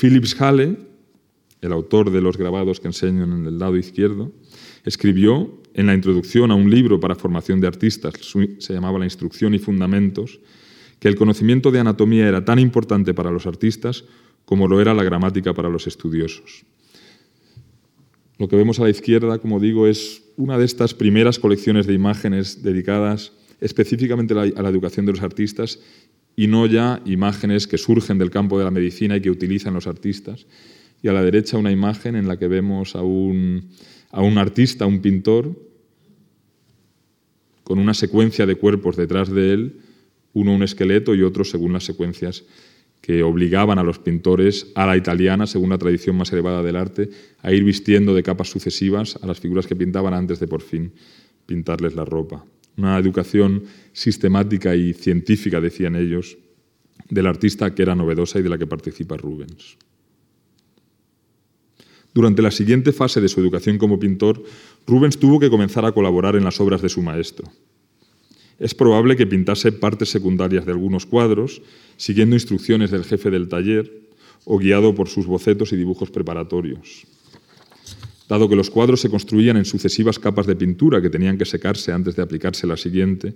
Philips 0.00 0.40
Hale, 0.40 0.76
el 1.60 1.72
autor 1.72 2.10
de 2.10 2.20
los 2.20 2.36
grabados 2.36 2.80
que 2.80 2.88
enseño 2.88 3.24
en 3.24 3.46
el 3.46 3.58
lado 3.58 3.76
izquierdo, 3.76 4.32
escribió 4.84 5.60
en 5.74 5.86
la 5.86 5.94
introducción 5.94 6.50
a 6.50 6.54
un 6.54 6.70
libro 6.70 6.98
para 6.98 7.14
formación 7.14 7.60
de 7.60 7.66
artistas, 7.66 8.14
se 8.58 8.72
llamaba 8.72 8.98
La 8.98 9.04
Instrucción 9.04 9.54
y 9.54 9.58
Fundamentos, 9.58 10.40
que 10.98 11.08
el 11.08 11.16
conocimiento 11.16 11.70
de 11.70 11.78
anatomía 11.78 12.28
era 12.28 12.44
tan 12.44 12.58
importante 12.58 13.14
para 13.14 13.30
los 13.30 13.46
artistas 13.46 14.04
como 14.44 14.66
lo 14.66 14.80
era 14.80 14.94
la 14.94 15.04
gramática 15.04 15.52
para 15.52 15.68
los 15.68 15.86
estudiosos. 15.86 16.64
Lo 18.38 18.48
que 18.48 18.56
vemos 18.56 18.78
a 18.78 18.84
la 18.84 18.90
izquierda, 18.90 19.38
como 19.38 19.58
digo, 19.58 19.88
es 19.88 20.22
una 20.36 20.58
de 20.58 20.64
estas 20.64 20.94
primeras 20.94 21.40
colecciones 21.40 21.86
de 21.86 21.94
imágenes 21.94 22.62
dedicadas 22.62 23.32
específicamente 23.60 24.34
a 24.34 24.62
la 24.62 24.68
educación 24.68 25.06
de 25.06 25.12
los 25.12 25.22
artistas 25.22 25.80
y 26.36 26.46
no 26.46 26.66
ya 26.66 27.02
imágenes 27.04 27.66
que 27.66 27.78
surgen 27.78 28.16
del 28.16 28.30
campo 28.30 28.56
de 28.56 28.64
la 28.64 28.70
medicina 28.70 29.16
y 29.16 29.20
que 29.20 29.30
utilizan 29.30 29.74
los 29.74 29.88
artistas. 29.88 30.46
Y 31.02 31.08
a 31.08 31.12
la 31.12 31.24
derecha 31.24 31.58
una 31.58 31.72
imagen 31.72 32.14
en 32.14 32.28
la 32.28 32.38
que 32.38 32.46
vemos 32.46 32.94
a 32.94 33.02
un, 33.02 33.70
a 34.12 34.22
un 34.22 34.38
artista, 34.38 34.86
un 34.86 35.00
pintor, 35.00 35.60
con 37.64 37.80
una 37.80 37.92
secuencia 37.92 38.46
de 38.46 38.54
cuerpos 38.54 38.96
detrás 38.96 39.30
de 39.30 39.52
él, 39.52 39.80
uno 40.32 40.54
un 40.54 40.62
esqueleto 40.62 41.16
y 41.16 41.22
otro 41.22 41.44
según 41.44 41.72
las 41.72 41.84
secuencias 41.84 42.44
que 43.00 43.22
obligaban 43.22 43.78
a 43.78 43.82
los 43.82 43.98
pintores 43.98 44.68
a 44.74 44.86
la 44.86 44.96
italiana, 44.96 45.46
según 45.46 45.70
la 45.70 45.78
tradición 45.78 46.16
más 46.16 46.32
elevada 46.32 46.62
del 46.62 46.76
arte, 46.76 47.10
a 47.42 47.52
ir 47.52 47.64
vistiendo 47.64 48.14
de 48.14 48.22
capas 48.22 48.50
sucesivas 48.50 49.18
a 49.22 49.26
las 49.26 49.40
figuras 49.40 49.66
que 49.66 49.76
pintaban 49.76 50.14
antes 50.14 50.40
de 50.40 50.46
por 50.46 50.62
fin 50.62 50.92
pintarles 51.46 51.94
la 51.94 52.04
ropa. 52.04 52.44
Una 52.76 52.98
educación 52.98 53.64
sistemática 53.92 54.76
y 54.76 54.92
científica, 54.92 55.60
decían 55.60 55.96
ellos, 55.96 56.38
del 57.08 57.26
artista 57.26 57.74
que 57.74 57.82
era 57.82 57.94
novedosa 57.94 58.38
y 58.38 58.42
de 58.42 58.48
la 58.48 58.58
que 58.58 58.66
participa 58.66 59.16
Rubens. 59.16 59.78
Durante 62.12 62.42
la 62.42 62.50
siguiente 62.50 62.92
fase 62.92 63.20
de 63.20 63.28
su 63.28 63.40
educación 63.40 63.78
como 63.78 63.98
pintor, 63.98 64.42
Rubens 64.86 65.18
tuvo 65.18 65.38
que 65.38 65.50
comenzar 65.50 65.84
a 65.84 65.92
colaborar 65.92 66.36
en 66.36 66.44
las 66.44 66.60
obras 66.60 66.82
de 66.82 66.88
su 66.88 67.02
maestro. 67.02 67.50
Es 68.58 68.74
probable 68.74 69.16
que 69.16 69.26
pintase 69.26 69.70
partes 69.70 70.10
secundarias 70.10 70.66
de 70.66 70.72
algunos 70.72 71.06
cuadros, 71.06 71.62
siguiendo 71.96 72.34
instrucciones 72.34 72.90
del 72.90 73.04
jefe 73.04 73.30
del 73.30 73.48
taller 73.48 74.08
o 74.44 74.58
guiado 74.58 74.94
por 74.94 75.08
sus 75.08 75.26
bocetos 75.26 75.72
y 75.72 75.76
dibujos 75.76 76.10
preparatorios. 76.10 77.06
Dado 78.28 78.48
que 78.48 78.56
los 78.56 78.70
cuadros 78.70 79.00
se 79.00 79.10
construían 79.10 79.56
en 79.56 79.64
sucesivas 79.64 80.18
capas 80.18 80.46
de 80.46 80.56
pintura 80.56 81.00
que 81.00 81.10
tenían 81.10 81.38
que 81.38 81.44
secarse 81.44 81.92
antes 81.92 82.16
de 82.16 82.22
aplicarse 82.22 82.66
la 82.66 82.76
siguiente, 82.76 83.34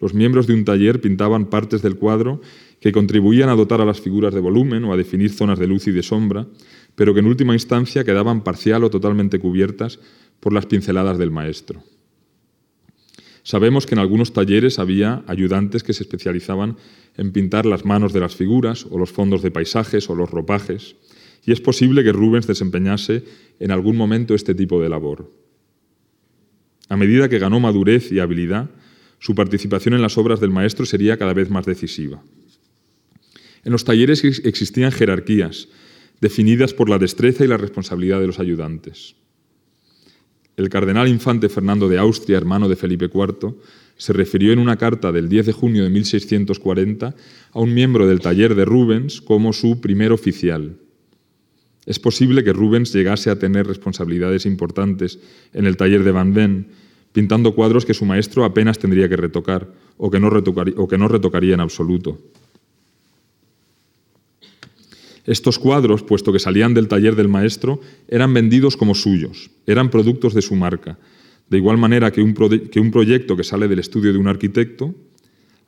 los 0.00 0.14
miembros 0.14 0.46
de 0.46 0.54
un 0.54 0.64
taller 0.64 1.00
pintaban 1.00 1.46
partes 1.46 1.80
del 1.82 1.96
cuadro 1.96 2.40
que 2.80 2.90
contribuían 2.90 3.48
a 3.48 3.54
dotar 3.54 3.80
a 3.80 3.84
las 3.84 4.00
figuras 4.00 4.34
de 4.34 4.40
volumen 4.40 4.84
o 4.84 4.92
a 4.92 4.96
definir 4.96 5.30
zonas 5.30 5.60
de 5.60 5.68
luz 5.68 5.86
y 5.86 5.92
de 5.92 6.02
sombra, 6.02 6.48
pero 6.96 7.14
que 7.14 7.20
en 7.20 7.26
última 7.26 7.54
instancia 7.54 8.02
quedaban 8.02 8.42
parcial 8.42 8.82
o 8.82 8.90
totalmente 8.90 9.38
cubiertas 9.38 10.00
por 10.40 10.52
las 10.52 10.66
pinceladas 10.66 11.18
del 11.18 11.30
maestro. 11.30 11.84
Sabemos 13.42 13.86
que 13.86 13.94
en 13.94 13.98
algunos 13.98 14.32
talleres 14.32 14.78
había 14.78 15.24
ayudantes 15.26 15.82
que 15.82 15.92
se 15.92 16.04
especializaban 16.04 16.76
en 17.16 17.32
pintar 17.32 17.66
las 17.66 17.84
manos 17.84 18.12
de 18.12 18.20
las 18.20 18.36
figuras 18.36 18.86
o 18.88 18.98
los 18.98 19.10
fondos 19.10 19.42
de 19.42 19.50
paisajes 19.50 20.08
o 20.08 20.14
los 20.14 20.30
ropajes, 20.30 20.96
y 21.44 21.52
es 21.52 21.60
posible 21.60 22.04
que 22.04 22.12
Rubens 22.12 22.46
desempeñase 22.46 23.24
en 23.58 23.72
algún 23.72 23.96
momento 23.96 24.34
este 24.34 24.54
tipo 24.54 24.80
de 24.80 24.88
labor. 24.88 25.30
A 26.88 26.96
medida 26.96 27.28
que 27.28 27.38
ganó 27.38 27.58
madurez 27.58 28.12
y 28.12 28.20
habilidad, 28.20 28.70
su 29.18 29.34
participación 29.34 29.94
en 29.94 30.02
las 30.02 30.18
obras 30.18 30.40
del 30.40 30.50
maestro 30.50 30.86
sería 30.86 31.16
cada 31.16 31.32
vez 31.32 31.50
más 31.50 31.66
decisiva. 31.66 32.22
En 33.64 33.72
los 33.72 33.84
talleres 33.84 34.24
existían 34.24 34.92
jerarquías, 34.92 35.68
definidas 36.20 36.74
por 36.74 36.88
la 36.88 36.98
destreza 36.98 37.44
y 37.44 37.48
la 37.48 37.56
responsabilidad 37.56 38.20
de 38.20 38.26
los 38.26 38.38
ayudantes. 38.38 39.16
El 40.56 40.68
cardenal 40.68 41.08
infante 41.08 41.48
Fernando 41.48 41.88
de 41.88 41.98
Austria, 41.98 42.36
hermano 42.36 42.68
de 42.68 42.76
Felipe 42.76 43.10
IV, 43.12 43.54
se 43.96 44.12
refirió 44.12 44.52
en 44.52 44.58
una 44.58 44.76
carta 44.76 45.12
del 45.12 45.28
10 45.28 45.46
de 45.46 45.52
junio 45.52 45.84
de 45.84 45.90
1640 45.90 47.14
a 47.52 47.60
un 47.60 47.72
miembro 47.72 48.06
del 48.06 48.20
taller 48.20 48.54
de 48.54 48.64
Rubens 48.64 49.20
como 49.20 49.52
su 49.52 49.80
primer 49.80 50.12
oficial. 50.12 50.76
Es 51.86 51.98
posible 51.98 52.44
que 52.44 52.52
Rubens 52.52 52.92
llegase 52.92 53.30
a 53.30 53.38
tener 53.38 53.66
responsabilidades 53.66 54.46
importantes 54.46 55.18
en 55.52 55.66
el 55.66 55.76
taller 55.76 56.04
de 56.04 56.12
Van 56.12 56.34
Ven, 56.34 56.68
pintando 57.12 57.54
cuadros 57.54 57.84
que 57.84 57.94
su 57.94 58.04
maestro 58.04 58.44
apenas 58.44 58.78
tendría 58.78 59.08
que 59.08 59.16
retocar 59.16 59.72
o 59.96 60.10
que 60.10 60.20
no, 60.20 60.28
o 60.28 60.88
que 60.88 60.98
no 60.98 61.08
retocaría 61.08 61.54
en 61.54 61.60
absoluto. 61.60 62.18
Estos 65.24 65.58
cuadros, 65.58 66.02
puesto 66.02 66.32
que 66.32 66.40
salían 66.40 66.74
del 66.74 66.88
taller 66.88 67.14
del 67.14 67.28
maestro, 67.28 67.80
eran 68.08 68.34
vendidos 68.34 68.76
como 68.76 68.94
suyos, 68.94 69.50
eran 69.66 69.88
productos 69.88 70.34
de 70.34 70.42
su 70.42 70.56
marca, 70.56 70.98
de 71.48 71.58
igual 71.58 71.78
manera 71.78 72.10
que 72.10 72.22
un, 72.22 72.34
proyecto 72.34 73.36
que 73.36 73.44
sale 73.44 73.68
del 73.68 73.78
estudio 73.78 74.12
de 74.12 74.18
un 74.18 74.26
arquitecto, 74.26 74.94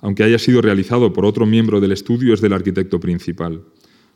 aunque 0.00 0.24
haya 0.24 0.38
sido 0.38 0.60
realizado 0.60 1.12
por 1.12 1.24
otro 1.24 1.46
miembro 1.46 1.80
del 1.80 1.92
estudio, 1.92 2.34
es 2.34 2.40
del 2.40 2.52
arquitecto 2.52 2.98
principal, 2.98 3.62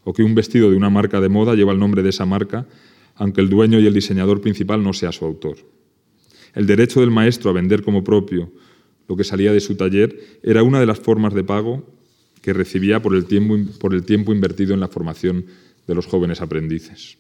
o 0.03 0.12
que 0.12 0.22
un 0.22 0.34
vestido 0.34 0.70
de 0.70 0.76
una 0.76 0.91
marca 0.91 1.20
de 1.20 1.28
moda 1.28 1.55
lleva 1.55 1.72
el 1.72 1.78
nombre 1.78 2.03
de 2.03 2.09
esa 2.09 2.26
marca, 2.26 2.66
aunque 3.14 3.41
el 3.41 3.49
dueño 3.49 3.78
y 3.78 3.86
el 3.86 3.95
diseñador 3.95 4.41
principal 4.41 4.82
no 4.82 4.93
sea 4.93 5.12
su 5.12 5.24
autor. 5.24 5.57
El 6.55 6.66
derecho 6.66 7.01
del 7.01 7.11
maestro 7.11 7.51
a 7.51 7.53
vender 7.53 7.82
como 7.82 8.03
propio 8.03 8.51
lo 9.07 9.16
que 9.16 9.24
salía 9.24 9.53
de 9.53 9.61
su 9.61 9.76
taller 9.76 10.18
era 10.43 10.62
una 10.62 10.80
de 10.80 10.86
las 10.86 11.01
formas 11.01 11.32
de 11.34 11.45
pago 11.45 11.97
que 12.43 12.53
recibía 12.53 13.03
por 13.03 13.14
el, 13.14 13.26
tiempo, 13.26 13.57
por 13.78 13.95
el 13.95 14.05
tiempo 14.05 14.32
invertido 14.32 14.74
en 14.74 14.80
la 14.80 14.89
formación 14.89 15.47
de 15.86 15.95
los 15.95 16.07
jóvenes 16.07 16.41
aprendices. 16.41 17.18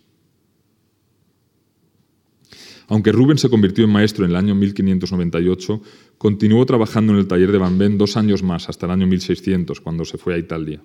Aunque 2.88 3.12
Rubens 3.12 3.42
se 3.42 3.50
convirtió 3.50 3.84
en 3.84 3.90
maestro 3.90 4.24
en 4.24 4.30
el 4.30 4.36
año 4.36 4.54
1598, 4.54 5.82
continuó 6.16 6.64
trabajando 6.64 7.12
en 7.12 7.18
el 7.18 7.26
taller 7.26 7.52
de 7.52 7.58
Van 7.58 7.76
Ven 7.76 7.98
dos 7.98 8.16
años 8.16 8.42
más, 8.42 8.68
hasta 8.70 8.86
el 8.86 8.92
año 8.92 9.06
1600, 9.06 9.80
cuando 9.80 10.06
se 10.06 10.16
fue 10.16 10.34
a 10.34 10.38
Italia. 10.38 10.82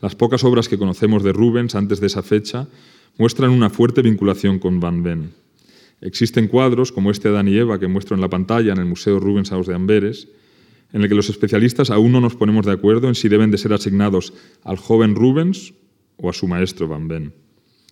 Las 0.00 0.16
pocas 0.16 0.42
obras 0.42 0.68
que 0.68 0.76
conocemos 0.76 1.22
de 1.22 1.32
Rubens 1.32 1.76
antes 1.76 2.00
de 2.00 2.08
esa 2.08 2.22
fecha 2.22 2.68
muestran 3.16 3.50
una 3.50 3.70
fuerte 3.70 4.02
vinculación 4.02 4.58
con 4.58 4.80
Van 4.80 5.04
Ven. 5.04 5.32
Existen 6.00 6.48
cuadros 6.48 6.90
como 6.90 7.12
este 7.12 7.28
Adán 7.28 7.48
y 7.48 7.56
Eva 7.56 7.78
que 7.78 7.86
muestro 7.86 8.16
en 8.16 8.20
la 8.20 8.28
pantalla 8.28 8.72
en 8.72 8.78
el 8.78 8.84
Museo 8.84 9.20
Rubens 9.20 9.50
House 9.50 9.68
de 9.68 9.74
Amberes, 9.74 10.28
en 10.94 11.02
el 11.02 11.08
que 11.08 11.16
los 11.16 11.28
especialistas 11.28 11.90
aún 11.90 12.12
no 12.12 12.20
nos 12.20 12.36
ponemos 12.36 12.64
de 12.64 12.72
acuerdo 12.72 13.08
en 13.08 13.16
si 13.16 13.28
deben 13.28 13.50
de 13.50 13.58
ser 13.58 13.72
asignados 13.72 14.32
al 14.62 14.76
joven 14.76 15.16
Rubens 15.16 15.74
o 16.16 16.30
a 16.30 16.32
su 16.32 16.46
maestro 16.46 16.86
Van 16.86 17.08
Ben. 17.08 17.34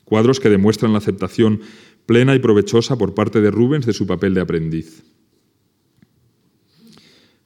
Cuadros 0.04 0.38
que 0.38 0.48
demuestran 0.48 0.92
la 0.92 0.98
aceptación 0.98 1.60
plena 2.06 2.34
y 2.36 2.38
provechosa 2.38 2.96
por 2.96 3.12
parte 3.12 3.40
de 3.40 3.50
Rubens 3.50 3.86
de 3.86 3.92
su 3.92 4.06
papel 4.06 4.34
de 4.34 4.40
aprendiz. 4.40 5.02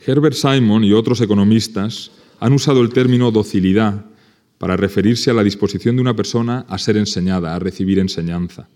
Herbert 0.06 0.34
Simon 0.34 0.84
y 0.84 0.92
otros 0.92 1.22
economistas 1.22 2.12
han 2.38 2.52
usado 2.52 2.82
el 2.82 2.90
término 2.90 3.30
docilidad 3.30 4.04
para 4.58 4.76
referirse 4.76 5.30
a 5.30 5.34
la 5.34 5.42
disposición 5.42 5.96
de 5.96 6.02
una 6.02 6.14
persona 6.14 6.66
a 6.68 6.76
ser 6.76 6.98
enseñada, 6.98 7.54
a 7.54 7.58
recibir 7.58 7.98
enseñanza. 7.98 8.68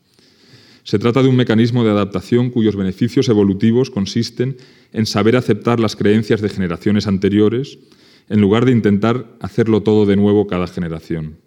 Se 0.84 0.98
trata 0.98 1.22
de 1.22 1.28
un 1.28 1.36
mecanismo 1.36 1.84
de 1.84 1.90
adaptación 1.90 2.50
cuyos 2.50 2.76
beneficios 2.76 3.28
evolutivos 3.28 3.90
consisten 3.90 4.56
en 4.92 5.06
saber 5.06 5.36
aceptar 5.36 5.78
las 5.80 5.96
creencias 5.96 6.40
de 6.40 6.48
generaciones 6.48 7.06
anteriores 7.06 7.78
en 8.28 8.40
lugar 8.40 8.64
de 8.64 8.72
intentar 8.72 9.36
hacerlo 9.40 9.82
todo 9.82 10.06
de 10.06 10.16
nuevo 10.16 10.46
cada 10.46 10.66
generación. 10.66 11.38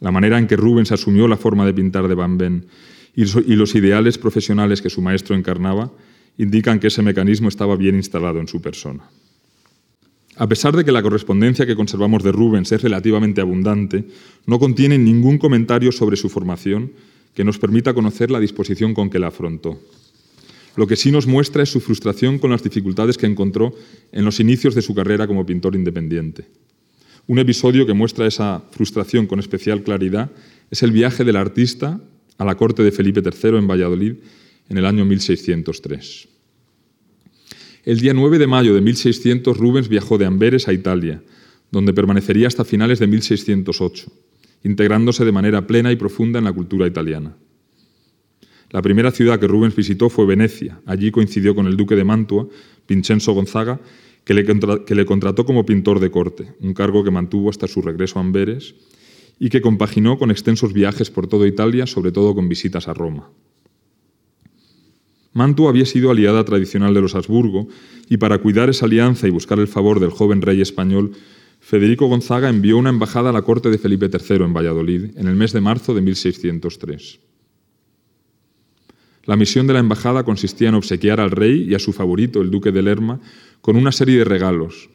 La 0.00 0.10
manera 0.10 0.38
en 0.38 0.46
que 0.46 0.56
Rubens 0.56 0.92
asumió 0.92 1.28
la 1.28 1.36
forma 1.36 1.66
de 1.66 1.74
pintar 1.74 2.08
de 2.08 2.14
Van 2.14 2.38
Ben 2.38 2.66
y 3.14 3.54
los 3.54 3.74
ideales 3.74 4.18
profesionales 4.18 4.82
que 4.82 4.90
su 4.90 5.00
maestro 5.00 5.36
encarnaba 5.36 5.92
indican 6.36 6.80
que 6.80 6.88
ese 6.88 7.02
mecanismo 7.02 7.48
estaba 7.48 7.76
bien 7.76 7.94
instalado 7.94 8.40
en 8.40 8.48
su 8.48 8.60
persona. 8.60 9.04
A 10.36 10.48
pesar 10.48 10.74
de 10.74 10.84
que 10.84 10.90
la 10.90 11.02
correspondencia 11.02 11.64
que 11.64 11.76
conservamos 11.76 12.24
de 12.24 12.32
Rubens 12.32 12.72
es 12.72 12.82
relativamente 12.82 13.40
abundante, 13.40 14.04
no 14.46 14.58
contiene 14.58 14.98
ningún 14.98 15.38
comentario 15.38 15.92
sobre 15.92 16.16
su 16.16 16.28
formación 16.28 16.92
que 17.34 17.44
nos 17.44 17.58
permita 17.58 17.94
conocer 17.94 18.30
la 18.30 18.40
disposición 18.40 18.94
con 18.94 19.10
que 19.10 19.18
la 19.18 19.28
afrontó. 19.28 19.78
Lo 20.76 20.86
que 20.86 20.96
sí 20.96 21.10
nos 21.10 21.26
muestra 21.26 21.62
es 21.62 21.70
su 21.70 21.80
frustración 21.80 22.38
con 22.38 22.50
las 22.50 22.62
dificultades 22.62 23.18
que 23.18 23.26
encontró 23.26 23.74
en 24.12 24.24
los 24.24 24.40
inicios 24.40 24.74
de 24.74 24.82
su 24.82 24.94
carrera 24.94 25.26
como 25.26 25.46
pintor 25.46 25.74
independiente. 25.74 26.46
Un 27.26 27.38
episodio 27.38 27.86
que 27.86 27.94
muestra 27.94 28.26
esa 28.26 28.62
frustración 28.70 29.26
con 29.26 29.38
especial 29.38 29.82
claridad 29.82 30.30
es 30.70 30.82
el 30.82 30.92
viaje 30.92 31.24
del 31.24 31.36
artista 31.36 32.00
a 32.38 32.44
la 32.44 32.56
corte 32.56 32.82
de 32.82 32.92
Felipe 32.92 33.22
III 33.22 33.58
en 33.58 33.68
Valladolid 33.68 34.14
en 34.68 34.78
el 34.78 34.86
año 34.86 35.04
1603. 35.04 36.28
El 37.84 38.00
día 38.00 38.14
9 38.14 38.38
de 38.38 38.46
mayo 38.46 38.74
de 38.74 38.80
1600 38.80 39.56
Rubens 39.56 39.88
viajó 39.88 40.18
de 40.18 40.26
Amberes 40.26 40.68
a 40.68 40.72
Italia, 40.72 41.22
donde 41.70 41.92
permanecería 41.92 42.48
hasta 42.48 42.64
finales 42.64 42.98
de 42.98 43.06
1608 43.06 44.10
integrándose 44.64 45.24
de 45.24 45.32
manera 45.32 45.66
plena 45.66 45.92
y 45.92 45.96
profunda 45.96 46.38
en 46.40 46.44
la 46.44 46.52
cultura 46.52 46.86
italiana. 46.86 47.36
La 48.70 48.82
primera 48.82 49.12
ciudad 49.12 49.38
que 49.38 49.46
Rubens 49.46 49.76
visitó 49.76 50.10
fue 50.10 50.26
Venecia. 50.26 50.80
Allí 50.86 51.12
coincidió 51.12 51.54
con 51.54 51.66
el 51.66 51.76
duque 51.76 51.94
de 51.94 52.02
Mantua, 52.02 52.48
Vincenzo 52.88 53.32
Gonzaga, 53.32 53.80
que 54.24 54.34
le, 54.34 54.44
que 54.84 54.94
le, 54.94 55.04
contrató 55.04 55.44
como 55.44 55.64
pintor 55.64 56.00
de 56.00 56.10
corte, 56.10 56.54
un 56.60 56.74
cargo 56.74 57.04
que 57.04 57.10
mantuvo 57.10 57.50
hasta 57.50 57.68
su 57.68 57.82
regreso 57.82 58.18
a 58.18 58.22
Amberes 58.22 58.74
y 59.38 59.50
que 59.50 59.60
compaginó 59.60 60.18
con 60.18 60.30
extensos 60.30 60.72
viajes 60.72 61.10
por 61.10 61.26
toda 61.26 61.46
Italia, 61.46 61.86
sobre 61.86 62.10
todo 62.10 62.34
con 62.34 62.48
visitas 62.48 62.88
a 62.88 62.94
Roma. 62.94 63.30
Mantua 65.34 65.68
había 65.68 65.84
sido 65.84 66.10
aliada 66.10 66.44
tradicional 66.44 66.94
de 66.94 67.00
los 67.00 67.14
Habsburgo 67.14 67.68
y 68.08 68.16
para 68.16 68.38
cuidar 68.38 68.70
esa 68.70 68.86
alianza 68.86 69.26
y 69.26 69.30
buscar 69.30 69.58
el 69.58 69.68
favor 69.68 70.00
del 70.00 70.10
joven 70.10 70.40
rey 70.40 70.60
español 70.60 71.12
Federico 71.64 72.08
Gonzaga 72.08 72.50
envió 72.50 72.76
una 72.76 72.90
embajada 72.90 73.30
a 73.30 73.32
la 73.32 73.40
corte 73.40 73.70
de 73.70 73.78
Felipe 73.78 74.10
III 74.12 74.44
en 74.44 74.52
Valladolid 74.52 75.16
en 75.16 75.28
el 75.28 75.34
mes 75.34 75.54
de 75.54 75.62
marzo 75.62 75.94
de 75.94 76.02
1603. 76.02 77.20
La 79.24 79.36
misión 79.36 79.66
de 79.66 79.72
la 79.72 79.78
embajada 79.78 80.24
consistía 80.24 80.68
en 80.68 80.74
obsequiar 80.74 81.20
al 81.20 81.30
rey 81.30 81.64
y 81.66 81.74
a 81.74 81.78
su 81.78 81.94
favorito, 81.94 82.42
el 82.42 82.50
duque 82.50 82.70
de 82.70 82.82
Lerma, 82.82 83.18
con 83.62 83.76
una 83.76 83.92
serie 83.92 84.18
de 84.18 84.24
regalos, 84.24 84.90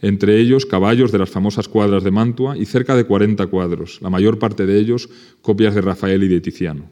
entre 0.00 0.40
ellos 0.40 0.64
caballos 0.64 1.12
de 1.12 1.18
las 1.18 1.28
famosas 1.28 1.68
cuadras 1.68 2.02
de 2.02 2.10
Mantua 2.10 2.56
y 2.56 2.64
cerca 2.64 2.96
de 2.96 3.04
40 3.04 3.46
cuadros, 3.48 4.00
la 4.00 4.08
mayor 4.08 4.38
parte 4.38 4.64
de 4.64 4.78
ellos 4.78 5.10
copias 5.42 5.74
de 5.74 5.82
Rafael 5.82 6.22
y 6.22 6.28
de 6.28 6.40
Tiziano. 6.40 6.90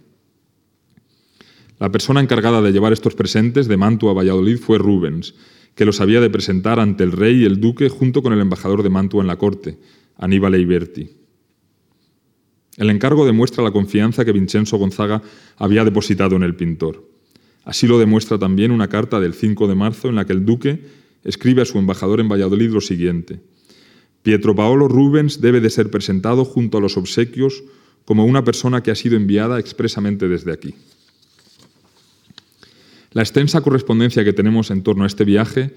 La 1.79 1.91
persona 1.91 2.21
encargada 2.21 2.61
de 2.61 2.71
llevar 2.71 2.93
estos 2.93 3.15
presentes 3.15 3.67
de 3.67 3.79
Mantua 3.79 4.11
a 4.11 4.15
Valladolid 4.15 4.59
fue 4.59 4.77
Rubens, 4.77 5.35
que 5.75 5.85
los 5.85 6.01
había 6.01 6.21
de 6.21 6.31
presentar 6.31 6.79
ante 6.81 7.05
el 7.05 7.13
rey 7.13 7.43
y 7.43 7.45
el 7.45 7.61
duque 7.61 7.89
junto 7.89 8.23
con 8.23 8.33
el 8.33 8.41
embajador 8.41 8.83
de 8.83 8.91
Mantua 8.91 9.23
en 9.23 9.27
la 9.27 9.39
corte, 9.39 9.79
Aníbal 10.17 10.55
Eiberti. 10.55 11.11
El 12.77 12.91
encargo 12.91 13.27
demuestra 13.27 13.63
la 13.63 13.71
confianza 13.71 14.25
que 14.25 14.33
Vincenzo 14.33 14.79
Gonzaga 14.79 15.23
había 15.57 15.85
depositado 15.85 16.37
en 16.37 16.43
el 16.43 16.57
pintor. 16.57 17.09
Así 17.65 17.87
lo 17.87 17.99
demuestra 17.99 18.39
también 18.39 18.73
una 18.73 18.89
carta 18.89 19.21
del 19.21 19.35
5 19.35 19.69
de 19.69 19.75
marzo 19.75 20.09
en 20.09 20.17
la 20.17 20.27
que 20.27 20.33
el 20.33 20.45
duque 20.45 20.83
escribe 21.23 21.63
a 21.63 21.67
su 21.67 21.79
embajador 21.79 22.21
en 22.21 22.29
Valladolid 22.29 22.71
lo 22.71 22.81
siguiente. 22.81 23.41
Pietro 24.23 24.55
Paolo 24.55 24.89
Rubens 24.89 25.41
debe 25.41 25.61
de 25.61 25.71
ser 25.71 25.91
presentado 25.91 26.45
junto 26.45 26.79
a 26.79 26.81
los 26.81 26.97
obsequios 26.97 27.63
como 28.05 28.25
una 28.25 28.45
persona 28.45 28.83
que 28.83 28.91
ha 28.91 28.95
sido 28.95 29.17
enviada 29.17 29.59
expresamente 29.59 30.29
desde 30.29 30.53
aquí. 30.53 30.75
La 33.13 33.23
extensa 33.23 33.61
correspondencia 33.61 34.25
que 34.25 34.33
tenemos 34.33 34.71
en 34.71 34.83
torno 34.83 35.05
a 35.05 35.07
este 35.07 35.25
viaje 35.25 35.75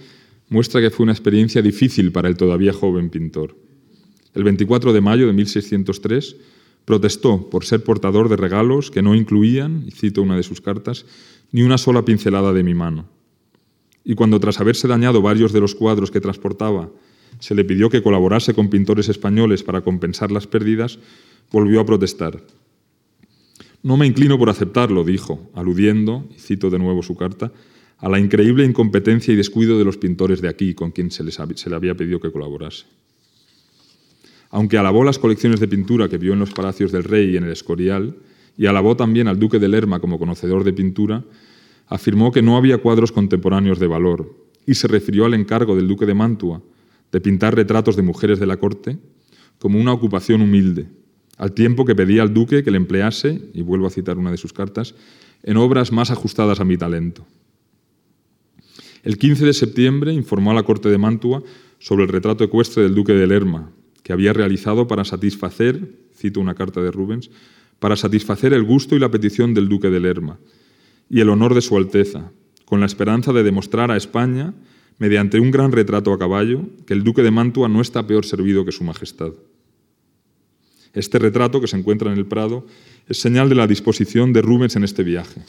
muestra 0.50 0.80
que 0.80 0.90
fue 0.90 1.04
una 1.04 1.12
experiencia 1.12 1.62
difícil 1.62 2.12
para 2.12 2.28
el 2.28 2.38
todavía 2.38 2.72
joven 2.72 3.10
pintor. 3.10 3.58
El 4.34 4.44
24 4.44 4.94
de 4.94 5.02
mayo 5.02 5.28
de 5.28 5.34
1603 5.34 6.38
protestó 6.86 7.50
por 7.50 7.66
ser 7.66 7.84
portador 7.84 8.30
de 8.30 8.38
regalos 8.38 8.92
que 8.92 9.02
no 9.02 9.16
incluían, 9.16 9.84
y 9.88 9.92
cito 9.92 10.22
una 10.22 10.38
de 10.38 10.44
sus 10.44 10.62
cartas, 10.62 11.06
ni 11.52 11.64
una 11.64 11.78
sola 11.78 12.06
pincelada 12.06 12.54
de 12.54 12.64
mi 12.64 12.74
mano. 12.74 13.10
y 14.08 14.14
cuando 14.14 14.40
tras 14.40 14.62
haberse 14.62 14.88
dañado 14.88 15.24
varios 15.24 15.52
de 15.52 15.60
los 15.60 15.74
cuadros 15.74 16.12
que 16.12 16.22
transportaba, 16.22 16.92
se 17.40 17.56
le 17.56 17.66
pidió 17.66 17.90
que 17.90 18.04
colaborase 18.04 18.54
con 18.54 18.70
pintores 18.70 19.10
españoles 19.10 19.64
para 19.64 19.82
compensar 19.82 20.32
las 20.32 20.46
pérdidas, 20.46 21.00
volvió 21.52 21.82
a 21.82 21.86
protestar. 21.86 22.40
No 23.86 23.98
me 23.98 24.08
inclino 24.08 24.40
por 24.40 24.50
aceptarlo, 24.50 25.04
dijo, 25.04 25.52
aludiendo, 25.54 26.28
y 26.36 26.40
cito 26.40 26.72
de 26.72 26.80
nuevo 26.80 27.04
su 27.04 27.16
carta, 27.16 27.52
a 28.00 28.10
la 28.10 28.18
increíble 28.18 28.66
incompetencia 28.66 29.32
y 29.32 29.38
descuido 29.38 29.78
de 29.78 29.86
los 29.86 29.98
pintores 29.98 30.42
de 30.42 30.50
aquí 30.50 30.74
con 30.74 30.90
quien 30.90 31.12
se, 31.12 31.24
se 31.32 31.70
le 31.70 31.76
había 31.76 31.94
pedido 31.94 32.20
que 32.20 32.32
colaborase. 32.32 32.88
Aunque 34.50 34.80
alabó 34.80 35.04
las 35.04 35.20
colecciones 35.20 35.60
de 35.60 35.68
pintura 35.68 36.10
que 36.10 36.18
vio 36.18 36.34
en 36.34 36.40
los 36.40 36.50
palacios 36.50 36.92
del 36.92 37.04
rey 37.04 37.30
y 37.30 37.38
en 37.38 37.44
el 37.44 37.52
Escorial, 37.52 38.16
y 38.58 38.66
alabó 38.66 38.98
también 38.98 39.28
al 39.28 39.38
duque 39.38 39.60
de 39.60 39.68
Lerma 39.68 40.00
como 40.00 40.18
conocedor 40.18 40.64
de 40.64 40.74
pintura, 40.74 41.24
afirmó 41.88 42.32
que 42.32 42.42
no 42.42 42.58
había 42.58 42.80
cuadros 42.80 43.12
contemporáneos 43.12 43.78
de 43.78 43.86
valor 43.86 44.36
y 44.66 44.74
se 44.74 44.88
refirió 44.88 45.26
al 45.26 45.36
encargo 45.36 45.76
del 45.76 45.88
duque 45.88 46.08
de 46.08 46.16
Mantua 46.16 46.64
de 47.12 47.22
pintar 47.22 47.54
retratos 47.54 47.96
de 47.96 48.02
mujeres 48.02 48.40
de 48.40 48.48
la 48.48 48.58
corte 48.58 48.98
como 49.60 49.80
una 49.80 49.94
ocupación 49.94 50.42
humilde, 50.42 50.88
al 51.38 51.54
tiempo 51.54 51.86
que 51.86 51.96
pedía 51.96 52.22
al 52.22 52.34
duque 52.34 52.64
que 52.64 52.72
le 52.72 52.78
emplease, 52.78 53.42
y 53.54 53.62
vuelvo 53.62 53.88
a 53.88 53.92
citar 53.92 54.18
una 54.18 54.32
de 54.32 54.38
sus 54.38 54.54
cartas, 54.54 54.96
en 55.44 55.58
obras 55.58 55.92
más 55.92 56.12
ajustadas 56.12 56.60
a 56.60 56.66
mi 56.66 56.78
talento. 56.78 57.26
El 59.04 59.18
15 59.18 59.46
de 59.46 59.54
septiembre 59.54 60.14
informó 60.14 60.52
a 60.52 60.56
la 60.56 60.64
corte 60.64 60.90
de 60.90 60.98
Mantua 60.98 61.44
sobre 61.80 62.04
el 62.04 62.10
retrato 62.10 62.44
ecuestre 62.44 62.84
del 62.84 62.96
duque 62.96 63.14
de 63.14 63.28
Lerma, 63.28 63.70
que 64.02 64.14
había 64.14 64.34
realizado 64.34 64.88
para 64.88 65.06
satisfacer, 65.06 65.90
cito 66.16 66.40
una 66.40 66.56
carta 66.56 66.82
de 66.82 66.92
Rubens, 66.92 67.30
para 67.80 67.96
satisfacer 67.96 68.54
el 68.54 68.64
gusto 68.64 68.96
y 68.96 69.00
la 69.00 69.12
petición 69.12 69.54
del 69.54 69.70
duque 69.70 69.90
de 69.90 70.00
Lerma 70.00 70.40
y 71.10 71.20
el 71.20 71.30
honor 71.30 71.54
de 71.54 71.62
su 71.62 71.78
Alteza, 71.78 72.32
con 72.66 72.80
la 72.80 72.86
esperanza 72.86 73.32
de 73.34 73.44
demostrar 73.44 73.92
a 73.92 73.98
España, 73.98 74.54
mediante 74.98 75.40
un 75.40 75.52
gran 75.52 75.72
retrato 75.72 76.14
a 76.14 76.20
caballo, 76.20 76.62
que 76.88 76.94
el 76.94 77.04
duque 77.04 77.22
de 77.22 77.32
Mantua 77.32 77.68
no 77.68 77.82
está 77.82 78.08
peor 78.08 78.26
servido 78.26 78.66
que 78.66 78.72
su 78.72 78.84
Majestad. 78.84 79.34
Este 80.96 81.20
retrato, 81.20 81.62
que 81.62 81.68
se 81.68 81.78
encuentra 81.78 82.12
en 82.12 82.18
el 82.18 82.26
Prado, 82.26 82.66
es 83.08 83.18
señal 83.18 83.50
de 83.50 83.56
la 83.56 83.68
disposición 83.68 84.34
de 84.34 84.42
Rubens 84.42 84.76
en 84.76 84.84
este 84.84 85.04
viaje. 85.04 85.42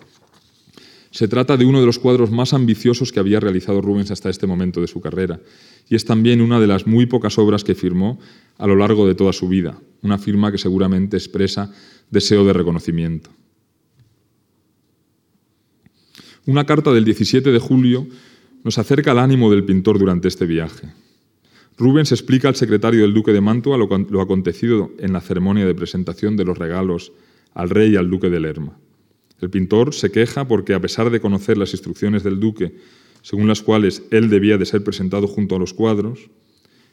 Se 1.13 1.29
trata 1.29 1.57
de 1.57 1.65
uno 1.65 1.81
de 1.81 1.87
los 1.87 1.99
cuadros 1.99 2.31
más 2.31 2.53
ambiciosos 2.53 3.11
que 3.11 3.21
había 3.21 3.41
realizado 3.41 3.81
Rubens 3.81 4.11
hasta 4.11 4.29
este 4.29 4.47
momento 4.47 4.81
de 4.81 4.89
su 4.89 5.01
carrera, 5.01 5.41
y 5.89 5.95
es 5.95 6.05
también 6.05 6.43
una 6.43 6.61
de 6.61 6.67
las 6.67 6.87
muy 6.87 7.07
pocas 7.07 7.39
obras 7.39 7.65
que 7.65 7.75
firmó 7.75 8.19
a 8.59 8.67
lo 8.67 8.77
largo 8.77 9.07
de 9.07 9.15
toda 9.15 9.33
su 9.33 9.49
vida, 9.49 9.81
una 10.03 10.19
firma 10.19 10.53
que 10.53 10.59
seguramente 10.59 11.17
expresa 11.17 11.73
deseo 12.11 12.45
de 12.45 12.53
reconocimiento. 12.53 13.31
Una 16.45 16.67
carta 16.67 16.93
del 16.93 17.05
17 17.05 17.51
de 17.51 17.59
julio 17.59 18.07
nos 18.63 18.79
acerca 18.79 19.13
al 19.13 19.21
ánimo 19.21 19.51
del 19.51 19.65
pintor 19.65 19.99
durante 19.99 20.29
este 20.29 20.45
viaje. 20.45 20.93
Rubens 21.79 22.11
explica 22.11 22.49
al 22.49 22.57
secretario 22.57 23.03
del 23.03 23.13
duque 23.13 23.33
de 23.33 23.43
Mantua 23.43 23.77
lo, 23.77 24.21
acontecido 24.21 24.93
en 24.99 25.13
la 25.13 25.21
ceremonia 25.21 25.67
de 25.67 25.75
presentación 25.75 26.37
de 26.37 26.45
los 26.45 26.57
regalos 26.57 27.13
al 27.53 27.69
rey 27.69 27.93
y 27.93 27.97
al 27.97 28.09
duque 28.09 28.31
de 28.31 28.41
Lerma. 28.41 28.79
El 29.41 29.51
pintor 29.51 29.93
se 29.93 30.11
queja 30.11 30.49
porque, 30.49 30.73
a 30.73 30.81
pesar 30.81 31.11
de 31.11 31.21
conocer 31.21 31.59
las 31.59 31.73
instrucciones 31.73 32.23
del 32.23 32.41
duque, 32.41 32.77
según 33.21 33.47
las 33.47 33.61
cuales 33.61 34.05
él 34.11 34.31
debía 34.31 34.57
de 34.57 34.65
ser 34.65 34.83
presentado 34.85 35.27
junto 35.27 35.57
a 35.57 35.59
los 35.59 35.75
cuadros, 35.75 36.31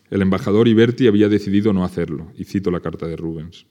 el 0.09 0.21
embajador 0.21 0.67
Iberti 0.67 1.07
había 1.07 1.29
decidido 1.29 1.71
no 1.71 1.85
hacerlo, 1.85 2.31
y 2.37 2.43
cito 2.43 2.69
la 2.69 2.81
carta 2.81 3.07
de 3.07 3.15
Rubens. 3.15 3.65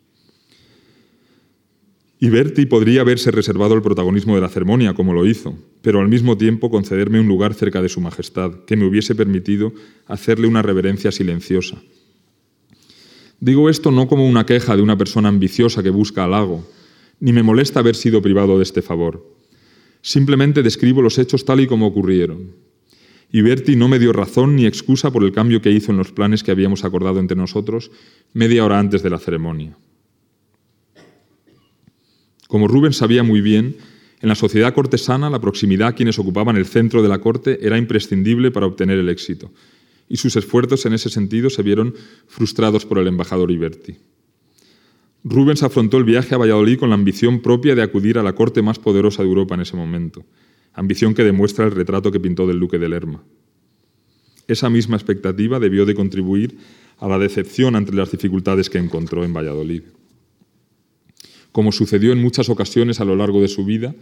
Y 2.22 2.30
Berti 2.30 2.66
podría 2.66 3.00
haberse 3.00 3.32
reservado 3.32 3.74
el 3.74 3.82
protagonismo 3.82 4.36
de 4.36 4.42
la 4.42 4.48
ceremonia, 4.48 4.94
como 4.94 5.12
lo 5.12 5.26
hizo, 5.26 5.58
pero 5.80 5.98
al 5.98 6.06
mismo 6.06 6.38
tiempo 6.38 6.70
concederme 6.70 7.18
un 7.18 7.26
lugar 7.26 7.52
cerca 7.52 7.82
de 7.82 7.88
su 7.88 8.00
majestad, 8.00 8.64
que 8.64 8.76
me 8.76 8.84
hubiese 8.84 9.16
permitido 9.16 9.72
hacerle 10.06 10.46
una 10.46 10.62
reverencia 10.62 11.10
silenciosa. 11.10 11.82
Digo 13.40 13.68
esto 13.68 13.90
no 13.90 14.06
como 14.06 14.24
una 14.24 14.46
queja 14.46 14.76
de 14.76 14.82
una 14.82 14.96
persona 14.96 15.30
ambiciosa 15.30 15.82
que 15.82 15.90
busca 15.90 16.22
halago, 16.22 16.64
ni 17.18 17.32
me 17.32 17.42
molesta 17.42 17.80
haber 17.80 17.96
sido 17.96 18.22
privado 18.22 18.56
de 18.56 18.62
este 18.62 18.82
favor. 18.82 19.26
Simplemente 20.00 20.62
describo 20.62 21.02
los 21.02 21.18
hechos 21.18 21.44
tal 21.44 21.58
y 21.58 21.66
como 21.66 21.88
ocurrieron. 21.88 22.52
Y 23.32 23.40
Berti 23.40 23.74
no 23.74 23.88
me 23.88 23.98
dio 23.98 24.12
razón 24.12 24.54
ni 24.54 24.64
excusa 24.64 25.10
por 25.10 25.24
el 25.24 25.32
cambio 25.32 25.60
que 25.60 25.72
hizo 25.72 25.90
en 25.90 25.98
los 25.98 26.12
planes 26.12 26.44
que 26.44 26.52
habíamos 26.52 26.84
acordado 26.84 27.18
entre 27.18 27.36
nosotros 27.36 27.90
media 28.32 28.64
hora 28.64 28.78
antes 28.78 29.02
de 29.02 29.10
la 29.10 29.18
ceremonia. 29.18 29.76
Como 32.52 32.68
Rubens 32.68 32.98
sabía 32.98 33.22
muy 33.22 33.40
bien, 33.40 33.76
en 34.20 34.28
la 34.28 34.34
sociedad 34.34 34.74
cortesana 34.74 35.30
la 35.30 35.40
proximidad 35.40 35.88
a 35.88 35.94
quienes 35.94 36.18
ocupaban 36.18 36.54
el 36.58 36.66
centro 36.66 37.02
de 37.02 37.08
la 37.08 37.18
corte 37.18 37.66
era 37.66 37.78
imprescindible 37.78 38.50
para 38.50 38.66
obtener 38.66 38.98
el 38.98 39.08
éxito, 39.08 39.50
y 40.06 40.18
sus 40.18 40.36
esfuerzos 40.36 40.84
en 40.84 40.92
ese 40.92 41.08
sentido 41.08 41.48
se 41.48 41.62
vieron 41.62 41.94
frustrados 42.26 42.84
por 42.84 42.98
el 42.98 43.06
embajador 43.06 43.50
Iberti. 43.50 43.96
Rubens 45.24 45.62
afrontó 45.62 45.96
el 45.96 46.04
viaje 46.04 46.34
a 46.34 46.38
Valladolid 46.38 46.78
con 46.78 46.90
la 46.90 46.94
ambición 46.94 47.40
propia 47.40 47.74
de 47.74 47.80
acudir 47.80 48.18
a 48.18 48.22
la 48.22 48.34
corte 48.34 48.60
más 48.60 48.78
poderosa 48.78 49.22
de 49.22 49.30
Europa 49.30 49.54
en 49.54 49.62
ese 49.62 49.78
momento, 49.78 50.26
ambición 50.74 51.14
que 51.14 51.24
demuestra 51.24 51.64
el 51.64 51.70
retrato 51.70 52.12
que 52.12 52.20
pintó 52.20 52.46
del 52.46 52.60
duque 52.60 52.78
de 52.78 52.90
Lerma. 52.90 53.24
Esa 54.46 54.68
misma 54.68 54.96
expectativa 54.96 55.58
debió 55.58 55.86
de 55.86 55.94
contribuir 55.94 56.58
a 56.98 57.08
la 57.08 57.18
decepción 57.18 57.76
ante 57.76 57.94
las 57.94 58.10
dificultades 58.10 58.68
que 58.68 58.76
encontró 58.76 59.24
en 59.24 59.32
Valladolid 59.32 59.84
como 61.52 61.70
sucedió 61.70 62.12
en 62.12 62.20
muchas 62.20 62.48
ocasiones 62.48 63.00
a 63.00 63.04
lo 63.04 63.14
largo 63.14 63.40
de 63.40 63.48
su 63.48 63.64
vida, 63.64 63.94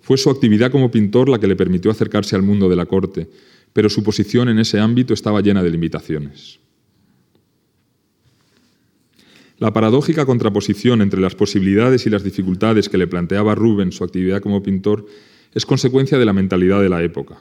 fue 0.00 0.18
su 0.18 0.30
actividad 0.30 0.70
como 0.70 0.90
pintor 0.90 1.28
la 1.28 1.38
que 1.38 1.46
le 1.46 1.56
permitió 1.56 1.90
acercarse 1.90 2.36
al 2.36 2.42
mundo 2.42 2.68
de 2.68 2.76
la 2.76 2.86
corte, 2.86 3.28
pero 3.72 3.88
su 3.88 4.02
posición 4.02 4.48
en 4.48 4.58
ese 4.58 4.80
ámbito 4.80 5.14
estaba 5.14 5.40
llena 5.40 5.62
de 5.62 5.70
limitaciones. 5.70 6.60
La 9.58 9.72
paradójica 9.72 10.26
contraposición 10.26 11.00
entre 11.00 11.20
las 11.20 11.34
posibilidades 11.34 12.06
y 12.06 12.10
las 12.10 12.24
dificultades 12.24 12.88
que 12.88 12.98
le 12.98 13.06
planteaba 13.06 13.54
Rubens 13.54 13.96
su 13.96 14.04
actividad 14.04 14.42
como 14.42 14.62
pintor 14.62 15.06
es 15.54 15.64
consecuencia 15.64 16.18
de 16.18 16.24
la 16.24 16.32
mentalidad 16.32 16.80
de 16.82 16.88
la 16.88 17.02
época. 17.02 17.38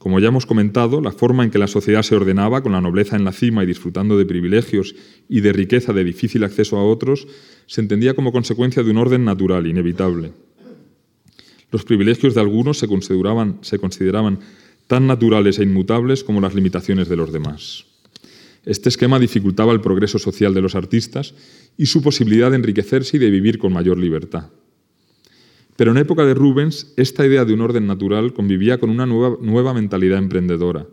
Como 0.00 0.18
ya 0.18 0.28
hemos 0.28 0.46
comentado, 0.46 1.02
la 1.02 1.12
forma 1.12 1.44
en 1.44 1.50
que 1.50 1.58
la 1.58 1.66
sociedad 1.66 2.02
se 2.02 2.16
ordenaba, 2.16 2.62
con 2.62 2.72
la 2.72 2.80
nobleza 2.80 3.16
en 3.16 3.24
la 3.26 3.32
cima 3.32 3.62
y 3.62 3.66
disfrutando 3.66 4.16
de 4.16 4.24
privilegios 4.24 4.94
y 5.28 5.42
de 5.42 5.52
riqueza 5.52 5.92
de 5.92 6.04
difícil 6.04 6.42
acceso 6.42 6.78
a 6.78 6.84
otros, 6.84 7.28
se 7.66 7.82
entendía 7.82 8.14
como 8.14 8.32
consecuencia 8.32 8.82
de 8.82 8.90
un 8.90 8.96
orden 8.96 9.26
natural, 9.26 9.66
inevitable. 9.66 10.32
Los 11.70 11.84
privilegios 11.84 12.34
de 12.34 12.40
algunos 12.40 12.78
se 12.78 12.88
consideraban, 12.88 14.38
tan 14.86 15.06
naturales 15.06 15.58
e 15.58 15.64
inmutables 15.64 16.24
como 16.24 16.40
las 16.40 16.54
limitaciones 16.54 17.10
de 17.10 17.16
los 17.16 17.30
demás. 17.30 17.84
Este 18.64 18.88
esquema 18.88 19.18
dificultaba 19.18 19.74
el 19.74 19.82
progreso 19.82 20.18
social 20.18 20.54
de 20.54 20.62
los 20.62 20.76
artistas 20.76 21.34
y 21.76 21.84
su 21.84 22.00
posibilidad 22.00 22.48
de 22.48 22.56
enriquecerse 22.56 23.18
y 23.18 23.20
de 23.20 23.28
vivir 23.28 23.58
con 23.58 23.74
mayor 23.74 23.98
libertad. 23.98 24.48
Pero 25.80 25.92
en 25.92 25.96
época 25.96 26.26
de 26.26 26.34
Rubens, 26.34 26.92
esta 26.98 27.24
idea 27.24 27.46
de 27.46 27.54
un 27.54 27.62
orden 27.62 27.86
natural 27.86 28.34
convivía 28.34 28.76
con 28.76 28.90
una 28.90 29.06
nueva, 29.06 29.38
nueva 29.40 29.72
mentalidad 29.72 30.18
emprendedora, 30.18 30.86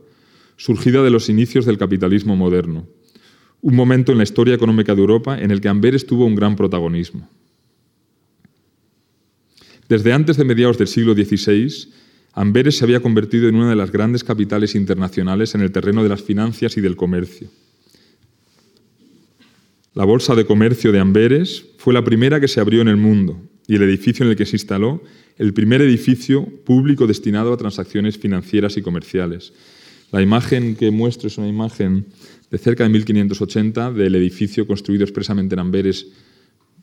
surgida 0.56 1.04
de 1.04 1.10
los 1.10 1.28
inicios 1.28 1.66
del 1.66 1.78
capitalismo 1.78 2.38
moderno, 2.38 2.88
un 3.60 3.76
momento 3.76 4.14
en 4.14 4.18
la 4.18 4.24
historia 4.24 4.56
económica 4.56 4.96
de 4.96 5.02
Europa 5.02 5.38
en 5.42 5.52
el 5.52 5.60
que 5.60 5.68
Amberes 5.68 6.06
tuvo 6.06 6.26
un 6.26 6.36
gran 6.36 6.56
protagonismo. 6.56 7.30
Desde 9.90 10.14
antes 10.14 10.38
de 10.38 10.46
mediados 10.46 10.78
del 10.78 10.88
siglo 10.88 11.14
XVI, 11.14 11.92
Amberes 12.32 12.78
se 12.78 12.86
había 12.86 13.02
convertido 13.02 13.50
en 13.50 13.56
una 13.56 13.72
de 13.72 13.76
las 13.76 13.92
grandes 13.92 14.24
capitales 14.24 14.74
internacionales 14.74 15.54
en 15.54 15.60
el 15.60 15.74
terreno 15.74 16.02
de 16.02 16.08
las 16.08 16.24
finanzas 16.24 16.78
y 16.78 16.80
del 16.80 16.96
comercio. 16.96 17.50
La 19.94 20.06
Bolsa 20.06 20.34
de 20.34 20.46
Comercio 20.46 20.94
de 20.94 21.02
Amberes 21.02 21.66
fue 21.78 21.94
la 21.94 22.06
primera 22.06 22.40
que 22.40 22.48
se 22.48 22.62
abrió 22.62 22.82
en 22.82 22.88
el 22.88 22.96
mundo 22.96 23.38
y 23.68 23.76
el 23.76 23.84
edificio 23.84 24.24
en 24.24 24.32
el 24.32 24.38
que 24.38 24.46
se 24.46 24.56
instaló 24.56 25.04
el 25.38 25.54
primer 25.54 25.82
edificio 25.82 26.46
público 26.66 27.06
destinado 27.06 27.54
a 27.54 27.58
transacciones 27.58 28.18
financieras 28.18 28.78
y 28.78 28.82
comerciales. 28.82 29.54
La 30.12 30.22
imagen 30.22 30.76
que 30.76 30.90
muestro 30.90 31.28
es 31.28 31.38
una 31.38 31.48
imagen 31.48 32.08
de 32.50 32.58
cerca 32.58 32.84
de 32.84 32.90
1580 32.90 33.92
del 33.92 34.16
edificio 34.16 34.66
construido 34.66 35.04
expresamente 35.04 35.56
en 35.56 35.60
Amberes 35.60 36.08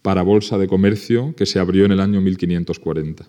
para 0.02 0.22
Bolsa 0.22 0.58
de 0.58 0.68
Comercio 0.68 1.34
que 1.34 1.46
se 1.46 1.58
abrió 1.58 1.86
en 1.86 1.92
el 1.92 2.00
año 2.00 2.20
1540. 2.20 3.26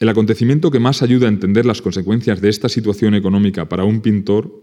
El 0.00 0.08
acontecimiento 0.08 0.70
que 0.70 0.80
más 0.80 1.02
ayuda 1.02 1.26
a 1.26 1.30
entender 1.30 1.66
las 1.66 1.82
consecuencias 1.82 2.40
de 2.40 2.48
esta 2.48 2.68
situación 2.68 3.14
económica 3.14 3.68
para 3.68 3.84
un 3.84 4.00
pintor 4.00 4.62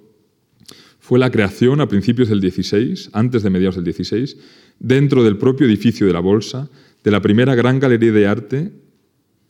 fue 1.00 1.20
la 1.20 1.30
creación 1.30 1.82
a 1.82 1.88
principios 1.88 2.30
del 2.30 2.42
16, 2.42 3.12
antes 3.14 3.44
de 3.44 3.50
mediados 3.50 3.76
del 3.76 3.84
16, 3.84 4.38
dentro 4.80 5.24
del 5.24 5.38
propio 5.38 5.68
edificio 5.68 6.08
de 6.08 6.14
la 6.14 6.20
Bolsa, 6.20 6.70
de 7.04 7.12
la 7.12 7.22
primera 7.22 7.56
gran 7.56 7.80
galería 7.80 8.12
de 8.12 8.28
arte 8.28 8.72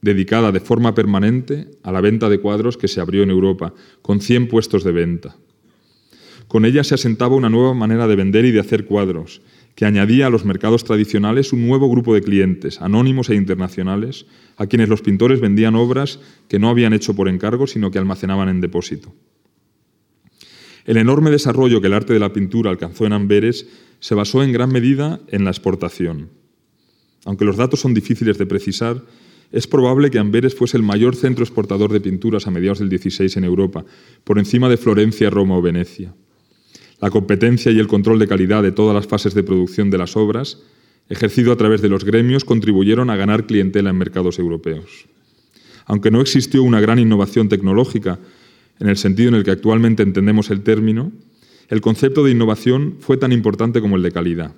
dedicada 0.02 0.52
de 0.52 0.60
forma 0.60 0.94
permanente 0.94 1.68
a 1.82 1.92
la 1.92 2.00
venta 2.00 2.30
de 2.30 2.40
cuadros 2.40 2.78
que 2.78 2.88
se 2.88 3.02
abrió 3.02 3.24
en 3.24 3.32
Europa, 3.32 3.74
con 4.02 4.22
100 4.22 4.48
puestos 4.48 4.84
de 4.84 4.92
venta. 4.92 5.36
Con 6.48 6.66
ella 6.66 6.84
se 6.84 6.94
asentaba 6.94 7.36
una 7.36 7.50
nueva 7.50 7.74
manera 7.74 8.08
de 8.08 8.16
vender 8.16 8.46
y 8.46 8.52
de 8.52 8.60
hacer 8.60 8.86
cuadros, 8.86 9.42
que 9.74 9.86
añadía 9.86 10.28
a 10.28 10.30
los 10.30 10.46
mercados 10.46 10.84
tradicionales 10.84 11.54
un 11.54 11.68
nuevo 11.68 11.90
grupo 11.90 12.14
de 12.14 12.22
clientes, 12.22 12.82
anónimos 12.82 13.30
e 13.30 13.36
internacionales, 13.36 14.28
a 14.58 14.68
quienes 14.68 14.90
los 14.90 15.02
pintores 15.02 15.42
vendían 15.42 15.76
obras 15.76 16.20
que 16.48 16.60
no 16.60 16.70
habían 16.70 16.94
hecho 16.94 17.16
por 17.16 17.28
encargo, 17.28 17.68
sino 17.68 17.90
que 17.90 17.98
almacenaban 17.98 18.48
en 18.48 18.62
depósito. 18.62 19.12
El 20.86 20.98
enorme 20.98 21.32
desarrollo 21.32 21.82
que 21.82 21.88
el 21.88 21.94
arte 21.94 22.14
de 22.14 22.20
la 22.20 22.32
pintura 22.32 22.70
alcanzó 22.70 23.06
en 23.06 23.14
Amberes 23.14 23.68
se 24.00 24.16
basó 24.16 24.44
en 24.44 24.52
gran 24.52 24.72
medida 24.72 25.20
en 25.30 25.44
la 25.44 25.50
exportación. 25.50 26.30
Aunque 27.26 27.46
los 27.46 27.58
datos 27.58 27.80
son 27.80 27.96
difíciles 27.96 28.38
de 28.38 28.46
precisar, 28.46 29.04
es 29.52 29.66
probable 29.66 30.12
que 30.12 30.20
Amberes 30.20 30.54
fuese 30.54 30.78
el 30.78 30.84
mayor 30.84 31.16
centro 31.16 31.44
exportador 31.44 31.92
de 31.92 32.02
pinturas 32.02 32.46
a 32.46 32.52
mediados 32.52 32.80
del 32.80 32.90
XVI 32.90 33.32
en 33.36 33.46
Europa, 33.46 33.84
por 34.24 34.38
encima 34.38 34.70
de 34.70 34.78
Florencia, 34.78 35.32
Roma 35.32 35.58
o 35.58 35.62
Venecia. 35.62 36.14
La 37.02 37.10
competencia 37.10 37.72
y 37.72 37.80
el 37.80 37.88
control 37.88 38.20
de 38.20 38.28
calidad 38.28 38.62
de 38.62 38.72
todas 38.72 38.96
las 38.96 39.08
fases 39.08 39.34
de 39.34 39.44
producción 39.44 39.90
de 39.90 39.98
las 39.98 40.16
obras, 40.16 40.62
ejercido 41.10 41.52
a 41.52 41.56
través 41.56 41.82
de 41.82 41.90
los 41.90 42.06
gremios, 42.06 42.46
contribuyeron 42.46 43.10
a 43.10 43.16
ganar 43.16 43.48
clientela 43.48 43.90
en 43.90 43.98
mercados 43.98 44.38
europeos. 44.38 45.08
Aunque 45.86 46.12
no 46.12 46.22
existió 46.22 46.64
una 46.64 46.80
gran 46.80 47.00
innovación 47.00 47.50
tecnológica 47.50 48.20
en 48.80 48.90
el 48.90 48.98
sentido 48.98 49.30
en 49.30 49.36
el 49.36 49.44
que 49.44 49.52
actualmente 49.52 50.04
entendemos 50.04 50.50
el 50.50 50.62
término, 50.62 51.12
el 51.70 51.82
concepto 51.82 52.24
de 52.24 52.32
innovación 52.32 52.98
fue 53.00 53.18
tan 53.18 53.32
importante 53.32 53.82
como 53.82 53.96
el 53.96 54.04
de 54.04 54.12
calidad. 54.12 54.56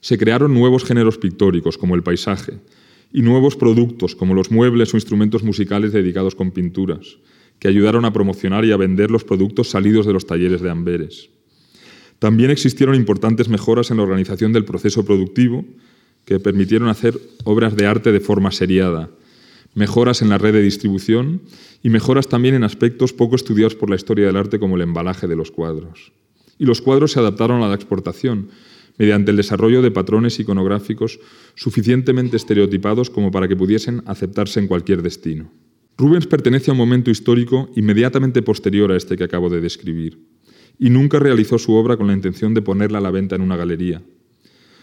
Se 0.00 0.18
crearon 0.18 0.52
nuevos 0.52 0.84
géneros 0.84 1.18
pictóricos, 1.18 1.78
como 1.78 1.94
el 1.94 2.02
paisaje, 2.02 2.54
y 3.12 3.22
nuevos 3.22 3.56
productos, 3.56 4.16
como 4.16 4.34
los 4.34 4.50
muebles 4.50 4.92
o 4.92 4.96
instrumentos 4.96 5.42
musicales 5.42 5.92
dedicados 5.92 6.34
con 6.34 6.50
pinturas, 6.50 7.18
que 7.58 7.68
ayudaron 7.68 8.04
a 8.04 8.12
promocionar 8.12 8.64
y 8.64 8.72
a 8.72 8.76
vender 8.76 9.10
los 9.10 9.22
productos 9.22 9.70
salidos 9.70 10.06
de 10.06 10.12
los 10.12 10.26
talleres 10.26 10.60
de 10.60 10.70
Amberes. 10.70 11.30
También 12.18 12.50
existieron 12.50 12.94
importantes 12.94 13.48
mejoras 13.48 13.90
en 13.90 13.98
la 13.98 14.02
organización 14.04 14.52
del 14.52 14.64
proceso 14.64 15.04
productivo 15.04 15.64
que 16.24 16.40
permitieron 16.40 16.88
hacer 16.88 17.18
obras 17.44 17.76
de 17.76 17.86
arte 17.86 18.12
de 18.12 18.20
forma 18.20 18.50
seriada, 18.50 19.10
mejoras 19.74 20.22
en 20.22 20.28
la 20.28 20.38
red 20.38 20.52
de 20.52 20.62
distribución 20.62 21.42
y 21.82 21.90
mejoras 21.90 22.28
también 22.28 22.54
en 22.54 22.64
aspectos 22.64 23.12
poco 23.12 23.36
estudiados 23.36 23.74
por 23.74 23.90
la 23.90 23.96
historia 23.96 24.26
del 24.26 24.36
arte 24.36 24.58
como 24.58 24.76
el 24.76 24.82
embalaje 24.82 25.26
de 25.26 25.36
los 25.36 25.50
cuadros. 25.50 26.12
Y 26.58 26.64
los 26.64 26.80
cuadros 26.80 27.12
se 27.12 27.20
adaptaron 27.20 27.62
a 27.62 27.68
la 27.68 27.74
exportación 27.74 28.48
mediante 28.98 29.30
el 29.30 29.36
desarrollo 29.36 29.82
de 29.82 29.90
patrones 29.90 30.38
iconográficos 30.38 31.18
suficientemente 31.54 32.36
estereotipados 32.36 33.10
como 33.10 33.30
para 33.30 33.48
que 33.48 33.56
pudiesen 33.56 34.02
aceptarse 34.06 34.60
en 34.60 34.68
cualquier 34.68 35.02
destino. 35.02 35.50
Rubens 35.96 36.26
pertenece 36.26 36.70
a 36.70 36.74
un 36.74 36.78
momento 36.78 37.10
histórico 37.10 37.70
inmediatamente 37.76 38.42
posterior 38.42 38.92
a 38.92 38.96
este 38.96 39.16
que 39.16 39.24
acabo 39.24 39.50
de 39.50 39.60
describir, 39.60 40.18
y 40.78 40.90
nunca 40.90 41.18
realizó 41.18 41.58
su 41.58 41.74
obra 41.74 41.96
con 41.96 42.06
la 42.06 42.12
intención 42.12 42.54
de 42.54 42.62
ponerla 42.62 42.98
a 42.98 43.02
la 43.02 43.10
venta 43.10 43.36
en 43.36 43.42
una 43.42 43.56
galería. 43.56 44.02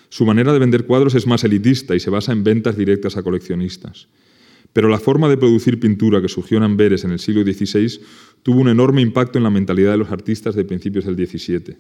Su 0.10 0.26
manera 0.26 0.54
de 0.54 0.60
vender 0.60 0.86
cuadros 0.86 1.16
es 1.16 1.28
más 1.28 1.44
elitista 1.44 1.96
y 1.96 2.00
se 2.00 2.10
basa 2.10 2.32
en 2.32 2.44
ventas 2.44 2.78
directas 2.78 3.18
a 3.18 3.24
coleccionistas. 3.24 4.08
Pero 4.74 4.88
la 4.88 5.00
forma 5.00 5.28
de 5.28 5.38
producir 5.38 5.80
pintura 5.80 6.22
que 6.22 6.30
surgió 6.30 6.58
en 6.58 6.64
Amberes 6.64 7.04
en 7.04 7.12
el 7.12 7.20
siglo 7.20 7.44
XVI 7.44 8.00
tuvo 8.44 8.62
un 8.62 8.70
enorme 8.70 9.02
impacto 9.02 9.38
en 9.38 9.44
la 9.44 9.50
mentalidad 9.50 9.92
de 9.92 9.98
los 9.98 10.12
artistas 10.12 10.56
de 10.56 10.66
principios 10.66 11.06
del 11.06 11.16
XVII. 11.16 11.78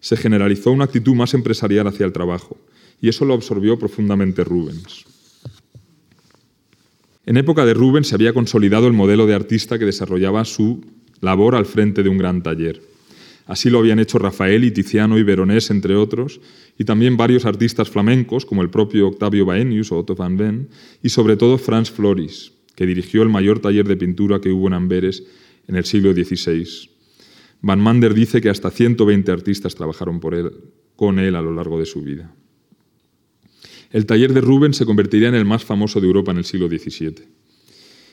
Se 0.00 0.16
generalizó 0.16 0.70
una 0.70 0.84
actitud 0.84 1.14
más 1.14 1.34
empresarial 1.34 1.86
hacia 1.86 2.06
el 2.06 2.12
trabajo, 2.12 2.58
y 3.00 3.08
eso 3.08 3.24
lo 3.24 3.34
absorbió 3.34 3.78
profundamente 3.78 4.44
Rubens. 4.44 5.04
En 7.26 7.36
época 7.36 7.64
de 7.64 7.74
Rubens 7.74 8.08
se 8.08 8.14
había 8.14 8.32
consolidado 8.32 8.86
el 8.86 8.92
modelo 8.92 9.26
de 9.26 9.34
artista 9.34 9.78
que 9.78 9.84
desarrollaba 9.84 10.44
su 10.44 10.84
labor 11.20 11.54
al 11.56 11.66
frente 11.66 12.02
de 12.02 12.08
un 12.08 12.18
gran 12.18 12.42
taller. 12.42 12.80
Así 13.46 13.70
lo 13.70 13.78
habían 13.78 14.00
hecho 14.00 14.18
Rafael 14.18 14.64
y 14.64 14.72
Tiziano 14.72 15.18
y 15.18 15.22
Veronés, 15.22 15.70
entre 15.70 15.94
otros, 15.94 16.40
y 16.76 16.84
también 16.84 17.16
varios 17.16 17.46
artistas 17.46 17.88
flamencos, 17.88 18.44
como 18.44 18.62
el 18.62 18.70
propio 18.70 19.06
Octavio 19.08 19.46
Baenius 19.46 19.92
o 19.92 19.98
Otto 19.98 20.16
van 20.16 20.36
Ven, 20.36 20.68
y 21.02 21.10
sobre 21.10 21.36
todo 21.36 21.56
Franz 21.56 21.90
Floris, 21.90 22.52
que 22.74 22.86
dirigió 22.86 23.22
el 23.22 23.28
mayor 23.28 23.60
taller 23.60 23.86
de 23.86 23.96
pintura 23.96 24.40
que 24.40 24.50
hubo 24.50 24.66
en 24.66 24.74
Amberes 24.74 25.22
en 25.68 25.76
el 25.76 25.84
siglo 25.84 26.12
XVI. 26.12 26.90
Van 27.62 27.80
Mander 27.80 28.14
dice 28.14 28.40
que 28.40 28.50
hasta 28.50 28.70
120 28.70 29.30
artistas 29.32 29.74
trabajaron 29.74 30.20
por 30.20 30.34
él, 30.34 30.50
con 30.96 31.18
él 31.18 31.36
a 31.36 31.42
lo 31.42 31.54
largo 31.54 31.78
de 31.78 31.86
su 31.86 32.02
vida. 32.02 32.34
El 33.90 34.06
taller 34.06 34.32
de 34.32 34.40
Rubens 34.40 34.76
se 34.76 34.86
convertiría 34.86 35.28
en 35.28 35.34
el 35.34 35.44
más 35.44 35.64
famoso 35.64 36.00
de 36.00 36.06
Europa 36.06 36.32
en 36.32 36.38
el 36.38 36.44
siglo 36.44 36.68
XVII. 36.68 37.14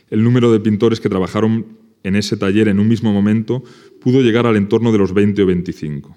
El 0.10 0.24
número 0.24 0.52
de 0.52 0.60
pintores 0.60 1.00
que 1.00 1.10
trabajaron 1.10 1.78
en 2.04 2.16
ese 2.16 2.38
taller 2.38 2.68
en 2.68 2.80
un 2.80 2.88
mismo 2.88 3.12
momento 3.14 3.64
pudo 4.04 4.22
llegar 4.22 4.46
al 4.46 4.58
entorno 4.58 4.92
de 4.92 4.98
los 4.98 5.14
20 5.14 5.42
o 5.42 5.46
25. 5.46 6.16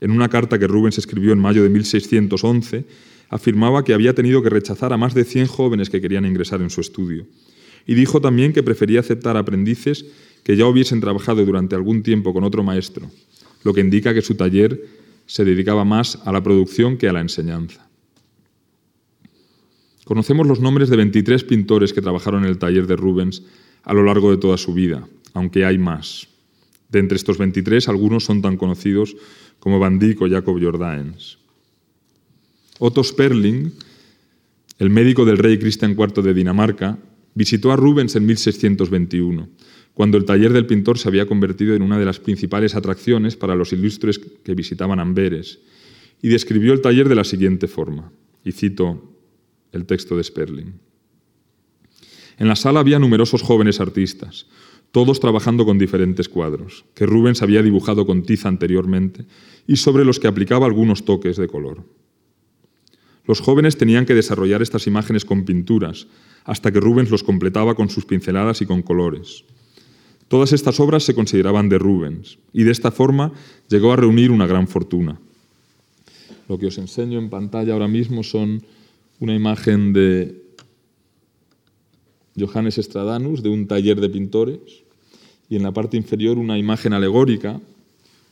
En 0.00 0.10
una 0.10 0.28
carta 0.28 0.58
que 0.58 0.66
Rubens 0.66 0.98
escribió 0.98 1.32
en 1.32 1.38
mayo 1.38 1.62
de 1.62 1.68
1611, 1.68 2.84
afirmaba 3.28 3.84
que 3.84 3.94
había 3.94 4.14
tenido 4.14 4.42
que 4.42 4.50
rechazar 4.50 4.92
a 4.92 4.96
más 4.96 5.14
de 5.14 5.24
100 5.24 5.46
jóvenes 5.46 5.88
que 5.88 6.00
querían 6.00 6.26
ingresar 6.26 6.60
en 6.60 6.70
su 6.70 6.80
estudio. 6.80 7.26
Y 7.86 7.94
dijo 7.94 8.20
también 8.20 8.52
que 8.52 8.64
prefería 8.64 9.00
aceptar 9.00 9.36
aprendices 9.36 10.04
que 10.42 10.56
ya 10.56 10.66
hubiesen 10.66 11.00
trabajado 11.00 11.44
durante 11.44 11.76
algún 11.76 12.02
tiempo 12.02 12.32
con 12.32 12.42
otro 12.42 12.64
maestro, 12.64 13.08
lo 13.62 13.72
que 13.72 13.80
indica 13.80 14.12
que 14.12 14.22
su 14.22 14.34
taller 14.34 14.84
se 15.26 15.44
dedicaba 15.44 15.84
más 15.84 16.18
a 16.24 16.32
la 16.32 16.42
producción 16.42 16.96
que 16.96 17.08
a 17.08 17.12
la 17.12 17.20
enseñanza. 17.20 17.88
Conocemos 20.04 20.48
los 20.48 20.60
nombres 20.60 20.88
de 20.88 20.96
23 20.96 21.44
pintores 21.44 21.92
que 21.92 22.02
trabajaron 22.02 22.42
en 22.42 22.50
el 22.50 22.58
taller 22.58 22.88
de 22.88 22.96
Rubens 22.96 23.44
a 23.84 23.94
lo 23.94 24.02
largo 24.02 24.32
de 24.32 24.38
toda 24.38 24.58
su 24.58 24.74
vida, 24.74 25.06
aunque 25.32 25.64
hay 25.64 25.78
más. 25.78 26.31
De 26.92 26.98
entre 26.98 27.16
estos 27.16 27.38
23, 27.38 27.88
algunos 27.88 28.24
son 28.24 28.42
tan 28.42 28.58
conocidos 28.58 29.16
como 29.58 29.78
Van 29.78 29.98
Dyck 29.98 30.20
o 30.20 30.28
Jacob 30.28 30.60
Jordaens. 30.62 31.38
Otto 32.78 33.02
Sperling, 33.02 33.72
el 34.78 34.90
médico 34.90 35.24
del 35.24 35.38
rey 35.38 35.58
Cristian 35.58 35.92
IV 35.92 36.22
de 36.22 36.34
Dinamarca, 36.34 36.98
visitó 37.34 37.72
a 37.72 37.76
Rubens 37.76 38.14
en 38.14 38.26
1621, 38.26 39.48
cuando 39.94 40.18
el 40.18 40.26
taller 40.26 40.52
del 40.52 40.66
pintor 40.66 40.98
se 40.98 41.08
había 41.08 41.24
convertido 41.24 41.74
en 41.74 41.80
una 41.80 41.98
de 41.98 42.04
las 42.04 42.20
principales 42.20 42.74
atracciones 42.74 43.36
para 43.36 43.54
los 43.54 43.72
ilustres 43.72 44.18
que 44.18 44.54
visitaban 44.54 45.00
Amberes, 45.00 45.60
y 46.20 46.28
describió 46.28 46.74
el 46.74 46.82
taller 46.82 47.08
de 47.08 47.14
la 47.14 47.24
siguiente 47.24 47.68
forma, 47.68 48.12
y 48.44 48.52
cito 48.52 49.16
el 49.72 49.86
texto 49.86 50.14
de 50.14 50.24
Sperling. 50.24 50.74
En 52.38 52.48
la 52.48 52.56
sala 52.56 52.80
había 52.80 52.98
numerosos 52.98 53.40
jóvenes 53.40 53.80
artistas, 53.80 54.46
todos 54.92 55.20
trabajando 55.20 55.64
con 55.64 55.78
diferentes 55.78 56.28
cuadros, 56.28 56.84
que 56.94 57.06
Rubens 57.06 57.42
había 57.42 57.62
dibujado 57.62 58.06
con 58.06 58.22
tiza 58.22 58.48
anteriormente 58.48 59.24
y 59.66 59.76
sobre 59.76 60.04
los 60.04 60.20
que 60.20 60.28
aplicaba 60.28 60.66
algunos 60.66 61.04
toques 61.04 61.36
de 61.38 61.48
color. 61.48 61.82
Los 63.26 63.40
jóvenes 63.40 63.78
tenían 63.78 64.04
que 64.04 64.14
desarrollar 64.14 64.62
estas 64.62 64.86
imágenes 64.86 65.24
con 65.24 65.44
pinturas, 65.44 66.06
hasta 66.44 66.70
que 66.72 66.80
Rubens 66.80 67.10
los 67.10 67.22
completaba 67.22 67.74
con 67.74 67.88
sus 67.88 68.04
pinceladas 68.04 68.60
y 68.60 68.66
con 68.66 68.82
colores. 68.82 69.44
Todas 70.28 70.52
estas 70.52 70.80
obras 70.80 71.04
se 71.04 71.14
consideraban 71.14 71.68
de 71.68 71.78
Rubens, 71.78 72.38
y 72.52 72.64
de 72.64 72.72
esta 72.72 72.90
forma 72.90 73.32
llegó 73.68 73.92
a 73.92 73.96
reunir 73.96 74.30
una 74.30 74.46
gran 74.46 74.68
fortuna. 74.68 75.18
Lo 76.48 76.58
que 76.58 76.66
os 76.66 76.78
enseño 76.78 77.18
en 77.18 77.30
pantalla 77.30 77.72
ahora 77.72 77.88
mismo 77.88 78.22
son 78.22 78.62
una 79.20 79.34
imagen 79.34 79.92
de 79.92 80.42
Johannes 82.38 82.76
Stradanus, 82.76 83.42
de 83.42 83.48
un 83.48 83.66
taller 83.66 84.00
de 84.00 84.08
pintores, 84.08 84.58
y 85.48 85.56
en 85.56 85.62
la 85.62 85.72
parte 85.72 85.96
inferior 85.96 86.38
una 86.38 86.58
imagen 86.58 86.92
alegórica, 86.92 87.60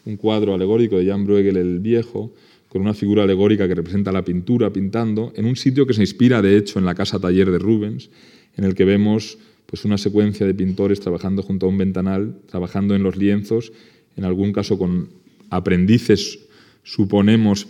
un 0.07 0.16
cuadro 0.16 0.55
alegórico 0.55 0.96
de 0.96 1.07
Jan 1.07 1.26
Bruegel 1.26 1.57
el 1.57 1.78
Viejo, 1.80 2.32
con 2.68 2.82
una 2.82 2.94
figura 2.94 3.24
alegórica 3.24 3.66
que 3.68 3.74
representa 3.74 4.12
la 4.12 4.24
pintura 4.24 4.72
pintando, 4.72 5.32
en 5.36 5.44
un 5.44 5.57
sitio 5.57 5.86
que 5.86 5.92
se 5.92 6.03
inspira, 6.03 6.40
de 6.40 6.57
hecho, 6.57 6.78
en 6.78 6.86
la 6.86 6.94
casa 6.94 7.18
taller 7.18 7.51
de 7.51 7.59
Rubens, 7.59 8.11
en 8.57 8.64
el 8.64 8.74
que 8.74 8.84
vemos 8.84 9.38
pues, 9.66 9.84
una 9.84 9.98
secuencia 9.98 10.46
de 10.46 10.55
pintores 10.55 11.01
trabajando 11.01 11.42
junto 11.42 11.66
a 11.66 11.68
un 11.68 11.78
ventanal, 11.78 12.36
trabajando 12.46 12.94
en 12.94 13.03
los 13.03 13.16
lienzos, 13.16 13.72
en 14.16 14.24
algún 14.24 14.53
caso 14.53 14.78
con 14.78 15.09
aprendices, 15.51 16.38
suponemos, 16.82 17.66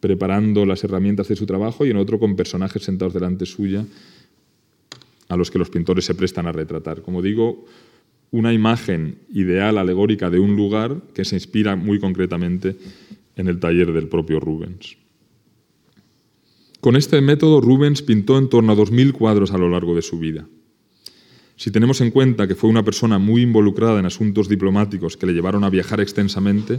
preparando 0.00 0.66
las 0.66 0.82
herramientas 0.82 1.28
de 1.28 1.36
su 1.36 1.46
trabajo 1.46 1.86
y 1.86 1.90
en 1.90 1.96
otro 1.98 2.18
con 2.18 2.34
personajes 2.34 2.82
sentados 2.82 3.14
delante 3.14 3.46
suya 3.46 3.84
a 5.30 5.36
los 5.36 5.50
que 5.50 5.58
los 5.58 5.70
pintores 5.70 6.04
se 6.04 6.14
prestan 6.14 6.46
a 6.46 6.52
retratar. 6.52 7.02
Como 7.02 7.22
digo, 7.22 7.64
una 8.32 8.52
imagen 8.52 9.20
ideal, 9.32 9.78
alegórica 9.78 10.28
de 10.28 10.40
un 10.40 10.56
lugar 10.56 11.02
que 11.14 11.24
se 11.24 11.36
inspira 11.36 11.76
muy 11.76 12.00
concretamente 12.00 12.76
en 13.36 13.46
el 13.46 13.60
taller 13.60 13.92
del 13.92 14.08
propio 14.08 14.40
Rubens. 14.40 14.96
Con 16.80 16.96
este 16.96 17.20
método, 17.20 17.60
Rubens 17.60 18.02
pintó 18.02 18.38
en 18.38 18.48
torno 18.48 18.72
a 18.72 18.76
2.000 18.76 19.12
cuadros 19.12 19.52
a 19.52 19.58
lo 19.58 19.68
largo 19.68 19.94
de 19.94 20.02
su 20.02 20.18
vida. 20.18 20.48
Si 21.56 21.70
tenemos 21.70 22.00
en 22.00 22.10
cuenta 22.10 22.48
que 22.48 22.56
fue 22.56 22.70
una 22.70 22.84
persona 22.84 23.18
muy 23.18 23.42
involucrada 23.42 24.00
en 24.00 24.06
asuntos 24.06 24.48
diplomáticos 24.48 25.16
que 25.16 25.26
le 25.26 25.32
llevaron 25.32 25.62
a 25.62 25.70
viajar 25.70 26.00
extensamente, 26.00 26.78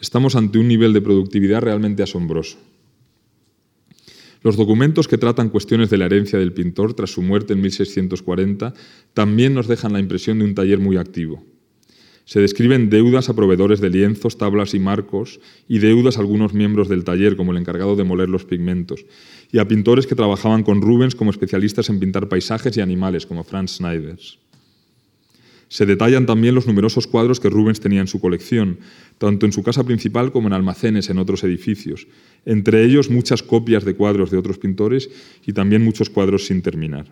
estamos 0.00 0.34
ante 0.34 0.58
un 0.58 0.66
nivel 0.66 0.92
de 0.92 1.02
productividad 1.02 1.62
realmente 1.62 2.02
asombroso. 2.02 2.58
Los 4.44 4.58
documentos 4.58 5.08
que 5.08 5.16
tratan 5.16 5.48
cuestiones 5.48 5.88
de 5.88 5.96
la 5.96 6.04
herencia 6.04 6.38
del 6.38 6.52
pintor 6.52 6.92
tras 6.92 7.10
su 7.10 7.22
muerte 7.22 7.54
en 7.54 7.62
1640 7.62 8.74
también 9.14 9.54
nos 9.54 9.68
dejan 9.68 9.94
la 9.94 10.00
impresión 10.00 10.38
de 10.38 10.44
un 10.44 10.54
taller 10.54 10.80
muy 10.80 10.98
activo. 10.98 11.42
Se 12.26 12.40
describen 12.40 12.90
deudas 12.90 13.30
a 13.30 13.34
proveedores 13.34 13.80
de 13.80 13.88
lienzos, 13.88 14.36
tablas 14.36 14.74
y 14.74 14.78
marcos 14.80 15.40
y 15.66 15.78
deudas 15.78 16.18
a 16.18 16.20
algunos 16.20 16.52
miembros 16.52 16.90
del 16.90 17.04
taller, 17.04 17.36
como 17.36 17.52
el 17.52 17.58
encargado 17.58 17.96
de 17.96 18.04
moler 18.04 18.28
los 18.28 18.44
pigmentos, 18.44 19.06
y 19.50 19.60
a 19.60 19.66
pintores 19.66 20.06
que 20.06 20.14
trabajaban 20.14 20.62
con 20.62 20.82
Rubens 20.82 21.14
como 21.14 21.30
especialistas 21.30 21.88
en 21.88 21.98
pintar 21.98 22.28
paisajes 22.28 22.76
y 22.76 22.82
animales, 22.82 23.24
como 23.24 23.44
Franz 23.44 23.76
Schneiders. 23.76 24.38
Se 25.68 25.86
detallan 25.86 26.26
también 26.26 26.54
los 26.54 26.66
numerosos 26.66 27.06
cuadros 27.06 27.40
que 27.40 27.50
Rubens 27.50 27.80
tenía 27.80 28.00
en 28.00 28.06
su 28.06 28.20
colección, 28.20 28.78
tanto 29.18 29.46
en 29.46 29.52
su 29.52 29.62
casa 29.62 29.84
principal 29.84 30.32
como 30.32 30.48
en 30.48 30.54
almacenes 30.54 31.10
en 31.10 31.18
otros 31.18 31.44
edificios, 31.44 32.06
entre 32.44 32.84
ellos 32.84 33.10
muchas 33.10 33.42
copias 33.42 33.84
de 33.84 33.94
cuadros 33.94 34.30
de 34.30 34.38
otros 34.38 34.58
pintores 34.58 35.10
y 35.46 35.52
también 35.52 35.84
muchos 35.84 36.10
cuadros 36.10 36.46
sin 36.46 36.62
terminar. 36.62 37.06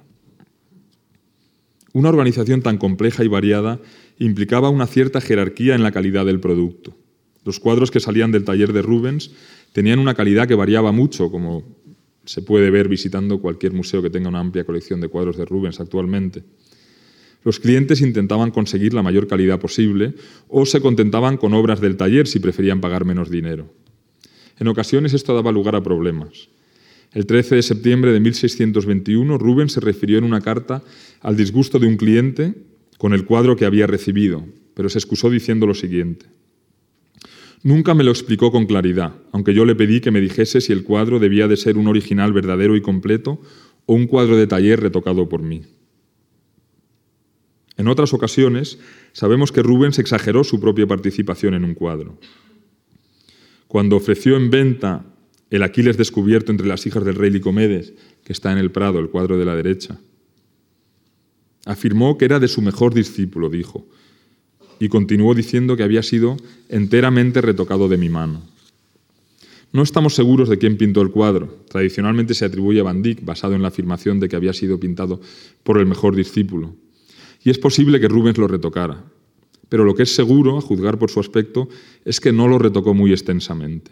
Una 1.92 2.08
organización 2.08 2.62
tan 2.62 2.78
compleja 2.78 3.22
y 3.22 3.28
variada 3.28 3.78
implicaba 4.18 4.70
una 4.70 4.86
cierta 4.86 5.20
jerarquía 5.20 5.74
en 5.74 5.82
la 5.82 5.92
calidad 5.92 6.24
del 6.24 6.40
producto. 6.40 6.96
Los 7.44 7.60
cuadros 7.60 7.90
que 7.90 8.00
salían 8.00 8.32
del 8.32 8.44
taller 8.44 8.72
de 8.72 8.82
Rubens 8.82 9.32
tenían 9.72 9.98
una 9.98 10.14
calidad 10.14 10.48
que 10.48 10.54
variaba 10.54 10.92
mucho, 10.92 11.30
como 11.30 11.64
se 12.24 12.40
puede 12.40 12.70
ver 12.70 12.88
visitando 12.88 13.40
cualquier 13.40 13.72
museo 13.72 14.00
que 14.00 14.10
tenga 14.10 14.28
una 14.28 14.40
amplia 14.40 14.64
colección 14.64 15.00
de 15.00 15.08
cuadros 15.08 15.36
de 15.36 15.44
Rubens 15.44 15.80
actualmente. 15.80 16.44
Los 17.44 17.58
clientes 17.58 18.00
intentaban 18.00 18.50
conseguir 18.50 18.94
la 18.94 19.02
mayor 19.02 19.26
calidad 19.26 19.58
posible 19.58 20.14
o 20.48 20.64
se 20.64 20.80
contentaban 20.80 21.36
con 21.36 21.54
obras 21.54 21.80
del 21.80 21.96
taller 21.96 22.26
si 22.26 22.38
preferían 22.38 22.80
pagar 22.80 23.04
menos 23.04 23.30
dinero. 23.30 23.72
En 24.58 24.68
ocasiones 24.68 25.12
esto 25.12 25.34
daba 25.34 25.50
lugar 25.50 25.74
a 25.74 25.82
problemas. 25.82 26.48
El 27.12 27.26
13 27.26 27.56
de 27.56 27.62
septiembre 27.62 28.12
de 28.12 28.20
1621, 28.20 29.36
Rubens 29.36 29.72
se 29.72 29.80
refirió 29.80 30.18
en 30.18 30.24
una 30.24 30.40
carta 30.40 30.82
al 31.20 31.36
disgusto 31.36 31.78
de 31.78 31.86
un 31.86 31.96
cliente 31.96 32.54
con 32.96 33.12
el 33.12 33.24
cuadro 33.24 33.56
que 33.56 33.66
había 33.66 33.86
recibido, 33.86 34.46
pero 34.74 34.88
se 34.88 34.98
excusó 34.98 35.28
diciendo 35.28 35.66
lo 35.66 35.74
siguiente. 35.74 36.26
Nunca 37.64 37.94
me 37.94 38.04
lo 38.04 38.10
explicó 38.10 38.50
con 38.50 38.66
claridad, 38.66 39.14
aunque 39.30 39.54
yo 39.54 39.64
le 39.64 39.74
pedí 39.74 40.00
que 40.00 40.10
me 40.10 40.20
dijese 40.20 40.60
si 40.60 40.72
el 40.72 40.84
cuadro 40.84 41.18
debía 41.18 41.48
de 41.48 41.56
ser 41.56 41.76
un 41.76 41.86
original 41.86 42.32
verdadero 42.32 42.76
y 42.76 42.80
completo 42.80 43.40
o 43.86 43.94
un 43.94 44.06
cuadro 44.06 44.36
de 44.36 44.46
taller 44.46 44.80
retocado 44.80 45.28
por 45.28 45.42
mí. 45.42 45.62
En 47.76 47.88
otras 47.88 48.12
ocasiones, 48.12 48.78
sabemos 49.12 49.52
que 49.52 49.62
Rubens 49.62 49.98
exageró 49.98 50.44
su 50.44 50.60
propia 50.60 50.86
participación 50.86 51.54
en 51.54 51.64
un 51.64 51.74
cuadro. 51.74 52.18
Cuando 53.68 53.96
ofreció 53.96 54.36
en 54.36 54.50
venta 54.50 55.04
el 55.50 55.62
Aquiles 55.62 55.96
descubierto 55.96 56.52
entre 56.52 56.66
las 56.66 56.86
hijas 56.86 57.04
del 57.04 57.14
rey 57.14 57.30
Licomedes, 57.30 57.94
que 58.24 58.32
está 58.32 58.52
en 58.52 58.58
el 58.58 58.70
Prado, 58.70 58.98
el 58.98 59.08
cuadro 59.08 59.38
de 59.38 59.44
la 59.44 59.56
derecha, 59.56 59.98
Afirmó 61.64 62.18
que 62.18 62.24
era 62.24 62.40
de 62.40 62.48
su 62.48 62.60
mejor 62.60 62.92
discípulo, 62.92 63.48
dijo, 63.48 63.86
y 64.80 64.88
continuó 64.88 65.34
diciendo 65.34 65.76
que 65.76 65.84
había 65.84 66.02
sido 66.02 66.36
enteramente 66.68 67.40
retocado 67.40 67.88
de 67.88 67.98
mi 67.98 68.08
mano. 68.08 68.42
No 69.72 69.82
estamos 69.82 70.14
seguros 70.14 70.48
de 70.48 70.58
quién 70.58 70.76
pintó 70.76 71.00
el 71.02 71.10
cuadro. 71.10 71.64
Tradicionalmente 71.68 72.34
se 72.34 72.44
atribuye 72.44 72.80
a 72.80 72.82
Van 72.82 73.00
Dyck, 73.00 73.24
basado 73.24 73.54
en 73.54 73.62
la 73.62 73.68
afirmación 73.68 74.18
de 74.18 74.28
que 74.28 74.36
había 74.36 74.52
sido 74.52 74.78
pintado 74.80 75.20
por 75.62 75.78
el 75.78 75.86
mejor 75.86 76.16
discípulo. 76.16 76.74
Y 77.44 77.50
es 77.50 77.58
posible 77.58 78.00
que 78.00 78.08
Rubens 78.08 78.38
lo 78.38 78.48
retocara. 78.48 79.04
Pero 79.68 79.84
lo 79.84 79.94
que 79.94 80.02
es 80.02 80.14
seguro, 80.14 80.58
a 80.58 80.60
juzgar 80.60 80.98
por 80.98 81.10
su 81.10 81.20
aspecto, 81.20 81.68
es 82.04 82.20
que 82.20 82.32
no 82.32 82.46
lo 82.46 82.58
retocó 82.58 82.94
muy 82.94 83.12
extensamente. 83.12 83.90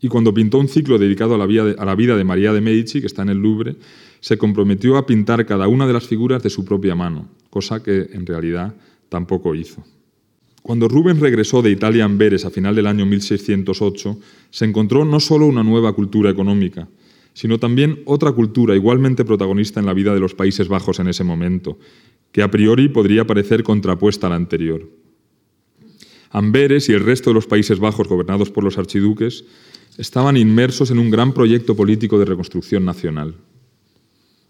Y 0.00 0.08
cuando 0.08 0.34
pintó 0.34 0.58
un 0.58 0.68
ciclo 0.68 0.98
dedicado 0.98 1.34
a 1.34 1.38
la, 1.38 1.46
vida 1.46 2.16
de, 2.16 2.24
María 2.24 2.52
de 2.52 2.60
Medici, 2.60 3.00
que 3.00 3.06
está 3.06 3.22
en 3.22 3.30
el 3.30 3.38
Louvre, 3.38 3.76
se 4.20 4.38
comprometió 4.38 4.96
a 4.96 5.06
pintar 5.06 5.44
cada 5.46 5.68
una 5.68 5.86
de 5.86 5.92
las 5.92 6.06
figuras 6.06 6.42
de 6.42 6.50
su 6.50 6.64
propia 6.64 6.94
mano, 6.94 7.28
cosa 7.50 7.82
que 7.82 8.08
en 8.12 8.26
realidad 8.26 8.74
tampoco 9.08 9.54
hizo. 9.54 9.84
Cuando 10.62 10.88
Rubens 10.88 11.20
regresó 11.20 11.62
de 11.62 11.70
Italia 11.70 12.02
a 12.02 12.06
Amberes 12.06 12.44
a 12.44 12.50
final 12.50 12.74
del 12.74 12.86
año 12.86 13.06
1608, 13.06 14.18
se 14.50 14.64
encontró 14.64 15.04
no 15.04 15.18
solo 15.18 15.46
una 15.46 15.62
nueva 15.62 15.92
cultura 15.92 16.30
económica, 16.30 16.88
sino 17.32 17.58
también 17.58 18.02
otra 18.04 18.32
cultura 18.32 18.74
igualmente 18.74 19.24
protagonista 19.24 19.80
en 19.80 19.86
la 19.86 19.94
vida 19.94 20.12
de 20.12 20.20
los 20.20 20.34
Países 20.34 20.68
Bajos 20.68 20.98
en 21.00 21.08
ese 21.08 21.24
momento, 21.24 21.78
que 22.32 22.42
a 22.42 22.50
priori 22.50 22.88
podría 22.88 23.26
parecer 23.26 23.62
contrapuesta 23.62 24.26
a 24.26 24.30
la 24.30 24.36
anterior. 24.36 24.88
Amberes 26.30 26.88
y 26.88 26.92
el 26.92 27.04
resto 27.04 27.30
de 27.30 27.34
los 27.34 27.46
Países 27.46 27.78
Bajos 27.78 28.08
gobernados 28.08 28.50
por 28.50 28.64
los 28.64 28.76
archiduques 28.76 29.44
estaban 29.96 30.36
inmersos 30.36 30.90
en 30.90 30.98
un 30.98 31.10
gran 31.10 31.32
proyecto 31.32 31.74
político 31.74 32.18
de 32.18 32.26
reconstrucción 32.26 32.84
nacional 32.84 33.34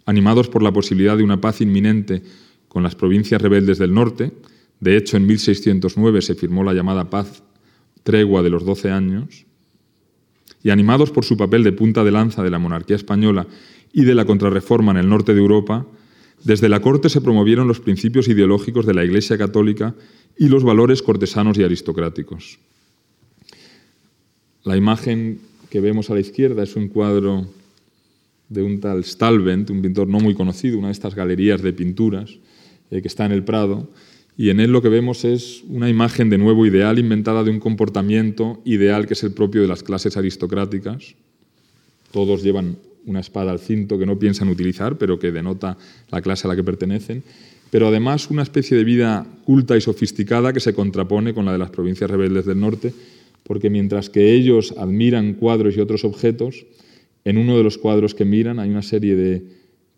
animados 0.08 0.48
por 0.48 0.62
la 0.62 0.72
posibilidad 0.72 1.18
de 1.18 1.22
una 1.22 1.38
paz 1.38 1.60
inminente 1.60 2.22
con 2.66 2.82
las 2.82 2.94
provincias 2.94 3.42
rebeldes 3.42 3.76
del 3.76 3.92
norte, 3.92 4.32
de 4.80 4.96
hecho 4.96 5.18
en 5.18 5.26
1609 5.26 6.22
se 6.22 6.34
firmó 6.34 6.64
la 6.64 6.72
llamada 6.72 7.10
paz 7.10 7.42
tregua 8.04 8.42
de 8.42 8.48
los 8.48 8.64
doce 8.64 8.90
años, 8.90 9.44
y 10.62 10.70
animados 10.70 11.10
por 11.10 11.26
su 11.26 11.36
papel 11.36 11.62
de 11.62 11.72
punta 11.72 12.04
de 12.04 12.10
lanza 12.10 12.42
de 12.42 12.48
la 12.48 12.58
monarquía 12.58 12.96
española 12.96 13.46
y 13.92 14.04
de 14.04 14.14
la 14.14 14.24
contrarreforma 14.24 14.92
en 14.92 14.96
el 14.96 15.10
norte 15.10 15.34
de 15.34 15.40
Europa, 15.40 15.86
desde 16.44 16.68
la 16.68 16.80
corte 16.80 17.08
se 17.08 17.20
promovieron 17.20 17.68
los 17.68 17.80
principios 17.80 18.28
ideológicos 18.28 18.86
de 18.86 18.94
la 18.94 19.04
Iglesia 19.04 19.36
católica 19.36 19.94
y 20.36 20.48
los 20.48 20.64
valores 20.64 21.02
cortesanos 21.02 21.58
y 21.58 21.64
aristocráticos. 21.64 22.58
La 24.64 24.76
imagen 24.76 25.40
que 25.70 25.80
vemos 25.80 26.10
a 26.10 26.14
la 26.14 26.20
izquierda 26.20 26.62
es 26.62 26.76
un 26.76 26.88
cuadro 26.88 27.48
de 28.48 28.62
un 28.62 28.80
tal 28.80 29.04
Stalvent, 29.04 29.70
un 29.70 29.82
pintor 29.82 30.08
no 30.08 30.20
muy 30.20 30.34
conocido, 30.34 30.78
una 30.78 30.88
de 30.88 30.92
estas 30.92 31.14
galerías 31.14 31.62
de 31.62 31.72
pinturas 31.72 32.38
eh, 32.90 33.02
que 33.02 33.08
está 33.08 33.26
en 33.26 33.32
el 33.32 33.44
Prado, 33.44 33.88
y 34.36 34.50
en 34.50 34.60
él 34.60 34.70
lo 34.70 34.80
que 34.80 34.88
vemos 34.88 35.24
es 35.24 35.64
una 35.68 35.90
imagen 35.90 36.30
de 36.30 36.38
nuevo 36.38 36.64
ideal 36.64 36.98
inventada 36.98 37.42
de 37.42 37.50
un 37.50 37.58
comportamiento 37.58 38.62
ideal 38.64 39.06
que 39.06 39.14
es 39.14 39.24
el 39.24 39.32
propio 39.32 39.62
de 39.62 39.68
las 39.68 39.82
clases 39.82 40.16
aristocráticas. 40.16 41.16
Todos 42.12 42.44
llevan 42.44 42.76
una 43.08 43.20
espada 43.20 43.50
al 43.50 43.58
cinto 43.58 43.98
que 43.98 44.06
no 44.06 44.18
piensan 44.18 44.48
utilizar, 44.48 44.98
pero 44.98 45.18
que 45.18 45.32
denota 45.32 45.76
la 46.10 46.20
clase 46.20 46.46
a 46.46 46.50
la 46.50 46.56
que 46.56 46.62
pertenecen. 46.62 47.24
Pero 47.70 47.88
además 47.88 48.30
una 48.30 48.42
especie 48.42 48.76
de 48.76 48.84
vida 48.84 49.26
culta 49.44 49.76
y 49.76 49.80
sofisticada 49.80 50.52
que 50.52 50.60
se 50.60 50.74
contrapone 50.74 51.34
con 51.34 51.44
la 51.44 51.52
de 51.52 51.58
las 51.58 51.70
provincias 51.70 52.10
rebeldes 52.10 52.46
del 52.46 52.60
norte, 52.60 52.92
porque 53.42 53.70
mientras 53.70 54.10
que 54.10 54.32
ellos 54.32 54.74
admiran 54.76 55.34
cuadros 55.34 55.76
y 55.76 55.80
otros 55.80 56.04
objetos, 56.04 56.66
en 57.24 57.38
uno 57.38 57.56
de 57.56 57.64
los 57.64 57.78
cuadros 57.78 58.14
que 58.14 58.24
miran 58.24 58.58
hay 58.58 58.70
una 58.70 58.82
serie 58.82 59.16
de 59.16 59.42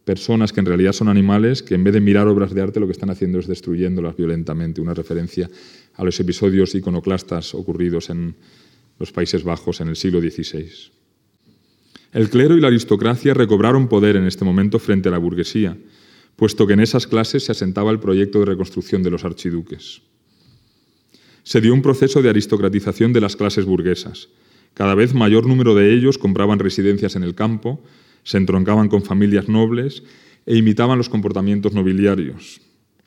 personas 0.05 0.53
que 0.53 0.61
en 0.61 0.67
realidad 0.67 0.93
son 0.93 1.09
animales 1.09 1.63
que 1.63 1.75
en 1.75 1.85
vez 1.85 1.95
de 1.95 2.01
mirar 2.01 2.27
obras 2.27 2.55
de 2.55 2.63
arte 2.63 2.81
lo 2.81 2.87
que 2.87 2.93
están 2.93 3.11
haciendo 3.11 3.39
es 3.39 3.47
destruyéndolas 3.47 4.17
violentamente, 4.17 4.81
una 4.81 4.95
referencia 4.95 5.49
a 5.95 6.05
los 6.05 6.19
episodios 6.19 6.75
iconoclastas 6.75 7.55
ocurridos 7.55 8.11
en 8.11 8.35
los 8.99 9.13
Países 9.13 9.45
Bajos 9.45 9.81
en 9.81 9.89
el 9.89 9.97
siglo 9.97 10.21
XVI. 10.21 11.00
El 12.13 12.29
clero 12.29 12.57
y 12.57 12.61
la 12.61 12.69
aristocracia 12.69 13.35
recobraron 13.35 13.89
poder 13.89 14.17
en 14.17 14.27
este 14.27 14.45
momento 14.45 14.79
frente 14.79 15.09
a 15.09 15.13
la 15.13 15.19
burguesía, 15.19 15.77
puesto 16.37 16.67
que 16.67 16.73
en 16.73 16.81
esas 16.81 17.07
clases 17.07 17.45
se 17.45 17.53
asentaba 17.53 17.91
el 17.91 18.01
proyecto 18.01 18.41
de 18.41 18.47
reconstrucción 18.47 19.03
de 19.03 19.11
los 19.11 19.25
archiduques. 19.25 20.03
Se 21.43 21.61
dio 21.61 21.73
un 21.73 21.83
proceso 21.83 22.23
de 22.23 22.31
aristocratización 22.31 23.13
de 23.13 23.21
las 23.21 23.37
clases 23.37 23.65
burguesas, 23.65 24.29
cada 24.75 24.95
vez 24.95 25.15
mayor 25.15 25.47
número 25.47 25.75
de 25.75 25.93
ellos 25.93 26.19
compraban 26.19 26.59
residencias 26.59 27.17
en 27.17 27.23
el 27.23 27.35
campo, 27.35 27.83
se 28.23 28.39
entroncaban 28.39 28.89
con 28.89 29.03
familias 29.03 29.49
nobles 29.49 30.03
e 30.47 30.57
imitaban 30.57 30.99
los 30.99 31.09
comportamientos 31.09 31.73
nobiliarios. 31.73 32.61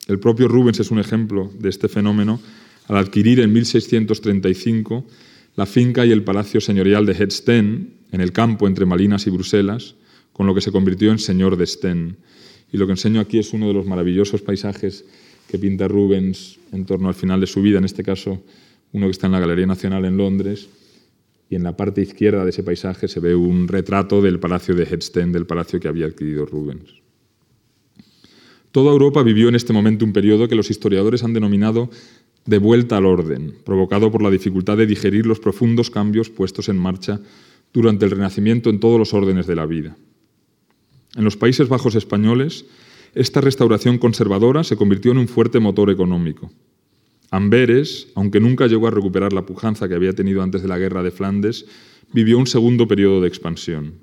El 0.06 0.18
propio 0.18 0.48
Rubens 0.48 0.80
es 0.80 0.90
un 0.90 0.98
ejemplo 0.98 1.50
de 1.58 1.70
este 1.70 1.88
fenómeno 1.88 2.40
al 2.88 2.98
adquirir 2.98 3.40
en 3.40 3.52
1635 3.52 5.06
la 5.56 5.66
finca 5.66 6.04
y 6.04 6.12
el 6.12 6.24
palacio 6.24 6.60
señorial 6.60 7.06
de 7.06 7.12
Hedsten, 7.12 7.94
en 8.14 8.20
el 8.20 8.30
campo 8.30 8.68
entre 8.68 8.86
Malinas 8.86 9.26
y 9.26 9.30
Bruselas, 9.30 9.96
con 10.32 10.46
lo 10.46 10.54
que 10.54 10.60
se 10.60 10.70
convirtió 10.70 11.10
en 11.10 11.18
señor 11.18 11.56
de 11.56 11.66
Sten. 11.66 12.16
Y 12.72 12.76
lo 12.76 12.86
que 12.86 12.92
enseño 12.92 13.20
aquí 13.20 13.40
es 13.40 13.52
uno 13.52 13.66
de 13.66 13.74
los 13.74 13.86
maravillosos 13.86 14.40
paisajes 14.40 15.04
que 15.48 15.58
pinta 15.58 15.88
Rubens 15.88 16.60
en 16.70 16.86
torno 16.86 17.08
al 17.08 17.14
final 17.14 17.40
de 17.40 17.48
su 17.48 17.60
vida, 17.60 17.78
en 17.78 17.84
este 17.84 18.04
caso 18.04 18.40
uno 18.92 19.06
que 19.06 19.10
está 19.10 19.26
en 19.26 19.32
la 19.32 19.40
Galería 19.40 19.66
Nacional 19.66 20.04
en 20.04 20.16
Londres, 20.16 20.68
y 21.50 21.56
en 21.56 21.64
la 21.64 21.76
parte 21.76 22.02
izquierda 22.02 22.44
de 22.44 22.50
ese 22.50 22.62
paisaje 22.62 23.08
se 23.08 23.18
ve 23.18 23.34
un 23.34 23.66
retrato 23.66 24.22
del 24.22 24.38
palacio 24.38 24.76
de 24.76 24.84
Hedsten, 24.84 25.32
del 25.32 25.46
palacio 25.46 25.80
que 25.80 25.88
había 25.88 26.06
adquirido 26.06 26.46
Rubens. 26.46 27.02
Toda 28.70 28.92
Europa 28.92 29.24
vivió 29.24 29.48
en 29.48 29.56
este 29.56 29.72
momento 29.72 30.04
un 30.04 30.12
periodo 30.12 30.46
que 30.46 30.54
los 30.54 30.70
historiadores 30.70 31.24
han 31.24 31.32
denominado 31.32 31.90
de 32.46 32.58
vuelta 32.58 32.96
al 32.96 33.06
orden, 33.06 33.54
provocado 33.64 34.12
por 34.12 34.22
la 34.22 34.30
dificultad 34.30 34.76
de 34.76 34.86
digerir 34.86 35.26
los 35.26 35.40
profundos 35.40 35.90
cambios 35.90 36.30
puestos 36.30 36.68
en 36.68 36.78
marcha 36.78 37.20
durante 37.74 38.04
el 38.04 38.12
Renacimiento 38.12 38.70
en 38.70 38.78
todos 38.80 38.98
los 38.98 39.12
órdenes 39.12 39.46
de 39.46 39.56
la 39.56 39.66
vida. 39.66 39.96
En 41.16 41.24
los 41.24 41.36
Países 41.36 41.68
Bajos 41.68 41.96
españoles, 41.96 42.66
esta 43.14 43.40
restauración 43.40 43.98
conservadora 43.98 44.64
se 44.64 44.76
convirtió 44.76 45.10
en 45.10 45.18
un 45.18 45.28
fuerte 45.28 45.58
motor 45.58 45.90
económico. 45.90 46.50
Amberes, 47.30 48.08
aunque 48.14 48.40
nunca 48.40 48.68
llegó 48.68 48.86
a 48.86 48.92
recuperar 48.92 49.32
la 49.32 49.44
pujanza 49.44 49.88
que 49.88 49.94
había 49.94 50.12
tenido 50.12 50.40
antes 50.42 50.62
de 50.62 50.68
la 50.68 50.78
guerra 50.78 51.02
de 51.02 51.10
Flandes, 51.10 51.66
vivió 52.12 52.38
un 52.38 52.46
segundo 52.46 52.86
periodo 52.86 53.20
de 53.20 53.28
expansión. 53.28 53.94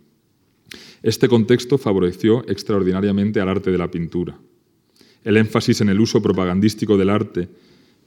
Este 1.02 1.30
contexto 1.30 1.78
favoreció 1.78 2.44
extraordinariamente 2.50 3.40
al 3.40 3.50
arte 3.50 3.72
de 3.72 3.78
la 3.78 3.90
pintura. 3.90 4.38
El 5.24 5.38
énfasis 5.38 5.80
en 5.80 5.90
el 5.90 6.00
uso 6.00 6.22
propagandístico 6.22 6.98
del 6.98 7.10
arte, 7.10 7.48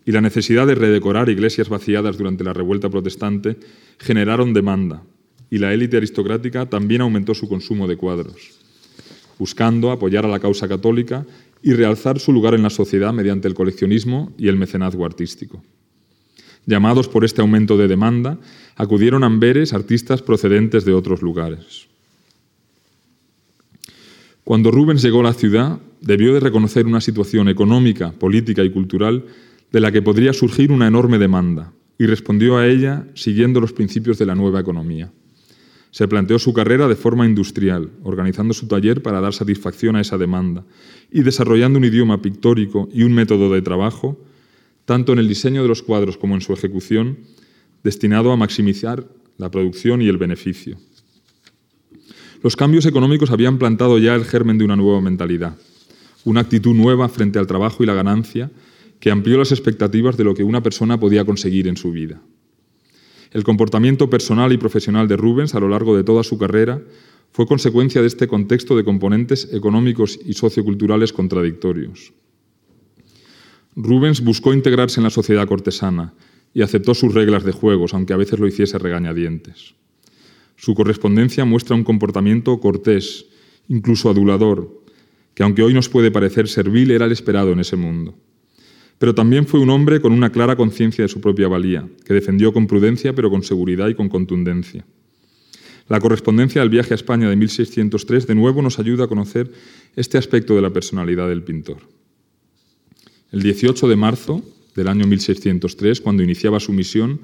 y 0.06 0.12
la 0.12 0.20
necesidad 0.20 0.66
de 0.66 0.74
redecorar 0.74 1.30
iglesias 1.30 1.70
vaciadas 1.70 2.18
durante 2.18 2.44
la 2.44 2.52
revuelta 2.52 2.90
protestante 2.90 3.56
generaron 3.98 4.52
demanda, 4.52 5.02
y 5.50 5.58
la 5.58 5.72
élite 5.72 5.96
aristocrática 5.96 6.66
también 6.66 7.00
aumentó 7.00 7.34
su 7.34 7.48
consumo 7.48 7.86
de 7.86 7.96
cuadros, 7.96 8.52
buscando 9.38 9.90
apoyar 9.90 10.24
a 10.24 10.28
la 10.28 10.40
causa 10.40 10.68
católica 10.68 11.26
y 11.62 11.72
realzar 11.72 12.18
su 12.20 12.32
lugar 12.32 12.54
en 12.54 12.62
la 12.62 12.70
sociedad 12.70 13.12
mediante 13.12 13.48
el 13.48 13.54
coleccionismo 13.54 14.32
y 14.36 14.48
el 14.48 14.56
mecenazgo 14.56 15.04
artístico. 15.06 15.62
Llamados 16.66 17.08
por 17.08 17.24
este 17.24 17.40
aumento 17.40 17.76
de 17.76 17.88
demanda, 17.88 18.38
acudieron 18.76 19.22
a 19.22 19.26
Amberes 19.26 19.72
artistas 19.72 20.22
procedentes 20.22 20.84
de 20.84 20.94
otros 20.94 21.22
lugares. 21.22 21.88
Cuando 24.44 24.70
Rubens 24.70 25.02
llegó 25.02 25.20
a 25.20 25.24
la 25.24 25.32
ciudad, 25.32 25.78
debió 26.00 26.34
de 26.34 26.40
reconocer 26.40 26.86
una 26.86 27.00
situación 27.00 27.48
económica, 27.48 28.12
política 28.12 28.62
y 28.62 28.70
cultural 28.70 29.24
de 29.72 29.80
la 29.80 29.90
que 29.90 30.02
podría 30.02 30.32
surgir 30.32 30.70
una 30.70 30.86
enorme 30.86 31.18
demanda, 31.18 31.72
y 31.98 32.06
respondió 32.06 32.56
a 32.58 32.66
ella 32.66 33.06
siguiendo 33.14 33.60
los 33.60 33.72
principios 33.72 34.18
de 34.18 34.26
la 34.26 34.34
nueva 34.34 34.60
economía. 34.60 35.10
Se 35.94 36.08
planteó 36.08 36.40
su 36.40 36.52
carrera 36.52 36.88
de 36.88 36.96
forma 36.96 37.24
industrial, 37.24 37.92
organizando 38.02 38.52
su 38.52 38.66
taller 38.66 39.00
para 39.00 39.20
dar 39.20 39.32
satisfacción 39.32 39.94
a 39.94 40.00
esa 40.00 40.18
demanda 40.18 40.64
y 41.08 41.22
desarrollando 41.22 41.78
un 41.78 41.84
idioma 41.84 42.20
pictórico 42.20 42.88
y 42.92 43.04
un 43.04 43.12
método 43.12 43.52
de 43.52 43.62
trabajo, 43.62 44.18
tanto 44.86 45.12
en 45.12 45.20
el 45.20 45.28
diseño 45.28 45.62
de 45.62 45.68
los 45.68 45.84
cuadros 45.84 46.16
como 46.16 46.34
en 46.34 46.40
su 46.40 46.52
ejecución, 46.52 47.18
destinado 47.84 48.32
a 48.32 48.36
maximizar 48.36 49.06
la 49.38 49.52
producción 49.52 50.02
y 50.02 50.08
el 50.08 50.18
beneficio. 50.18 50.78
Los 52.42 52.56
cambios 52.56 52.86
económicos 52.86 53.30
habían 53.30 53.58
plantado 53.58 53.96
ya 53.98 54.16
el 54.16 54.24
germen 54.24 54.58
de 54.58 54.64
una 54.64 54.74
nueva 54.74 55.00
mentalidad, 55.00 55.56
una 56.24 56.40
actitud 56.40 56.74
nueva 56.74 57.08
frente 57.08 57.38
al 57.38 57.46
trabajo 57.46 57.84
y 57.84 57.86
la 57.86 57.94
ganancia 57.94 58.50
que 58.98 59.12
amplió 59.12 59.38
las 59.38 59.52
expectativas 59.52 60.16
de 60.16 60.24
lo 60.24 60.34
que 60.34 60.42
una 60.42 60.60
persona 60.60 60.98
podía 60.98 61.24
conseguir 61.24 61.68
en 61.68 61.76
su 61.76 61.92
vida. 61.92 62.20
El 63.34 63.42
comportamiento 63.42 64.08
personal 64.08 64.52
y 64.52 64.58
profesional 64.58 65.08
de 65.08 65.16
Rubens 65.16 65.56
a 65.56 65.60
lo 65.60 65.68
largo 65.68 65.96
de 65.96 66.04
toda 66.04 66.22
su 66.22 66.38
carrera 66.38 66.80
fue 67.32 67.48
consecuencia 67.48 68.00
de 68.00 68.06
este 68.06 68.28
contexto 68.28 68.76
de 68.76 68.84
componentes 68.84 69.48
económicos 69.52 70.20
y 70.24 70.34
socioculturales 70.34 71.12
contradictorios. 71.12 72.12
Rubens 73.74 74.22
buscó 74.22 74.54
integrarse 74.54 75.00
en 75.00 75.04
la 75.04 75.10
sociedad 75.10 75.48
cortesana 75.48 76.14
y 76.54 76.62
aceptó 76.62 76.94
sus 76.94 77.12
reglas 77.12 77.42
de 77.42 77.50
juegos, 77.50 77.92
aunque 77.92 78.12
a 78.12 78.18
veces 78.18 78.38
lo 78.38 78.46
hiciese 78.46 78.78
regañadientes. 78.78 79.74
Su 80.54 80.76
correspondencia 80.76 81.44
muestra 81.44 81.74
un 81.74 81.82
comportamiento 81.82 82.60
cortés, 82.60 83.26
incluso 83.66 84.08
adulador, 84.08 84.80
que 85.34 85.42
aunque 85.42 85.64
hoy 85.64 85.74
nos 85.74 85.88
puede 85.88 86.12
parecer 86.12 86.46
servil, 86.46 86.92
era 86.92 87.06
el 87.06 87.12
esperado 87.12 87.50
en 87.50 87.58
ese 87.58 87.74
mundo. 87.74 88.14
Pero 88.98 89.14
también 89.14 89.46
fue 89.46 89.60
un 89.60 89.70
hombre 89.70 90.00
con 90.00 90.12
una 90.12 90.30
clara 90.30 90.56
conciencia 90.56 91.04
de 91.04 91.08
su 91.08 91.20
propia 91.20 91.48
valía, 91.48 91.88
que 92.04 92.14
defendió 92.14 92.52
con 92.52 92.66
prudencia, 92.66 93.14
pero 93.14 93.30
con 93.30 93.42
seguridad 93.42 93.88
y 93.88 93.94
con 93.94 94.08
contundencia. 94.08 94.84
La 95.88 96.00
correspondencia 96.00 96.62
del 96.62 96.70
viaje 96.70 96.94
a 96.94 96.96
España 96.96 97.28
de 97.28 97.36
1603 97.36 98.26
de 98.26 98.34
nuevo 98.34 98.62
nos 98.62 98.78
ayuda 98.78 99.04
a 99.04 99.08
conocer 99.08 99.52
este 99.96 100.16
aspecto 100.16 100.54
de 100.54 100.62
la 100.62 100.72
personalidad 100.72 101.28
del 101.28 101.42
pintor. 101.42 101.78
El 103.30 103.42
18 103.42 103.88
de 103.88 103.96
marzo 103.96 104.42
del 104.74 104.88
año 104.88 105.06
1603, 105.06 106.00
cuando 106.00 106.22
iniciaba 106.22 106.60
su 106.60 106.72
misión, 106.72 107.20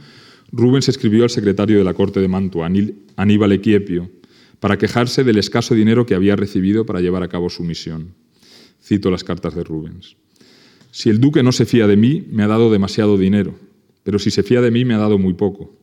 Rubens 0.53 0.89
escribió 0.89 1.25
al 1.25 1.31
secretario 1.31 1.79
de 1.79 1.85
la 1.85 1.95
corte 1.95 2.21
de 2.21 2.29
Mantua, 2.29 2.69
Aníbal 3.17 3.53
Equiepio, 3.53 4.11
para 4.59 4.77
quejarse 4.77 5.25
del 5.25 5.39
escaso 5.39 5.75
dinero 5.75 6.05
que 6.05 6.15
había 6.15 6.37
recibido 6.37 6.85
para 6.85 7.01
llevar 7.01 7.23
a 7.23 7.29
cabo 7.29 7.49
su 7.49 7.65
misión. 7.65 8.15
Cito 8.83 9.11
las 9.11 9.25
cartas 9.25 9.55
de 9.55 9.65
Rubens. 9.65 10.17
Si 10.91 11.09
el 11.11 11.21
duque 11.21 11.43
no 11.43 11.53
se 11.53 11.67
fía 11.67 11.87
de 11.87 11.97
mí, 11.97 12.27
me 12.31 12.43
ha 12.43 12.49
dado 12.49 12.71
demasiado 12.71 13.17
dinero, 13.17 13.55
pero 14.03 14.19
si 14.19 14.31
se 14.31 14.43
fía 14.43 14.61
de 14.61 14.71
mí, 14.71 14.85
me 14.85 14.95
ha 14.95 14.99
dado 14.99 15.19
muy 15.19 15.35
poco. 15.35 15.77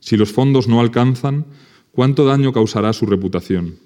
Si 0.00 0.16
los 0.16 0.32
fondos 0.32 0.68
no 0.68 0.80
alcanzan, 0.80 1.46
¿cuánto 1.92 2.24
daño 2.24 2.52
causará 2.52 2.92
su 2.92 3.06
reputación? 3.06 3.76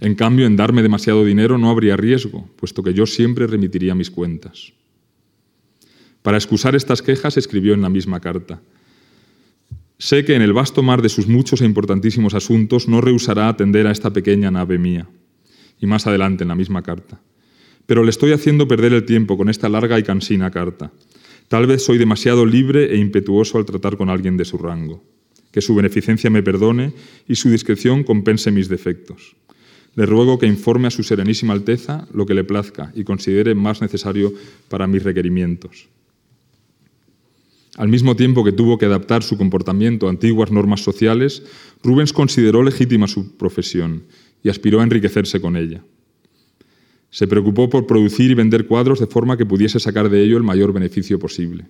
En 0.00 0.14
cambio, 0.14 0.46
en 0.46 0.56
darme 0.56 0.82
demasiado 0.82 1.24
dinero 1.24 1.58
no 1.58 1.70
habría 1.70 1.96
riesgo, 1.96 2.48
puesto 2.56 2.82
que 2.82 2.94
yo 2.94 3.06
siempre 3.06 3.46
remitiría 3.46 3.94
mis 3.94 4.10
cuentas. 4.10 4.72
Para 6.22 6.36
excusar 6.38 6.74
estas 6.74 7.02
quejas, 7.02 7.36
escribió 7.36 7.74
en 7.74 7.82
la 7.82 7.88
misma 7.88 8.20
carta, 8.20 8.60
Sé 10.00 10.24
que 10.24 10.34
en 10.34 10.40
el 10.40 10.54
vasto 10.54 10.82
mar 10.82 11.02
de 11.02 11.10
sus 11.10 11.28
muchos 11.28 11.60
e 11.60 11.66
importantísimos 11.66 12.32
asuntos 12.32 12.88
no 12.88 13.02
rehusará 13.02 13.48
atender 13.48 13.86
a 13.86 13.90
esta 13.92 14.10
pequeña 14.10 14.50
nave 14.50 14.78
mía. 14.78 15.06
Y 15.78 15.84
más 15.84 16.06
adelante 16.06 16.42
en 16.42 16.48
la 16.48 16.54
misma 16.54 16.82
carta. 16.82 17.20
Pero 17.90 18.04
le 18.04 18.10
estoy 18.10 18.30
haciendo 18.30 18.68
perder 18.68 18.92
el 18.92 19.04
tiempo 19.04 19.36
con 19.36 19.48
esta 19.48 19.68
larga 19.68 19.98
y 19.98 20.04
cansina 20.04 20.52
carta. 20.52 20.92
Tal 21.48 21.66
vez 21.66 21.82
soy 21.82 21.98
demasiado 21.98 22.46
libre 22.46 22.94
e 22.94 22.96
impetuoso 22.98 23.58
al 23.58 23.64
tratar 23.64 23.96
con 23.96 24.10
alguien 24.10 24.36
de 24.36 24.44
su 24.44 24.58
rango. 24.58 25.02
Que 25.50 25.60
su 25.60 25.74
beneficencia 25.74 26.30
me 26.30 26.44
perdone 26.44 26.92
y 27.26 27.34
su 27.34 27.50
discreción 27.50 28.04
compense 28.04 28.52
mis 28.52 28.68
defectos. 28.68 29.34
Le 29.96 30.06
ruego 30.06 30.38
que 30.38 30.46
informe 30.46 30.86
a 30.86 30.92
su 30.92 31.02
Serenísima 31.02 31.52
Alteza 31.52 32.06
lo 32.14 32.26
que 32.26 32.34
le 32.34 32.44
plazca 32.44 32.92
y 32.94 33.02
considere 33.02 33.56
más 33.56 33.80
necesario 33.80 34.32
para 34.68 34.86
mis 34.86 35.02
requerimientos. 35.02 35.88
Al 37.76 37.88
mismo 37.88 38.14
tiempo 38.14 38.44
que 38.44 38.52
tuvo 38.52 38.78
que 38.78 38.86
adaptar 38.86 39.24
su 39.24 39.36
comportamiento 39.36 40.06
a 40.06 40.10
antiguas 40.10 40.52
normas 40.52 40.84
sociales, 40.84 41.42
Rubens 41.82 42.12
consideró 42.12 42.62
legítima 42.62 43.08
su 43.08 43.36
profesión 43.36 44.04
y 44.44 44.48
aspiró 44.48 44.78
a 44.78 44.84
enriquecerse 44.84 45.40
con 45.40 45.56
ella. 45.56 45.82
Se 47.10 47.26
preocupó 47.26 47.68
por 47.68 47.86
producir 47.86 48.30
y 48.30 48.34
vender 48.34 48.66
cuadros 48.66 49.00
de 49.00 49.06
forma 49.06 49.36
que 49.36 49.46
pudiese 49.46 49.80
sacar 49.80 50.08
de 50.08 50.22
ello 50.22 50.36
el 50.36 50.42
mayor 50.42 50.72
beneficio 50.72 51.18
posible. 51.18 51.66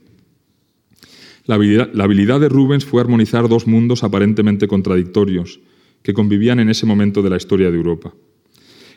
La 1.46 1.54
habilidad, 1.54 2.40
de 2.40 2.48
Rubens 2.48 2.84
fue 2.84 3.00
armonizar 3.00 3.48
dos 3.48 3.66
mundos 3.66 4.04
aparentemente 4.04 4.68
contradictorios 4.68 5.60
que 6.02 6.14
convivían 6.14 6.60
en 6.60 6.68
ese 6.68 6.86
momento 6.86 7.22
de 7.22 7.30
la 7.30 7.38
historia 7.38 7.70
de 7.70 7.76
Europa. 7.76 8.14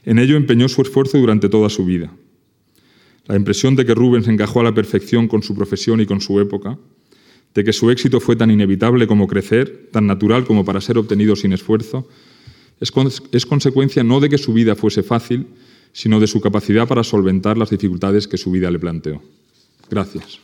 En 0.06 0.20
ello 0.20 0.36
empeñó 0.36 0.68
su 0.70 0.82
esfuerzo 0.82 1.18
durante 1.18 1.50
toda 1.50 1.70
su 1.70 1.86
vida. 1.86 2.14
La 3.26 3.38
impresión 3.38 3.76
de 3.76 3.86
que 3.86 3.96
Rubens 3.96 4.28
encajó 4.28 4.60
a 4.60 4.64
la 4.64 4.74
perfección 4.74 5.28
con 5.28 5.44
su 5.44 5.56
profesión 5.56 6.02
y 6.02 6.06
con 6.06 6.20
su 6.20 6.40
época, 6.42 6.78
de 7.54 7.64
que 7.64 7.74
su 7.74 7.90
éxito 7.90 8.20
fue 8.20 8.36
tan 8.36 8.52
inevitable 8.52 9.08
como 9.08 9.28
crecer, 9.28 9.90
tan 9.92 10.08
natural 10.08 10.44
como 10.44 10.66
para 10.66 10.82
ser 10.82 10.98
obtenido 10.98 11.36
sin 11.36 11.54
esfuerzo, 11.54 12.08
es, 12.80 13.46
consecuencia 13.46 14.04
no 14.04 14.20
de 14.20 14.30
que 14.30 14.38
su 14.38 14.54
vida 14.54 14.76
fuese 14.76 15.04
fácil, 15.04 15.48
sino 15.94 16.20
de 16.20 16.28
su 16.28 16.42
capacidad 16.42 16.88
para 16.88 17.04
solventar 17.04 17.58
las 17.58 17.70
dificultades 17.70 18.28
que 18.28 18.38
su 18.38 18.52
vida 18.52 18.70
le 18.70 18.80
planteó. 18.80 19.22
Gracias. 19.90 20.40